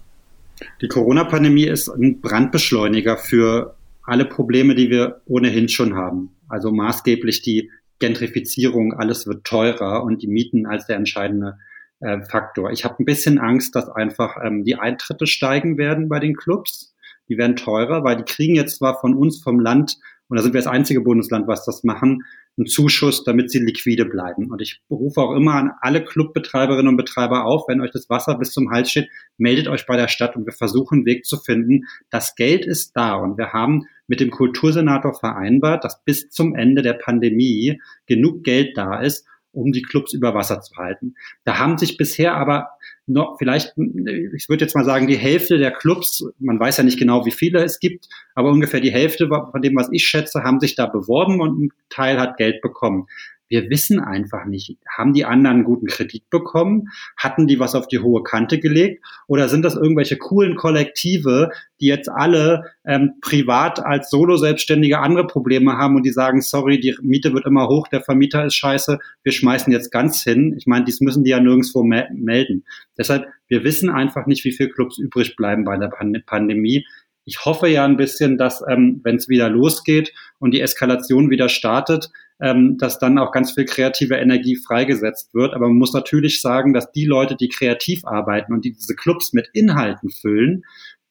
Die 0.82 0.88
Corona-Pandemie 0.88 1.64
ist 1.64 1.88
ein 1.88 2.20
Brandbeschleuniger 2.20 3.16
für 3.16 3.76
alle 4.02 4.26
Probleme, 4.26 4.74
die 4.74 4.90
wir 4.90 5.22
ohnehin 5.24 5.70
schon 5.70 5.94
haben. 5.94 6.30
Also 6.50 6.72
maßgeblich 6.72 7.42
die 7.42 7.70
Gentrifizierung, 7.98 8.94
alles 8.94 9.26
wird 9.26 9.44
teurer 9.44 10.02
und 10.02 10.22
die 10.22 10.28
Mieten 10.28 10.66
als 10.66 10.86
der 10.86 10.96
entscheidende 10.96 11.58
äh, 12.00 12.22
Faktor. 12.22 12.70
Ich 12.70 12.84
habe 12.84 12.96
ein 12.98 13.04
bisschen 13.04 13.38
Angst, 13.38 13.74
dass 13.76 13.88
einfach 13.88 14.36
ähm, 14.42 14.64
die 14.64 14.76
Eintritte 14.76 15.26
steigen 15.26 15.78
werden 15.78 16.08
bei 16.08 16.18
den 16.18 16.34
Clubs. 16.34 16.94
Die 17.28 17.38
werden 17.38 17.56
teurer, 17.56 18.02
weil 18.02 18.16
die 18.16 18.24
kriegen 18.24 18.54
jetzt 18.54 18.78
zwar 18.78 18.98
von 19.00 19.14
uns, 19.14 19.40
vom 19.42 19.60
Land, 19.60 19.98
und 20.28 20.36
da 20.36 20.42
sind 20.42 20.54
wir 20.54 20.60
das 20.60 20.72
einzige 20.72 21.00
Bundesland, 21.00 21.48
was 21.48 21.64
das 21.64 21.82
machen, 21.82 22.22
einen 22.56 22.66
Zuschuss, 22.66 23.24
damit 23.24 23.50
sie 23.50 23.58
liquide 23.58 24.04
bleiben. 24.04 24.50
Und 24.50 24.60
ich 24.60 24.82
berufe 24.88 25.20
auch 25.20 25.34
immer 25.34 25.54
an 25.54 25.72
alle 25.80 26.04
Clubbetreiberinnen 26.04 26.88
und 26.88 26.96
Betreiber 26.96 27.44
auf, 27.44 27.68
wenn 27.68 27.80
euch 27.80 27.90
das 27.90 28.10
Wasser 28.10 28.36
bis 28.36 28.52
zum 28.52 28.70
Hals 28.70 28.90
steht, 28.90 29.08
meldet 29.38 29.68
euch 29.68 29.86
bei 29.86 29.96
der 29.96 30.08
Stadt 30.08 30.36
und 30.36 30.46
wir 30.46 30.52
versuchen 30.52 30.98
einen 30.98 31.06
Weg 31.06 31.24
zu 31.24 31.38
finden. 31.38 31.86
Das 32.10 32.34
Geld 32.34 32.66
ist 32.66 32.92
da 32.96 33.14
und 33.14 33.38
wir 33.38 33.52
haben 33.52 33.86
mit 34.06 34.20
dem 34.20 34.30
Kultursenator 34.30 35.14
vereinbart, 35.14 35.84
dass 35.84 36.02
bis 36.04 36.30
zum 36.30 36.54
Ende 36.54 36.82
der 36.82 36.94
Pandemie 36.94 37.80
genug 38.06 38.44
Geld 38.44 38.76
da 38.76 39.00
ist, 39.00 39.26
um 39.52 39.72
die 39.72 39.82
Clubs 39.82 40.12
über 40.12 40.34
Wasser 40.34 40.60
zu 40.60 40.76
halten. 40.76 41.14
Da 41.44 41.58
haben 41.58 41.78
sich 41.78 41.96
bisher 41.96 42.34
aber 42.34 42.70
noch 43.12 43.36
vielleicht, 43.38 43.74
ich 43.76 44.48
würde 44.48 44.64
jetzt 44.64 44.74
mal 44.74 44.84
sagen, 44.84 45.06
die 45.06 45.16
Hälfte 45.16 45.58
der 45.58 45.70
Clubs, 45.70 46.24
man 46.38 46.58
weiß 46.58 46.78
ja 46.78 46.84
nicht 46.84 46.98
genau, 46.98 47.26
wie 47.26 47.30
viele 47.30 47.62
es 47.62 47.80
gibt, 47.80 48.08
aber 48.34 48.50
ungefähr 48.50 48.80
die 48.80 48.92
Hälfte 48.92 49.28
von 49.28 49.62
dem, 49.62 49.76
was 49.76 49.88
ich 49.92 50.06
schätze, 50.06 50.42
haben 50.42 50.60
sich 50.60 50.74
da 50.74 50.86
beworben 50.86 51.40
und 51.40 51.60
ein 51.60 51.68
Teil 51.88 52.18
hat 52.18 52.36
Geld 52.36 52.60
bekommen. 52.62 53.06
Wir 53.50 53.68
wissen 53.68 53.98
einfach 53.98 54.46
nicht, 54.46 54.78
haben 54.88 55.12
die 55.12 55.24
anderen 55.24 55.56
einen 55.56 55.64
guten 55.64 55.86
Kredit 55.86 56.30
bekommen? 56.30 56.88
Hatten 57.16 57.48
die 57.48 57.58
was 57.58 57.74
auf 57.74 57.88
die 57.88 57.98
hohe 57.98 58.22
Kante 58.22 58.60
gelegt? 58.60 59.04
Oder 59.26 59.48
sind 59.48 59.62
das 59.62 59.74
irgendwelche 59.74 60.16
coolen 60.16 60.54
Kollektive, 60.54 61.50
die 61.80 61.86
jetzt 61.86 62.08
alle 62.08 62.72
ähm, 62.84 63.14
privat 63.20 63.84
als 63.84 64.08
Solo-Selbstständige 64.08 65.00
andere 65.00 65.26
Probleme 65.26 65.72
haben 65.76 65.96
und 65.96 66.04
die 66.04 66.12
sagen, 66.12 66.42
sorry, 66.42 66.78
die 66.78 66.96
Miete 67.02 67.32
wird 67.32 67.44
immer 67.44 67.68
hoch, 67.68 67.88
der 67.88 68.02
Vermieter 68.02 68.44
ist 68.46 68.54
scheiße, 68.54 69.00
wir 69.24 69.32
schmeißen 69.32 69.72
jetzt 69.72 69.90
ganz 69.90 70.22
hin. 70.22 70.54
Ich 70.56 70.68
meine, 70.68 70.84
dies 70.84 71.00
müssen 71.00 71.24
die 71.24 71.30
ja 71.30 71.40
nirgendwo 71.40 71.82
me 71.82 72.08
melden. 72.14 72.64
Deshalb, 72.96 73.26
wir 73.48 73.64
wissen 73.64 73.90
einfach 73.90 74.26
nicht, 74.26 74.44
wie 74.44 74.52
viele 74.52 74.70
Clubs 74.70 74.96
übrig 74.96 75.34
bleiben 75.34 75.64
bei 75.64 75.76
der 75.76 75.88
Pand 75.88 76.24
Pandemie. 76.24 76.86
Ich 77.24 77.44
hoffe 77.44 77.68
ja 77.68 77.84
ein 77.84 77.96
bisschen, 77.96 78.38
dass, 78.38 78.62
ähm, 78.68 79.00
wenn 79.02 79.16
es 79.16 79.28
wieder 79.28 79.48
losgeht 79.48 80.12
und 80.38 80.52
die 80.52 80.60
Eskalation 80.60 81.30
wieder 81.30 81.48
startet, 81.48 82.10
ähm, 82.42 82.78
dass 82.78 82.98
dann 82.98 83.18
auch 83.18 83.32
ganz 83.32 83.52
viel 83.52 83.64
kreative 83.64 84.16
Energie 84.16 84.56
freigesetzt 84.56 85.34
wird. 85.34 85.54
Aber 85.54 85.68
man 85.68 85.76
muss 85.76 85.92
natürlich 85.92 86.40
sagen, 86.40 86.72
dass 86.72 86.90
die 86.92 87.04
Leute, 87.04 87.36
die 87.36 87.48
kreativ 87.48 88.04
arbeiten 88.04 88.52
und 88.52 88.64
die 88.64 88.72
diese 88.72 88.94
Clubs 88.94 89.32
mit 89.32 89.48
Inhalten 89.52 90.10
füllen, 90.10 90.62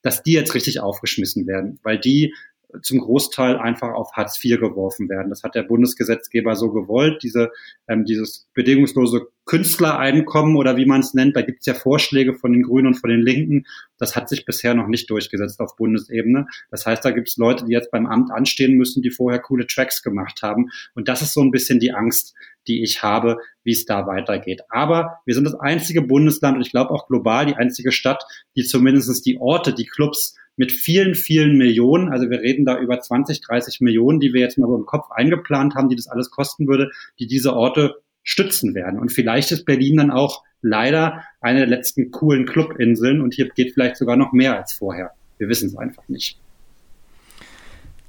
dass 0.02 0.24
die 0.24 0.34
jetzt 0.34 0.56
richtig 0.56 0.80
aufgeschmissen 0.80 1.46
werden, 1.46 1.80
weil 1.84 2.00
die 2.00 2.34
zum 2.82 3.00
Großteil 3.00 3.58
einfach 3.58 3.94
auf 3.94 4.12
Hartz 4.14 4.44
IV 4.44 4.60
geworfen 4.60 5.10
werden. 5.10 5.30
Das 5.30 5.44
hat 5.44 5.56
der 5.56 5.64
Bundesgesetzgeber 5.64 6.56
so 6.56 6.72
gewollt, 6.72 7.24
diese, 7.24 7.52
ähm, 7.88 8.06
dieses 8.06 8.48
bedingungslose 8.54 9.28
Künstlereinkommen 9.46 10.56
oder 10.56 10.78
wie 10.78 10.86
man 10.86 11.00
es 11.00 11.16
nennt. 11.16 11.36
Da 11.36 11.42
gibt 11.42 11.62
es 11.62 11.66
ja 11.66 11.74
Vorschläge 11.74 12.36
von 12.36 12.54
den 12.54 12.62
Grünen 12.62 12.88
und 12.88 12.96
von 12.96 13.10
den 13.10 13.22
Linken. 13.22 13.66
Das 13.98 14.16
hat 14.16 14.30
sich 14.30 14.46
bisher 14.46 14.76
noch 14.76 14.88
nicht 14.88 15.10
durchgesetzt 15.10 15.60
auf 15.60 15.76
Bundesebene. 15.76 16.46
Das 16.70 16.86
heißt, 16.86 17.04
da 17.04 17.10
gibt 17.10 17.30
es 17.30 17.38
Leute, 17.38 17.66
die 17.66 17.74
jetzt 17.74 17.90
beim 17.90 18.06
Amt 18.06 18.32
anstehen 18.32 18.78
müssen, 18.78 19.02
die 19.02 19.10
vorher 19.10 19.40
coole 19.40 19.66
Tracks 19.66 20.04
gemacht 20.04 20.44
haben. 20.44 20.70
Und 20.94 21.08
das 21.08 21.24
ist 21.24 21.34
so 21.34 21.42
ein 21.42 21.52
bisschen 21.52 21.80
die 21.80 21.94
Angst, 21.94 22.36
die 22.68 22.84
ich 22.84 23.02
habe, 23.02 23.38
wie 23.64 23.72
es 23.72 23.86
da 23.86 24.06
weitergeht. 24.06 24.62
Aber 24.70 25.20
wir 25.26 25.34
sind 25.34 25.46
das 25.46 25.56
einzige 25.56 26.04
Bundesland 26.04 26.58
und 26.58 26.62
ich 26.62 26.72
glaube 26.72 26.92
auch 26.92 27.08
global 27.08 27.48
die 27.48 27.56
einzige 27.56 27.92
Stadt, 27.92 28.24
die 28.56 28.64
zumindest 28.64 29.26
die 29.26 29.40
Orte, 29.40 29.74
die 29.74 29.88
Clubs 29.88 30.36
mit 30.60 30.74
vielen, 30.74 31.16
vielen 31.16 31.58
Millionen, 31.58 32.10
also 32.10 32.30
wir 32.30 32.42
reden 32.42 32.66
da 32.66 32.78
über 32.78 33.00
20, 33.00 33.40
30 33.40 33.80
Millionen, 33.80 34.20
die 34.20 34.34
wir 34.34 34.42
jetzt 34.42 34.58
mal 34.58 34.68
so 34.68 34.76
im 34.76 34.86
Kopf 34.86 35.10
eingeplant 35.10 35.74
haben, 35.74 35.88
die 35.88 35.96
das 35.96 36.08
alles 36.08 36.32
kosten 36.32 36.68
würde, 36.68 36.92
die 37.18 37.28
diese 37.28 37.56
Orte 37.56 37.96
stützen 38.24 38.76
werden. 38.76 39.00
Und 39.00 39.14
vielleicht 39.14 39.54
ist 39.54 39.64
Berlin 39.64 39.96
dann 39.96 40.12
auch 40.12 40.44
leider 40.62 41.24
eine 41.40 41.60
der 41.60 41.68
letzten 41.70 42.12
coolen 42.12 42.46
Clubinseln 42.46 43.22
und 43.22 43.34
hier 43.34 43.48
geht 43.48 43.72
vielleicht 43.74 43.96
sogar 43.96 44.18
noch 44.18 44.34
mehr 44.34 44.58
als 44.58 44.74
vorher. 44.74 45.12
Wir 45.38 45.48
wissen 45.48 45.70
es 45.70 45.78
einfach 45.78 46.04
nicht. 46.10 46.38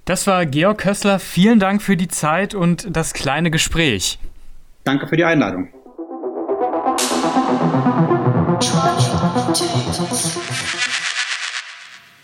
Das 0.04 0.26
war 0.26 0.44
Georg 0.44 0.78
Kössler. 0.78 1.20
Vielen 1.20 1.60
Dank 1.60 1.80
für 1.80 1.96
die 1.96 2.08
Zeit 2.08 2.56
und 2.56 2.88
das 2.96 3.12
kleine 3.14 3.52
Gespräch. 3.52 4.18
Danke 4.82 5.06
für 5.06 5.16
die 5.16 5.24
Einladung. 5.24 5.68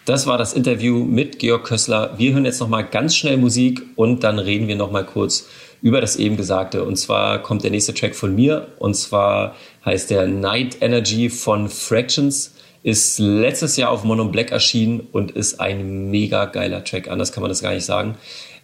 Das 0.06 0.28
war 0.28 0.38
das 0.38 0.52
Interview 0.52 1.04
mit 1.04 1.40
Georg 1.40 1.64
Kössler. 1.64 2.14
Wir 2.16 2.32
hören 2.32 2.44
jetzt 2.44 2.60
noch 2.60 2.68
mal 2.68 2.82
ganz 2.82 3.16
schnell 3.16 3.36
Musik 3.38 3.82
und 3.96 4.22
dann 4.22 4.38
reden 4.38 4.68
wir 4.68 4.76
noch 4.76 4.92
mal 4.92 5.04
kurz 5.04 5.48
über 5.82 6.00
das 6.00 6.14
eben 6.14 6.36
Gesagte. 6.36 6.84
Und 6.84 6.94
zwar 6.94 7.42
kommt 7.42 7.64
der 7.64 7.72
nächste 7.72 7.92
Track 7.92 8.14
von 8.14 8.32
mir 8.32 8.68
und 8.78 8.94
zwar 8.94 9.56
heißt 9.84 10.10
der 10.10 10.28
Night 10.28 10.76
Energy 10.80 11.28
von 11.28 11.68
Fractions. 11.68 12.54
Ist 12.84 13.18
letztes 13.18 13.76
Jahr 13.76 13.90
auf 13.90 14.04
Mono 14.04 14.26
Black 14.26 14.52
erschienen 14.52 15.08
und 15.10 15.32
ist 15.32 15.58
ein 15.58 16.08
mega 16.08 16.44
geiler 16.44 16.84
Track. 16.84 17.08
Anders 17.08 17.32
kann 17.32 17.40
man 17.40 17.48
das 17.48 17.60
gar 17.60 17.74
nicht 17.74 17.84
sagen. 17.84 18.14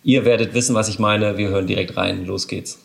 Ihr 0.04 0.24
werdet 0.24 0.54
wissen, 0.54 0.76
was 0.76 0.88
ich 0.88 1.00
meine. 1.00 1.38
Wir 1.38 1.48
hören 1.48 1.66
direkt 1.66 1.96
rein. 1.96 2.24
Los 2.24 2.46
geht's. 2.46 2.78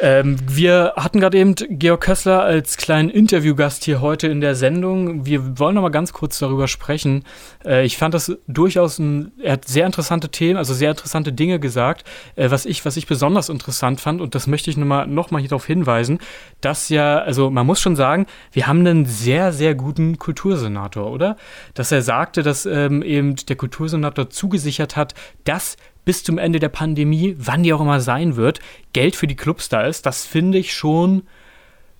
Ähm, 0.00 0.36
wir 0.46 0.92
hatten 0.96 1.18
gerade 1.18 1.38
eben 1.38 1.54
Georg 1.54 2.02
Kössler 2.02 2.42
als 2.42 2.76
kleinen 2.76 3.10
Interviewgast 3.10 3.84
hier 3.84 4.00
heute 4.00 4.28
in 4.28 4.40
der 4.40 4.54
Sendung. 4.54 5.26
Wir 5.26 5.58
wollen 5.58 5.74
noch 5.74 5.82
mal 5.82 5.88
ganz 5.88 6.12
kurz 6.12 6.38
darüber 6.38 6.68
sprechen. 6.68 7.24
Äh, 7.64 7.84
ich 7.84 7.96
fand 7.96 8.14
das 8.14 8.36
durchaus 8.46 8.98
ein, 9.00 9.32
er 9.42 9.54
hat 9.54 9.66
sehr 9.66 9.86
interessante 9.86 10.28
Themen, 10.28 10.56
also 10.56 10.72
sehr 10.72 10.90
interessante 10.90 11.32
Dinge 11.32 11.58
gesagt. 11.58 12.04
Äh, 12.36 12.50
was 12.50 12.64
ich, 12.64 12.84
was 12.84 12.96
ich 12.96 13.08
besonders 13.08 13.48
interessant 13.48 14.00
fand, 14.00 14.20
und 14.20 14.36
das 14.36 14.46
möchte 14.46 14.70
ich 14.70 14.76
noch 14.76 14.86
mal, 14.86 15.06
noch 15.06 15.32
mal 15.32 15.40
hier 15.40 15.48
darauf 15.48 15.66
hinweisen, 15.66 16.20
dass 16.60 16.88
ja, 16.90 17.18
also 17.18 17.50
man 17.50 17.66
muss 17.66 17.80
schon 17.80 17.96
sagen, 17.96 18.26
wir 18.52 18.68
haben 18.68 18.80
einen 18.80 19.04
sehr, 19.04 19.52
sehr 19.52 19.74
guten 19.74 20.18
Kultursenator, 20.18 21.10
oder? 21.10 21.36
Dass 21.74 21.90
er 21.90 22.02
sagte, 22.02 22.44
dass 22.44 22.66
ähm, 22.66 23.02
eben 23.02 23.34
der 23.34 23.56
Kultursenator 23.56 24.30
zugesichert 24.30 24.94
hat, 24.94 25.14
dass 25.44 25.76
bis 26.08 26.24
zum 26.24 26.38
Ende 26.38 26.58
der 26.58 26.70
Pandemie, 26.70 27.36
wann 27.36 27.62
die 27.62 27.74
auch 27.74 27.82
immer 27.82 28.00
sein 28.00 28.36
wird, 28.36 28.60
Geld 28.94 29.14
für 29.14 29.26
die 29.26 29.36
Clubs 29.36 29.68
da 29.68 29.82
ist, 29.82 30.06
das 30.06 30.24
finde 30.24 30.56
ich 30.56 30.72
schon 30.72 31.24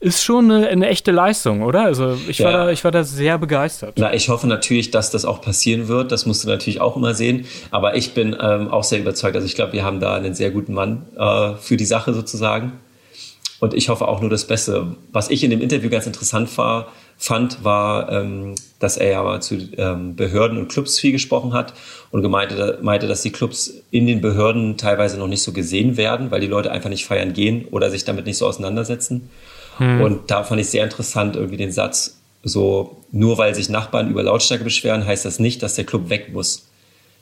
ist 0.00 0.24
schon 0.24 0.50
eine, 0.50 0.66
eine, 0.68 0.88
echte 0.88 1.10
Leistung, 1.10 1.60
oder? 1.60 1.82
Also 1.82 2.16
ich, 2.26 2.38
ja. 2.38 2.46
war 2.46 2.52
da, 2.52 2.70
ich 2.70 2.84
war 2.84 2.90
da 2.90 3.04
sehr 3.04 3.36
begeistert. 3.36 3.96
Na, 3.98 4.14
ich 4.14 4.30
hoffe 4.30 4.46
natürlich, 4.46 4.90
dass 4.90 5.10
das 5.10 5.26
auch 5.26 5.42
passieren 5.42 5.88
wird. 5.88 6.10
Das 6.10 6.24
musst 6.24 6.42
du 6.42 6.48
natürlich 6.48 6.80
auch 6.80 6.96
immer 6.96 7.12
sehen. 7.12 7.44
Aber 7.70 7.96
ich 7.96 8.14
bin 8.14 8.34
ähm, 8.40 8.70
auch 8.70 8.84
sehr 8.84 9.00
überzeugt. 9.00 9.36
Also 9.36 9.46
ich 9.46 9.56
glaube, 9.56 9.74
wir 9.74 9.84
haben 9.84 10.00
da 10.00 10.14
einen 10.14 10.32
sehr 10.32 10.52
guten 10.52 10.72
Mann 10.72 11.04
äh, 11.18 11.56
für 11.56 11.76
die 11.76 11.84
Sache 11.84 12.14
sozusagen. 12.14 12.80
Und 13.60 13.74
ich 13.74 13.90
hoffe 13.90 14.08
auch 14.08 14.22
nur 14.22 14.30
das 14.30 14.46
Beste. 14.46 14.96
Was 15.12 15.28
ich 15.28 15.44
in 15.44 15.50
dem 15.50 15.60
Interview 15.60 15.90
ganz 15.90 16.06
interessant 16.06 16.56
war, 16.56 16.92
fand, 17.18 17.64
war, 17.64 18.10
ähm, 18.12 18.54
dass 18.78 18.96
er 18.96 19.10
ja 19.10 19.40
zu 19.40 19.56
ähm, 19.76 20.14
Behörden 20.14 20.56
und 20.56 20.68
Clubs 20.68 21.00
viel 21.00 21.10
gesprochen 21.10 21.52
hat 21.52 21.74
und 22.12 22.22
gemeinte, 22.22 22.78
meinte, 22.80 23.08
dass 23.08 23.22
die 23.22 23.32
Clubs 23.32 23.74
in 23.90 24.06
den 24.06 24.20
Behörden 24.20 24.76
teilweise 24.76 25.18
noch 25.18 25.26
nicht 25.26 25.42
so 25.42 25.52
gesehen 25.52 25.96
werden, 25.96 26.30
weil 26.30 26.40
die 26.40 26.46
Leute 26.46 26.70
einfach 26.70 26.88
nicht 26.88 27.04
feiern 27.04 27.32
gehen 27.32 27.66
oder 27.72 27.90
sich 27.90 28.04
damit 28.04 28.24
nicht 28.24 28.38
so 28.38 28.46
auseinandersetzen. 28.46 29.30
Hm. 29.78 30.00
Und 30.00 30.30
da 30.30 30.44
fand 30.44 30.60
ich 30.60 30.68
sehr 30.68 30.84
interessant 30.84 31.34
irgendwie 31.34 31.56
den 31.56 31.72
Satz, 31.72 32.18
so 32.44 32.96
nur 33.10 33.36
weil 33.36 33.54
sich 33.54 33.68
Nachbarn 33.68 34.10
über 34.10 34.22
Lautstärke 34.22 34.62
beschweren, 34.62 35.04
heißt 35.04 35.24
das 35.24 35.40
nicht, 35.40 35.62
dass 35.64 35.74
der 35.74 35.84
Club 35.84 36.10
weg 36.10 36.32
muss. 36.32 36.68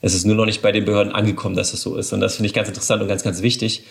Es 0.02 0.14
ist 0.14 0.26
nur 0.26 0.36
noch 0.36 0.44
nicht 0.44 0.60
bei 0.60 0.72
den 0.72 0.84
Behörden 0.84 1.12
angekommen, 1.12 1.56
dass 1.56 1.72
es 1.72 1.80
so 1.80 1.96
ist. 1.96 2.12
Und 2.12 2.20
das 2.20 2.36
finde 2.36 2.48
ich 2.48 2.54
ganz 2.54 2.68
interessant 2.68 3.00
und 3.00 3.08
ganz, 3.08 3.22
ganz 3.22 3.40
wichtig, 3.40 3.84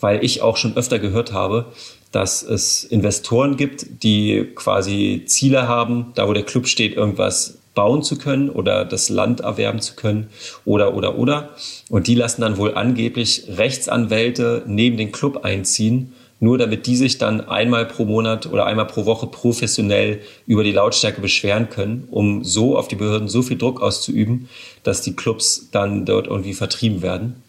weil 0.00 0.24
ich 0.24 0.42
auch 0.42 0.56
schon 0.56 0.76
öfter 0.76 0.98
gehört 0.98 1.32
habe, 1.32 1.66
dass 2.14 2.42
es 2.44 2.84
Investoren 2.84 3.56
gibt, 3.56 4.04
die 4.04 4.46
quasi 4.54 5.24
Ziele 5.26 5.66
haben, 5.66 6.12
da 6.14 6.28
wo 6.28 6.32
der 6.32 6.44
Club 6.44 6.68
steht, 6.68 6.94
irgendwas 6.94 7.58
bauen 7.74 8.04
zu 8.04 8.18
können 8.18 8.50
oder 8.50 8.84
das 8.84 9.08
Land 9.08 9.40
erwerben 9.40 9.80
zu 9.80 9.96
können 9.96 10.28
oder 10.64 10.94
oder 10.94 11.18
oder. 11.18 11.50
Und 11.88 12.06
die 12.06 12.14
lassen 12.14 12.42
dann 12.42 12.56
wohl 12.56 12.74
angeblich 12.74 13.46
Rechtsanwälte 13.48 14.62
neben 14.66 14.96
den 14.96 15.10
Club 15.10 15.44
einziehen, 15.44 16.14
nur 16.38 16.56
damit 16.56 16.86
die 16.86 16.94
sich 16.94 17.18
dann 17.18 17.48
einmal 17.48 17.84
pro 17.84 18.04
Monat 18.04 18.46
oder 18.46 18.66
einmal 18.66 18.86
pro 18.86 19.06
Woche 19.06 19.26
professionell 19.26 20.20
über 20.46 20.62
die 20.62 20.72
Lautstärke 20.72 21.20
beschweren 21.20 21.68
können, 21.68 22.06
um 22.12 22.44
so 22.44 22.78
auf 22.78 22.86
die 22.86 22.96
Behörden 22.96 23.28
so 23.28 23.42
viel 23.42 23.58
Druck 23.58 23.82
auszuüben, 23.82 24.48
dass 24.84 25.02
die 25.02 25.16
Clubs 25.16 25.68
dann 25.72 26.04
dort 26.04 26.28
irgendwie 26.28 26.54
vertrieben 26.54 27.02
werden. 27.02 27.42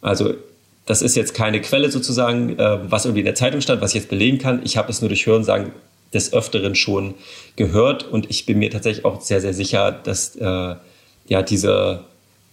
Also 0.00 0.34
das 0.86 1.02
ist 1.02 1.16
jetzt 1.16 1.34
keine 1.34 1.60
Quelle 1.60 1.90
sozusagen, 1.90 2.58
äh, 2.58 2.90
was 2.90 3.04
irgendwie 3.04 3.20
in 3.20 3.26
der 3.26 3.34
Zeitung 3.34 3.60
stand, 3.60 3.80
was 3.80 3.90
ich 3.90 4.02
jetzt 4.02 4.10
belegen 4.10 4.38
kann. 4.38 4.60
Ich 4.64 4.76
habe 4.76 4.90
es 4.90 5.00
nur 5.00 5.08
durch 5.08 5.26
Hörensagen 5.26 5.72
des 6.12 6.32
Öfteren 6.32 6.74
schon 6.74 7.14
gehört 7.56 8.04
und 8.04 8.30
ich 8.30 8.46
bin 8.46 8.58
mir 8.58 8.70
tatsächlich 8.70 9.04
auch 9.04 9.20
sehr, 9.20 9.40
sehr 9.40 9.54
sicher, 9.54 9.92
dass 9.92 10.36
äh, 10.36 10.74
ja 11.26 11.42
diese, 11.42 12.00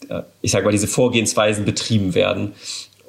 äh, 0.09 0.21
ich 0.41 0.51
sage 0.51 0.65
mal, 0.65 0.71
diese 0.71 0.87
Vorgehensweisen 0.87 1.65
betrieben 1.65 2.15
werden, 2.15 2.53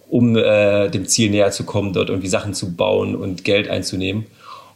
um 0.08 0.36
äh, 0.36 0.90
dem 0.90 1.06
Ziel 1.06 1.30
näher 1.30 1.50
zu 1.52 1.64
kommen, 1.64 1.92
dort 1.92 2.10
irgendwie 2.10 2.28
Sachen 2.28 2.52
zu 2.52 2.76
bauen 2.76 3.16
und 3.16 3.44
Geld 3.44 3.68
einzunehmen. 3.68 4.26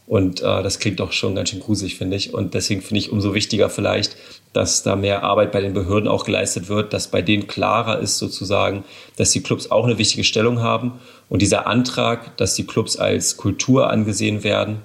Und 0.07 0.41
äh, 0.41 0.63
das 0.63 0.79
klingt 0.79 0.99
doch 0.99 1.11
schon 1.11 1.35
ganz 1.35 1.49
schön 1.49 1.59
gruselig, 1.59 1.97
finde 1.97 2.15
ich. 2.15 2.33
Und 2.33 2.53
deswegen 2.53 2.81
finde 2.81 2.99
ich 2.99 3.11
umso 3.11 3.33
wichtiger 3.33 3.69
vielleicht, 3.69 4.15
dass 4.57 4.81
da 4.81 4.95
mehr 4.95 5.21
Arbeit 5.21 5.51
bei 5.51 5.61
den 5.61 5.73
Behörden 5.73 6.09
auch 6.09 6.25
geleistet 6.25 6.67
wird, 6.67 6.91
dass 6.91 7.09
bei 7.09 7.21
denen 7.21 7.45
klarer 7.45 7.99
ist 7.99 8.17
sozusagen, 8.17 8.83
dass 9.15 9.29
die 9.29 9.43
Clubs 9.43 9.69
auch 9.69 9.85
eine 9.85 9.99
wichtige 9.99 10.23
Stellung 10.23 10.61
haben. 10.61 10.93
Und 11.29 11.43
dieser 11.43 11.67
Antrag, 11.67 12.35
dass 12.37 12.55
die 12.55 12.65
Clubs 12.65 12.97
als 12.97 13.37
Kultur 13.37 13.91
angesehen 13.91 14.43
werden, 14.43 14.79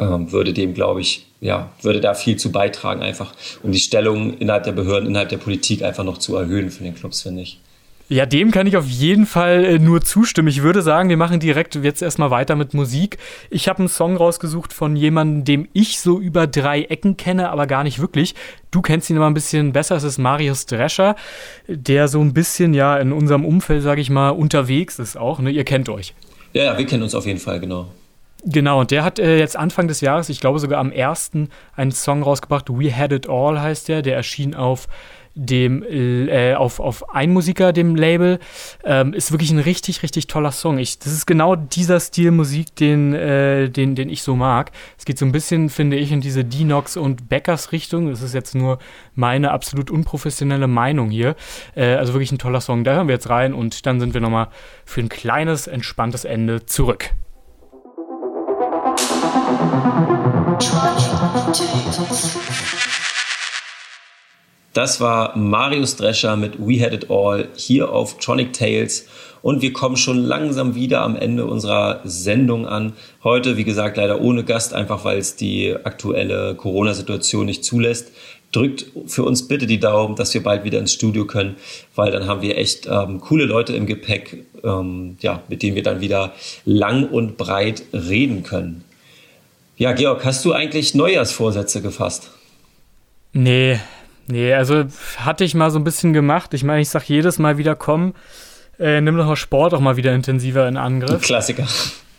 ähm, 0.00 0.32
würde 0.32 0.52
dem, 0.52 0.74
glaube 0.74 1.00
ich, 1.00 1.26
ja, 1.40 1.70
würde 1.80 2.00
da 2.00 2.14
viel 2.14 2.36
zu 2.36 2.50
beitragen 2.50 3.02
einfach, 3.02 3.32
um 3.62 3.70
die 3.70 3.78
Stellung 3.78 4.36
innerhalb 4.38 4.64
der 4.64 4.72
Behörden, 4.72 5.08
innerhalb 5.08 5.28
der 5.28 5.38
Politik 5.38 5.82
einfach 5.84 6.02
noch 6.02 6.18
zu 6.18 6.34
erhöhen 6.34 6.70
für 6.70 6.82
den 6.82 6.96
Clubs, 6.96 7.22
finde 7.22 7.42
ich. 7.42 7.60
Ja, 8.08 8.26
dem 8.26 8.50
kann 8.50 8.66
ich 8.66 8.76
auf 8.76 8.86
jeden 8.86 9.24
Fall 9.24 9.64
äh, 9.64 9.78
nur 9.78 10.02
zustimmen. 10.02 10.48
Ich 10.48 10.62
würde 10.62 10.82
sagen, 10.82 11.08
wir 11.08 11.16
machen 11.16 11.40
direkt 11.40 11.74
jetzt 11.76 12.02
erstmal 12.02 12.30
weiter 12.30 12.56
mit 12.56 12.74
Musik. 12.74 13.16
Ich 13.48 13.68
habe 13.68 13.78
einen 13.78 13.88
Song 13.88 14.16
rausgesucht 14.16 14.72
von 14.72 14.96
jemandem, 14.96 15.44
dem 15.44 15.68
ich 15.72 15.98
so 15.98 16.20
über 16.20 16.46
drei 16.46 16.82
Ecken 16.82 17.16
kenne, 17.16 17.50
aber 17.50 17.66
gar 17.66 17.84
nicht 17.84 18.00
wirklich. 18.00 18.34
Du 18.70 18.82
kennst 18.82 19.08
ihn 19.08 19.16
aber 19.16 19.26
ein 19.26 19.34
bisschen 19.34 19.72
besser. 19.72 19.96
Es 19.96 20.02
ist 20.02 20.18
Marius 20.18 20.66
Drescher, 20.66 21.16
der 21.68 22.08
so 22.08 22.20
ein 22.20 22.34
bisschen 22.34 22.74
ja 22.74 22.98
in 22.98 23.12
unserem 23.12 23.44
Umfeld, 23.44 23.82
sage 23.82 24.00
ich 24.00 24.10
mal, 24.10 24.30
unterwegs 24.30 24.98
ist 24.98 25.16
auch. 25.16 25.38
Ne? 25.38 25.50
Ihr 25.50 25.64
kennt 25.64 25.88
euch. 25.88 26.14
Ja, 26.52 26.64
ja, 26.64 26.78
wir 26.78 26.84
kennen 26.84 27.02
uns 27.02 27.14
auf 27.14 27.24
jeden 27.24 27.38
Fall, 27.38 27.60
genau. 27.60 27.88
Genau, 28.44 28.80
und 28.80 28.90
der 28.90 29.04
hat 29.04 29.20
äh, 29.20 29.38
jetzt 29.38 29.56
Anfang 29.56 29.86
des 29.86 30.00
Jahres, 30.00 30.28
ich 30.28 30.40
glaube 30.40 30.58
sogar 30.58 30.80
am 30.80 30.92
1. 30.92 31.30
einen 31.76 31.92
Song 31.92 32.22
rausgebracht. 32.22 32.68
We 32.70 32.94
Had 32.94 33.12
It 33.12 33.28
All 33.28 33.60
heißt 33.60 33.88
der. 33.88 34.02
Der 34.02 34.16
erschien 34.16 34.54
auf 34.54 34.88
dem 35.34 35.82
äh, 35.82 36.54
auf, 36.54 36.80
auf 36.80 37.14
Einmusiker, 37.14 37.72
dem 37.72 37.96
Label, 37.96 38.38
ähm, 38.84 39.14
ist 39.14 39.32
wirklich 39.32 39.50
ein 39.50 39.58
richtig, 39.58 40.02
richtig 40.02 40.26
toller 40.26 40.52
Song. 40.52 40.78
Ich, 40.78 40.98
das 40.98 41.12
ist 41.12 41.26
genau 41.26 41.56
dieser 41.56 42.00
Stil 42.00 42.30
Musik, 42.30 42.74
den, 42.76 43.14
äh, 43.14 43.68
den, 43.68 43.94
den 43.94 44.08
ich 44.08 44.22
so 44.22 44.36
mag. 44.36 44.72
Es 44.98 45.04
geht 45.04 45.18
so 45.18 45.24
ein 45.24 45.32
bisschen, 45.32 45.70
finde 45.70 45.96
ich, 45.96 46.12
in 46.12 46.20
diese 46.20 46.44
Dinox 46.44 46.96
und 46.96 47.28
Beckers 47.28 47.72
Richtung. 47.72 48.08
Das 48.08 48.22
ist 48.22 48.34
jetzt 48.34 48.54
nur 48.54 48.78
meine 49.14 49.50
absolut 49.50 49.90
unprofessionelle 49.90 50.66
Meinung 50.66 51.10
hier. 51.10 51.34
Äh, 51.74 51.94
also 51.94 52.12
wirklich 52.12 52.32
ein 52.32 52.38
toller 52.38 52.60
Song. 52.60 52.84
Da 52.84 52.94
hören 52.94 53.08
wir 53.08 53.14
jetzt 53.14 53.30
rein 53.30 53.54
und 53.54 53.86
dann 53.86 54.00
sind 54.00 54.14
wir 54.14 54.20
nochmal 54.20 54.48
für 54.84 55.00
ein 55.00 55.08
kleines, 55.08 55.66
entspanntes 55.66 56.24
Ende 56.24 56.66
zurück. 56.66 57.10
Das 64.72 65.00
war 65.00 65.36
Marius 65.36 65.96
Drescher 65.96 66.36
mit 66.36 66.58
We 66.58 66.80
Had 66.80 66.94
It 66.94 67.10
All 67.10 67.48
hier 67.56 67.92
auf 67.92 68.18
Tronic 68.18 68.54
Tales. 68.54 69.06
Und 69.42 69.60
wir 69.60 69.72
kommen 69.72 69.96
schon 69.96 70.18
langsam 70.18 70.74
wieder 70.74 71.02
am 71.02 71.16
Ende 71.16 71.44
unserer 71.44 72.00
Sendung 72.04 72.66
an. 72.66 72.94
Heute, 73.22 73.56
wie 73.56 73.64
gesagt, 73.64 73.96
leider 73.96 74.20
ohne 74.20 74.44
Gast, 74.44 74.72
einfach 74.72 75.04
weil 75.04 75.18
es 75.18 75.36
die 75.36 75.74
aktuelle 75.84 76.54
Corona-Situation 76.54 77.46
nicht 77.46 77.64
zulässt. 77.64 78.12
Drückt 78.52 78.86
für 79.06 79.24
uns 79.24 79.48
bitte 79.48 79.66
die 79.66 79.80
Daumen, 79.80 80.14
dass 80.14 80.32
wir 80.32 80.42
bald 80.42 80.64
wieder 80.64 80.78
ins 80.78 80.92
Studio 80.92 81.26
können, 81.26 81.56
weil 81.94 82.12
dann 82.12 82.26
haben 82.26 82.42
wir 82.42 82.56
echt 82.56 82.86
ähm, 82.86 83.20
coole 83.20 83.46
Leute 83.46 83.74
im 83.74 83.86
Gepäck, 83.86 84.44
ähm, 84.62 85.16
ja, 85.20 85.42
mit 85.48 85.62
denen 85.62 85.74
wir 85.74 85.82
dann 85.82 86.00
wieder 86.00 86.32
lang 86.64 87.08
und 87.08 87.36
breit 87.36 87.82
reden 87.92 88.42
können. 88.42 88.84
Ja, 89.76 89.92
Georg, 89.92 90.24
hast 90.24 90.44
du 90.44 90.52
eigentlich 90.52 90.94
Neujahrsvorsätze 90.94 91.82
gefasst? 91.82 92.30
Nee, 93.32 93.80
nee, 94.32 94.52
also 94.52 94.84
hatte 95.18 95.44
ich 95.44 95.54
mal 95.54 95.70
so 95.70 95.78
ein 95.78 95.84
bisschen 95.84 96.12
gemacht. 96.12 96.52
Ich 96.54 96.64
meine, 96.64 96.80
ich 96.80 96.88
sag 96.88 97.04
jedes 97.04 97.38
Mal 97.38 97.58
wieder, 97.58 97.76
komm, 97.76 98.14
äh, 98.78 99.00
nimm 99.00 99.16
doch 99.16 99.26
mal 99.26 99.36
Sport 99.36 99.74
auch 99.74 99.80
mal 99.80 99.96
wieder 99.96 100.12
intensiver 100.12 100.66
in 100.66 100.76
Angriff. 100.76 101.12
Ein 101.12 101.20
Klassiker. 101.20 101.66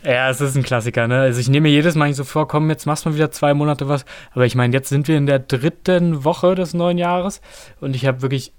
Ja, 0.06 0.30
es 0.30 0.42
ist 0.42 0.56
ein 0.56 0.64
Klassiker, 0.64 1.08
ne? 1.08 1.22
Also 1.22 1.40
ich 1.40 1.48
nehme 1.48 1.70
mir 1.70 1.74
jedes 1.74 1.96
Mal 1.96 2.08
nicht 2.08 2.18
so 2.18 2.26
vor, 2.26 2.48
komm, 2.48 2.70
jetzt 2.70 2.86
machst 2.86 3.06
du 3.06 3.10
mal 3.10 3.16
wieder 3.16 3.32
zwei 3.32 3.54
Monate 3.54 3.88
was. 3.88 4.06
Aber 4.34 4.46
ich 4.46 4.56
meine, 4.56 4.74
jetzt 4.74 4.90
sind 4.90 5.08
wir 5.08 5.18
in 5.18 5.26
der 5.26 5.40
dritten 5.40 6.26
Woche 6.26 6.56
des 6.56 6.74
neuen 6.74 6.98
Jahres 6.98 7.42
und 7.80 7.96
ich 7.96 8.06
habe 8.06 8.22
wirklich 8.22 8.52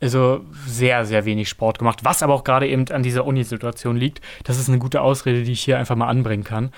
also 0.00 0.44
sehr, 0.66 1.04
sehr 1.04 1.24
wenig 1.24 1.48
Sport 1.48 1.78
gemacht, 1.78 2.04
was 2.04 2.22
aber 2.22 2.34
auch 2.34 2.44
gerade 2.44 2.68
eben 2.68 2.88
an 2.90 3.02
dieser 3.02 3.24
Uni-Situation 3.24 3.96
liegt. 3.96 4.20
Das 4.44 4.58
ist 4.58 4.68
eine 4.68 4.78
gute 4.78 5.00
Ausrede, 5.00 5.42
die 5.42 5.52
ich 5.52 5.60
hier 5.60 5.78
einfach 5.78 5.96
mal 5.96 6.08
anbringen 6.08 6.44
kann. 6.44 6.70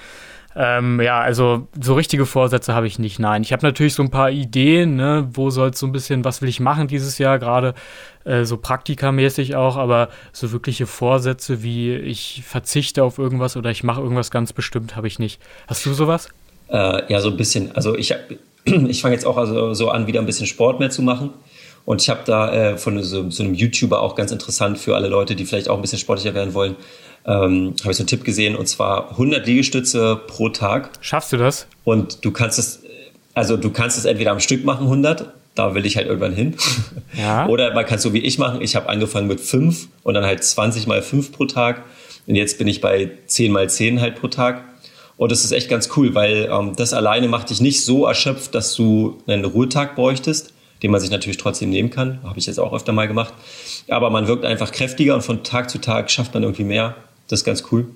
Ähm, 0.56 1.00
ja, 1.00 1.20
also 1.20 1.68
so 1.80 1.94
richtige 1.94 2.26
Vorsätze 2.26 2.74
habe 2.74 2.86
ich 2.86 2.98
nicht. 2.98 3.20
Nein, 3.20 3.42
ich 3.42 3.52
habe 3.52 3.64
natürlich 3.64 3.94
so 3.94 4.02
ein 4.02 4.10
paar 4.10 4.30
Ideen, 4.30 4.96
ne? 4.96 5.28
wo 5.32 5.50
soll 5.50 5.70
es 5.70 5.78
so 5.78 5.86
ein 5.86 5.92
bisschen, 5.92 6.24
was 6.24 6.42
will 6.42 6.48
ich 6.48 6.58
machen 6.58 6.88
dieses 6.88 7.18
Jahr, 7.18 7.38
gerade 7.38 7.74
äh, 8.24 8.44
so 8.44 8.56
praktikamäßig 8.56 9.54
auch, 9.54 9.76
aber 9.76 10.08
so 10.32 10.50
wirkliche 10.50 10.86
Vorsätze 10.86 11.62
wie 11.62 11.94
ich 11.94 12.42
verzichte 12.44 13.04
auf 13.04 13.18
irgendwas 13.18 13.56
oder 13.56 13.70
ich 13.70 13.84
mache 13.84 14.00
irgendwas 14.00 14.32
ganz 14.32 14.52
bestimmt, 14.52 14.96
habe 14.96 15.06
ich 15.06 15.20
nicht. 15.20 15.40
Hast 15.68 15.86
du 15.86 15.92
sowas? 15.92 16.28
Äh, 16.68 17.12
ja, 17.12 17.20
so 17.20 17.30
ein 17.30 17.36
bisschen. 17.36 17.70
Also 17.76 17.96
ich, 17.96 18.12
ich 18.64 19.02
fange 19.02 19.14
jetzt 19.14 19.26
auch 19.26 19.36
also 19.36 19.72
so 19.74 19.90
an, 19.90 20.08
wieder 20.08 20.18
ein 20.18 20.26
bisschen 20.26 20.46
Sport 20.46 20.80
mehr 20.80 20.90
zu 20.90 21.02
machen. 21.02 21.30
Und 21.86 22.02
ich 22.02 22.10
habe 22.10 22.20
da 22.24 22.52
äh, 22.52 22.76
von 22.76 23.02
so, 23.02 23.30
so, 23.30 23.42
einem 23.42 23.54
YouTuber 23.54 24.02
auch 24.02 24.14
ganz 24.14 24.32
interessant 24.32 24.78
für 24.78 24.94
alle 24.94 25.08
Leute, 25.08 25.34
die 25.34 25.44
vielleicht 25.44 25.68
auch 25.68 25.76
ein 25.76 25.80
bisschen 25.80 25.98
sportlicher 25.98 26.34
werden 26.34 26.54
wollen, 26.54 26.76
ähm, 27.26 27.74
habe 27.80 27.90
ich 27.90 27.96
so 27.96 28.02
einen 28.02 28.08
Tipp 28.08 28.24
gesehen 28.24 28.56
und 28.56 28.66
zwar 28.68 29.10
100 29.12 29.46
Liegestütze 29.46 30.20
pro 30.26 30.48
Tag. 30.48 30.90
Schaffst 31.00 31.32
du 31.32 31.36
das? 31.36 31.66
Und 31.84 32.24
du 32.24 32.30
kannst 32.30 32.58
es, 32.58 32.82
also 33.34 33.56
du 33.56 33.70
kannst 33.70 33.98
es 33.98 34.04
entweder 34.04 34.32
am 34.32 34.40
Stück 34.40 34.64
machen 34.64 34.84
100, 34.84 35.32
da 35.54 35.74
will 35.74 35.84
ich 35.84 35.96
halt 35.96 36.06
irgendwann 36.06 36.32
hin. 36.32 36.56
Ja. 37.16 37.46
Oder 37.48 37.74
man 37.74 37.84
kann 37.84 37.96
es 37.96 38.02
so 38.02 38.12
wie 38.12 38.20
ich 38.20 38.38
machen. 38.38 38.62
Ich 38.62 38.76
habe 38.76 38.88
angefangen 38.88 39.26
mit 39.26 39.40
5 39.40 39.88
und 40.02 40.14
dann 40.14 40.24
halt 40.24 40.42
20 40.42 40.86
mal 40.86 41.02
5 41.02 41.32
pro 41.32 41.44
Tag. 41.44 41.82
Und 42.26 42.36
jetzt 42.36 42.58
bin 42.58 42.68
ich 42.68 42.80
bei 42.80 43.10
10 43.26 43.52
mal 43.52 43.68
10 43.68 44.00
halt 44.00 44.16
pro 44.16 44.28
Tag. 44.28 44.64
Und 45.16 45.30
das 45.32 45.44
ist 45.44 45.52
echt 45.52 45.68
ganz 45.68 45.90
cool, 45.96 46.14
weil 46.14 46.48
ähm, 46.50 46.74
das 46.76 46.94
alleine 46.94 47.28
macht 47.28 47.50
dich 47.50 47.60
nicht 47.60 47.84
so 47.84 48.06
erschöpft, 48.06 48.54
dass 48.54 48.74
du 48.74 49.18
einen 49.26 49.44
Ruhetag 49.44 49.94
bräuchtest, 49.94 50.54
den 50.82 50.90
man 50.90 51.00
sich 51.00 51.10
natürlich 51.10 51.36
trotzdem 51.36 51.68
nehmen 51.68 51.90
kann. 51.90 52.20
Habe 52.22 52.38
ich 52.38 52.46
jetzt 52.46 52.58
auch 52.58 52.72
öfter 52.72 52.92
mal 52.92 53.06
gemacht. 53.06 53.34
Aber 53.88 54.08
man 54.08 54.28
wirkt 54.28 54.46
einfach 54.46 54.72
kräftiger 54.72 55.14
und 55.14 55.22
von 55.22 55.42
Tag 55.42 55.68
zu 55.68 55.78
Tag 55.78 56.10
schafft 56.10 56.32
man 56.32 56.42
irgendwie 56.42 56.64
mehr. 56.64 56.96
Das 57.30 57.40
ist 57.40 57.44
ganz 57.44 57.64
cool. 57.70 57.86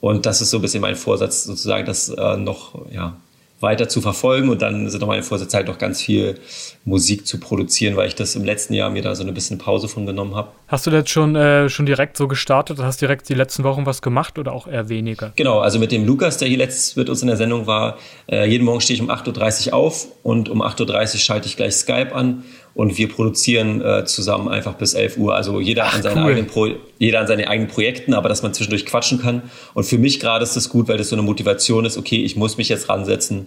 Und 0.00 0.26
das 0.26 0.40
ist 0.40 0.50
so 0.50 0.58
ein 0.58 0.62
bisschen 0.62 0.82
mein 0.82 0.94
Vorsatz, 0.94 1.44
sozusagen, 1.44 1.86
das 1.86 2.10
äh, 2.10 2.36
noch 2.36 2.74
ja, 2.92 3.16
weiter 3.60 3.88
zu 3.88 4.02
verfolgen. 4.02 4.50
Und 4.50 4.60
dann 4.60 4.90
sind 4.90 5.00
noch 5.00 5.08
meine 5.08 5.22
Vorsätze 5.22 5.56
halt 5.56 5.68
noch 5.68 5.78
ganz 5.78 6.02
viel 6.02 6.38
Musik 6.84 7.26
zu 7.26 7.40
produzieren, 7.40 7.96
weil 7.96 8.08
ich 8.08 8.14
das 8.14 8.36
im 8.36 8.44
letzten 8.44 8.74
Jahr 8.74 8.90
mir 8.90 9.00
da 9.00 9.14
so 9.14 9.24
ein 9.24 9.32
bisschen 9.32 9.56
Pause 9.56 9.88
von 9.88 10.04
genommen 10.04 10.34
habe. 10.34 10.50
Hast 10.68 10.86
du 10.86 10.90
das 10.90 11.08
schon, 11.08 11.34
äh, 11.34 11.70
schon 11.70 11.86
direkt 11.86 12.18
so 12.18 12.28
gestartet? 12.28 12.78
Hast 12.78 13.00
direkt 13.00 13.26
die 13.30 13.34
letzten 13.34 13.64
Wochen 13.64 13.86
was 13.86 14.02
gemacht 14.02 14.38
oder 14.38 14.52
auch 14.52 14.66
eher 14.66 14.90
weniger? 14.90 15.32
Genau, 15.36 15.60
also 15.60 15.78
mit 15.78 15.90
dem 15.90 16.04
Lukas, 16.04 16.36
der 16.36 16.48
hier 16.48 16.58
letztes 16.58 16.94
mit 16.96 17.08
uns 17.08 17.22
in 17.22 17.28
der 17.28 17.38
Sendung 17.38 17.66
war, 17.66 17.96
äh, 18.30 18.46
jeden 18.46 18.64
Morgen 18.64 18.82
stehe 18.82 18.96
ich 18.96 19.02
um 19.02 19.10
8.30 19.10 19.68
Uhr 19.68 19.74
auf 19.74 20.08
und 20.22 20.50
um 20.50 20.60
8.30 20.60 21.14
Uhr 21.14 21.20
schalte 21.20 21.48
ich 21.48 21.56
gleich 21.56 21.74
Skype 21.74 22.14
an 22.14 22.44
und 22.76 22.98
wir 22.98 23.08
produzieren 23.08 23.80
äh, 23.80 24.04
zusammen 24.04 24.48
einfach 24.48 24.74
bis 24.74 24.92
11 24.92 25.16
Uhr. 25.16 25.34
Also 25.34 25.60
jeder, 25.60 25.86
Ach, 25.86 25.94
an 25.94 26.02
seinen 26.02 26.18
cool. 26.18 26.30
eigenen 26.30 26.46
Pro 26.46 26.68
jeder 26.98 27.20
an 27.20 27.26
seinen 27.26 27.46
eigenen 27.46 27.70
Projekten, 27.70 28.12
aber 28.12 28.28
dass 28.28 28.42
man 28.42 28.52
zwischendurch 28.52 28.84
quatschen 28.84 29.18
kann. 29.18 29.42
Und 29.72 29.84
für 29.84 29.96
mich 29.96 30.20
gerade 30.20 30.42
ist 30.42 30.56
das 30.56 30.68
gut, 30.68 30.86
weil 30.86 30.98
das 30.98 31.08
so 31.08 31.16
eine 31.16 31.22
Motivation 31.22 31.86
ist, 31.86 31.96
okay, 31.96 32.22
ich 32.22 32.36
muss 32.36 32.58
mich 32.58 32.68
jetzt 32.68 32.90
ransetzen. 32.90 33.46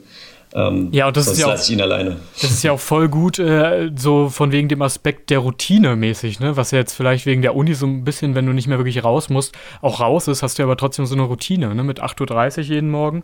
Ähm, 0.55 0.89
ja, 0.93 1.07
und 1.07 1.15
das 1.15 1.27
ist 1.27 1.39
ja 1.39 1.45
auch, 1.45 1.59
ich 1.59 1.69
ihn 1.69 1.79
alleine. 1.79 2.17
Das 2.41 2.49
ist 2.49 2.63
ja 2.63 2.71
auch 2.71 2.79
voll 2.79 3.07
gut, 3.07 3.37
äh, 3.37 3.91
so 3.95 4.29
von 4.29 4.51
wegen 4.51 4.67
dem 4.67 4.81
Aspekt 4.81 5.29
der 5.29 5.39
Routine 5.39 5.95
mäßig, 5.95 6.39
ne? 6.39 6.57
Was 6.57 6.71
ja 6.71 6.79
jetzt 6.79 6.93
vielleicht 6.93 7.27
wegen 7.27 7.43
der 7.43 7.55
Uni 7.55 7.75
so 7.75 7.85
ein 7.85 8.03
bisschen, 8.03 8.33
wenn 8.33 8.47
du 8.47 8.53
nicht 8.53 8.67
mehr 8.67 8.79
wirklich 8.79 9.03
raus 9.03 9.29
musst, 9.29 9.55
auch 9.83 9.99
raus 9.99 10.27
ist, 10.27 10.41
hast 10.41 10.57
du 10.57 10.63
ja 10.63 10.65
aber 10.65 10.75
trotzdem 10.77 11.05
so 11.05 11.13
eine 11.13 11.23
Routine, 11.23 11.75
ne? 11.75 11.83
Mit 11.83 12.01
8.30 12.01 12.57
Uhr 12.57 12.63
jeden 12.63 12.89
Morgen. 12.89 13.23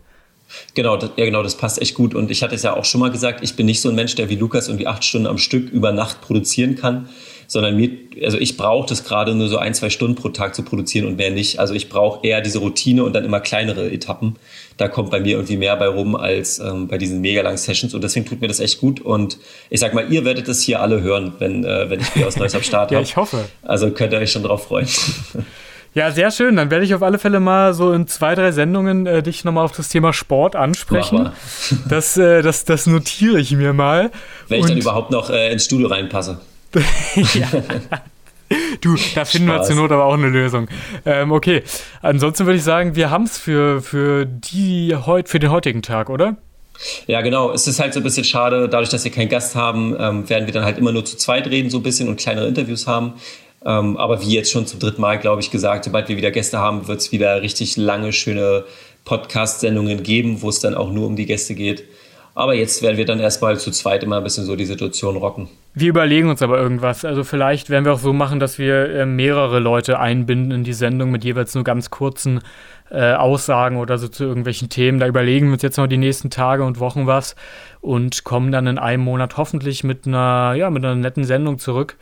Genau, 0.74 0.96
das, 0.96 1.10
ja 1.16 1.24
genau, 1.24 1.42
das 1.42 1.56
passt 1.56 1.80
echt 1.80 1.94
gut. 1.94 2.14
Und 2.14 2.30
ich 2.30 2.42
hatte 2.42 2.54
es 2.54 2.62
ja 2.62 2.76
auch 2.76 2.84
schon 2.84 3.00
mal 3.00 3.10
gesagt, 3.10 3.42
ich 3.42 3.56
bin 3.56 3.66
nicht 3.66 3.80
so 3.80 3.88
ein 3.88 3.94
Mensch, 3.94 4.14
der 4.14 4.28
wie 4.28 4.36
Lukas 4.36 4.68
irgendwie 4.68 4.86
acht 4.86 5.04
Stunden 5.04 5.26
am 5.26 5.38
Stück 5.38 5.70
über 5.70 5.92
Nacht 5.92 6.20
produzieren 6.20 6.76
kann, 6.76 7.08
sondern 7.48 7.76
mir, 7.76 7.90
also 8.22 8.38
ich 8.38 8.56
brauche 8.56 8.88
das 8.88 9.04
gerade 9.04 9.34
nur 9.34 9.48
so 9.48 9.58
ein, 9.58 9.74
zwei 9.74 9.90
Stunden 9.90 10.14
pro 10.14 10.28
Tag 10.30 10.54
zu 10.54 10.62
produzieren 10.62 11.06
und 11.06 11.16
mehr 11.16 11.30
nicht. 11.30 11.58
Also 11.58 11.74
ich 11.74 11.88
brauche 11.88 12.26
eher 12.26 12.40
diese 12.40 12.58
Routine 12.58 13.04
und 13.04 13.12
dann 13.12 13.24
immer 13.24 13.40
kleinere 13.40 13.90
Etappen. 13.90 14.36
Da 14.76 14.88
kommt 14.88 15.10
bei 15.10 15.20
mir 15.20 15.36
irgendwie 15.36 15.56
mehr 15.56 15.76
bei 15.76 15.88
rum 15.88 16.16
als 16.16 16.58
ähm, 16.58 16.88
bei 16.88 16.98
diesen 16.98 17.20
mega 17.20 17.42
langen 17.42 17.56
Sessions 17.56 17.94
und 17.94 18.02
deswegen 18.02 18.26
tut 18.26 18.40
mir 18.40 18.48
das 18.48 18.60
echt 18.60 18.80
gut. 18.80 19.00
Und 19.00 19.38
ich 19.70 19.80
sag 19.80 19.94
mal, 19.94 20.12
ihr 20.12 20.24
werdet 20.24 20.48
das 20.48 20.60
hier 20.62 20.80
alle 20.80 21.00
hören, 21.00 21.34
wenn, 21.38 21.64
äh, 21.64 21.88
wenn 21.88 22.00
ich 22.00 22.14
wieder 22.14 22.26
was 22.26 22.36
Neues 22.36 22.54
am 22.54 22.62
Start 22.62 22.90
habe. 22.90 22.94
ja, 22.96 23.00
ich 23.00 23.16
hoffe. 23.16 23.44
Also 23.62 23.90
könnt 23.90 24.12
ihr 24.12 24.18
euch 24.18 24.32
schon 24.32 24.42
drauf 24.42 24.64
freuen. 24.64 24.88
Ja, 25.96 26.10
sehr 26.10 26.30
schön. 26.30 26.56
Dann 26.56 26.70
werde 26.70 26.84
ich 26.84 26.94
auf 26.94 27.02
alle 27.02 27.18
Fälle 27.18 27.40
mal 27.40 27.72
so 27.72 27.90
in 27.90 28.06
zwei, 28.06 28.34
drei 28.34 28.52
Sendungen 28.52 29.06
äh, 29.06 29.22
dich 29.22 29.44
nochmal 29.44 29.64
auf 29.64 29.72
das 29.72 29.88
Thema 29.88 30.12
Sport 30.12 30.54
ansprechen. 30.54 31.30
Das, 31.88 32.18
äh, 32.18 32.42
das, 32.42 32.66
das 32.66 32.86
notiere 32.86 33.40
ich 33.40 33.52
mir 33.52 33.72
mal. 33.72 34.10
Wenn 34.48 34.60
ich 34.60 34.66
dann 34.66 34.76
überhaupt 34.76 35.10
noch 35.10 35.30
äh, 35.30 35.50
ins 35.50 35.64
Studio 35.64 35.88
reinpasse. 35.88 36.38
ja. 37.14 37.48
Du, 38.82 38.94
da 39.14 39.24
finden 39.24 39.48
Spaß. 39.48 39.70
wir 39.70 39.74
zur 39.74 39.76
Not 39.76 39.90
aber 39.90 40.04
auch 40.04 40.12
eine 40.12 40.28
Lösung. 40.28 40.68
Ähm, 41.06 41.32
okay, 41.32 41.62
ansonsten 42.02 42.44
würde 42.44 42.58
ich 42.58 42.64
sagen, 42.64 42.94
wir 42.94 43.08
haben 43.08 43.24
es 43.24 43.38
für, 43.38 43.80
für, 43.80 44.28
für 44.44 45.38
den 45.38 45.50
heutigen 45.50 45.80
Tag, 45.80 46.10
oder? 46.10 46.36
Ja, 47.06 47.22
genau. 47.22 47.52
Es 47.52 47.66
ist 47.66 47.80
halt 47.80 47.94
so 47.94 48.00
ein 48.00 48.02
bisschen 48.02 48.24
schade, 48.24 48.68
dadurch, 48.68 48.90
dass 48.90 49.02
wir 49.04 49.10
keinen 49.10 49.30
Gast 49.30 49.56
haben, 49.56 49.96
ähm, 49.98 50.28
werden 50.28 50.44
wir 50.44 50.52
dann 50.52 50.64
halt 50.64 50.76
immer 50.76 50.92
nur 50.92 51.06
zu 51.06 51.16
zweit 51.16 51.46
reden, 51.46 51.70
so 51.70 51.78
ein 51.78 51.82
bisschen 51.82 52.06
und 52.10 52.16
kleinere 52.16 52.46
Interviews 52.48 52.86
haben. 52.86 53.14
Ähm, 53.66 53.96
aber 53.96 54.22
wie 54.22 54.32
jetzt 54.32 54.52
schon 54.52 54.64
zum 54.66 54.78
dritten 54.78 55.00
Mal, 55.00 55.18
glaube 55.18 55.42
ich, 55.42 55.50
gesagt, 55.50 55.84
sobald 55.84 56.08
wir 56.08 56.16
wieder 56.16 56.30
Gäste 56.30 56.58
haben, 56.58 56.86
wird 56.86 57.00
es 57.00 57.10
wieder 57.10 57.42
richtig 57.42 57.76
lange, 57.76 58.12
schöne 58.12 58.64
Podcast-Sendungen 59.04 60.04
geben, 60.04 60.40
wo 60.40 60.48
es 60.48 60.60
dann 60.60 60.76
auch 60.76 60.92
nur 60.92 61.06
um 61.06 61.16
die 61.16 61.26
Gäste 61.26 61.56
geht. 61.56 61.84
Aber 62.36 62.54
jetzt 62.54 62.82
werden 62.82 62.96
wir 62.96 63.06
dann 63.06 63.18
erstmal 63.18 63.58
zu 63.58 63.70
zweit 63.70 64.04
immer 64.04 64.18
ein 64.18 64.22
bisschen 64.22 64.44
so 64.44 64.56
die 64.56 64.66
Situation 64.66 65.16
rocken. 65.16 65.48
Wir 65.74 65.88
überlegen 65.88 66.28
uns 66.28 66.42
aber 66.42 66.58
irgendwas. 66.58 67.04
Also 67.04 67.24
vielleicht 67.24 67.70
werden 67.70 67.84
wir 67.86 67.94
auch 67.94 67.98
so 67.98 68.12
machen, 68.12 68.38
dass 68.40 68.58
wir 68.58 68.90
äh, 68.90 69.06
mehrere 69.06 69.58
Leute 69.58 69.98
einbinden 69.98 70.52
in 70.52 70.62
die 70.62 70.74
Sendung 70.74 71.10
mit 71.10 71.24
jeweils 71.24 71.54
nur 71.54 71.64
ganz 71.64 71.90
kurzen 71.90 72.40
äh, 72.90 73.14
Aussagen 73.14 73.78
oder 73.78 73.98
so 73.98 74.06
zu 74.06 74.24
irgendwelchen 74.24 74.68
Themen. 74.68 75.00
Da 75.00 75.06
überlegen 75.06 75.46
wir 75.46 75.54
uns 75.54 75.62
jetzt 75.62 75.78
noch 75.78 75.86
die 75.86 75.96
nächsten 75.96 76.30
Tage 76.30 76.62
und 76.62 76.78
Wochen 76.78 77.06
was 77.06 77.36
und 77.80 78.22
kommen 78.24 78.52
dann 78.52 78.66
in 78.66 78.78
einem 78.78 79.02
Monat 79.02 79.38
hoffentlich 79.38 79.82
mit 79.82 80.06
einer, 80.06 80.54
ja, 80.54 80.70
mit 80.70 80.84
einer 80.84 80.94
netten 80.94 81.24
Sendung 81.24 81.58
zurück 81.58 81.96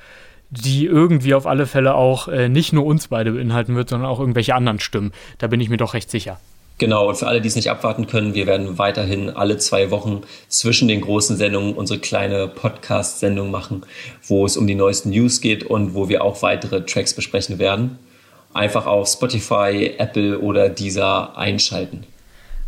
die 0.63 0.87
irgendwie 0.87 1.35
auf 1.35 1.47
alle 1.47 1.67
Fälle 1.67 1.95
auch 1.95 2.29
äh, 2.29 2.49
nicht 2.49 2.73
nur 2.73 2.87
uns 2.87 3.09
beide 3.09 3.33
beinhalten 3.33 3.75
wird, 3.77 3.89
sondern 3.89 4.09
auch 4.09 4.21
irgendwelche 4.21 4.55
anderen 4.55 4.81
Stimmen. 4.81 5.13
Da 5.39 5.47
bin 5.47 5.61
ich 5.61 5.69
mir 5.69 5.77
doch 5.77 5.95
recht 5.95 6.11
sicher. 6.11 6.39
Genau, 6.79 7.09
und 7.09 7.17
für 7.17 7.29
alle, 7.29 7.41
die 7.41 7.47
es 7.47 7.55
nicht 7.55 7.71
abwarten 7.71 8.09
können, 8.09 8.35
wir 8.35 8.49
werden 8.49 8.79
weiterhin 8.79 9.31
alle 9.31 9.59
zwei 9.59 9.93
Wochen 9.93 10.23
zwischen 10.49 10.89
den 10.89 11.03
großen 11.03 11.37
Sendungen 11.37 11.75
unsere 11.75 12.01
kleine 12.01 12.49
Podcast-Sendung 12.49 13.53
machen, 13.53 13.85
wo 14.27 14.45
es 14.45 14.57
um 14.57 14.67
die 14.67 14.75
neuesten 14.75 15.11
News 15.11 15.41
geht 15.41 15.63
und 15.63 15.95
wo 15.95 16.09
wir 16.09 16.25
auch 16.25 16.43
weitere 16.43 16.85
Tracks 16.85 17.15
besprechen 17.15 17.61
werden. 17.61 17.99
Einfach 18.55 18.87
auf 18.87 19.09
Spotify, 19.09 19.95
Apple 19.99 20.41
oder 20.41 20.69
dieser 20.69 21.39
einschalten. 21.39 22.07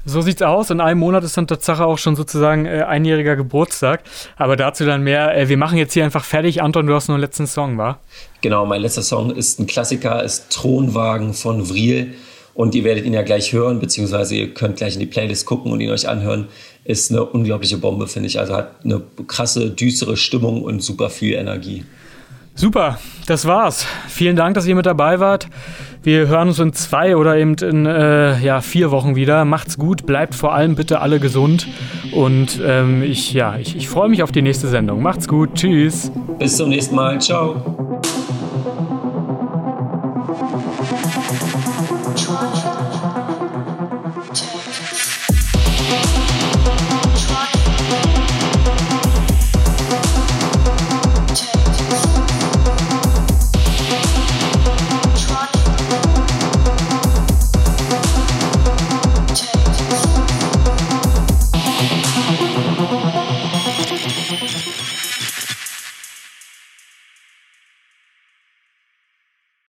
So 0.08 0.20
sieht's 0.20 0.40
aus. 0.40 0.70
In 0.70 0.80
einem 0.80 1.00
Monat 1.00 1.24
ist 1.24 1.36
dann 1.36 1.48
Tatsache 1.48 1.84
auch 1.84 1.98
schon 1.98 2.14
sozusagen 2.14 2.64
äh, 2.64 2.84
einjähriger 2.86 3.34
Geburtstag. 3.34 4.04
Aber 4.36 4.54
dazu 4.54 4.84
dann 4.84 5.02
mehr. 5.02 5.36
Äh, 5.36 5.48
wir 5.48 5.56
machen 5.56 5.78
jetzt 5.78 5.94
hier 5.94 6.04
einfach 6.04 6.24
fertig. 6.24 6.62
Anton, 6.62 6.86
du 6.86 6.94
hast 6.94 7.08
noch 7.08 7.16
einen 7.16 7.22
letzten 7.22 7.48
Song, 7.48 7.76
wa? 7.76 7.98
Genau, 8.40 8.64
mein 8.66 8.82
letzter 8.82 9.02
Song 9.02 9.32
ist 9.32 9.58
ein 9.58 9.66
Klassiker, 9.66 10.22
ist 10.22 10.50
Thronwagen 10.50 11.34
von 11.34 11.66
Vriel. 11.66 12.14
Und 12.54 12.76
ihr 12.76 12.84
werdet 12.84 13.04
ihn 13.04 13.14
ja 13.14 13.22
gleich 13.22 13.52
hören, 13.52 13.80
beziehungsweise 13.80 14.36
ihr 14.36 14.54
könnt 14.54 14.76
gleich 14.76 14.94
in 14.94 15.00
die 15.00 15.06
Playlist 15.06 15.44
gucken 15.44 15.72
und 15.72 15.80
ihn 15.80 15.90
euch 15.90 16.08
anhören. 16.08 16.46
Ist 16.84 17.10
eine 17.10 17.24
unglaubliche 17.24 17.76
Bombe, 17.76 18.06
finde 18.06 18.28
ich. 18.28 18.38
Also 18.38 18.54
hat 18.54 18.84
eine 18.84 19.02
krasse, 19.26 19.70
düstere 19.70 20.16
Stimmung 20.16 20.62
und 20.62 20.84
super 20.84 21.10
viel 21.10 21.34
Energie. 21.34 21.84
Super, 22.58 22.98
das 23.26 23.44
war's. 23.44 23.86
Vielen 24.08 24.34
Dank, 24.34 24.54
dass 24.54 24.66
ihr 24.66 24.74
mit 24.74 24.86
dabei 24.86 25.20
wart. 25.20 25.46
Wir 26.02 26.26
hören 26.26 26.48
uns 26.48 26.58
in 26.58 26.72
zwei 26.72 27.14
oder 27.14 27.36
eben 27.36 27.54
in 27.56 27.84
äh, 27.84 28.38
ja, 28.40 28.62
vier 28.62 28.90
Wochen 28.90 29.14
wieder. 29.14 29.44
Macht's 29.44 29.76
gut, 29.76 30.06
bleibt 30.06 30.34
vor 30.34 30.54
allem 30.54 30.74
bitte 30.74 31.00
alle 31.00 31.20
gesund. 31.20 31.68
Und 32.12 32.58
ähm, 32.64 33.02
ich, 33.02 33.34
ja, 33.34 33.58
ich, 33.58 33.76
ich 33.76 33.90
freue 33.90 34.08
mich 34.08 34.22
auf 34.22 34.32
die 34.32 34.40
nächste 34.40 34.68
Sendung. 34.68 35.02
Macht's 35.02 35.28
gut, 35.28 35.54
tschüss. 35.54 36.10
Bis 36.38 36.56
zum 36.56 36.70
nächsten 36.70 36.94
Mal, 36.94 37.20
ciao. 37.20 37.85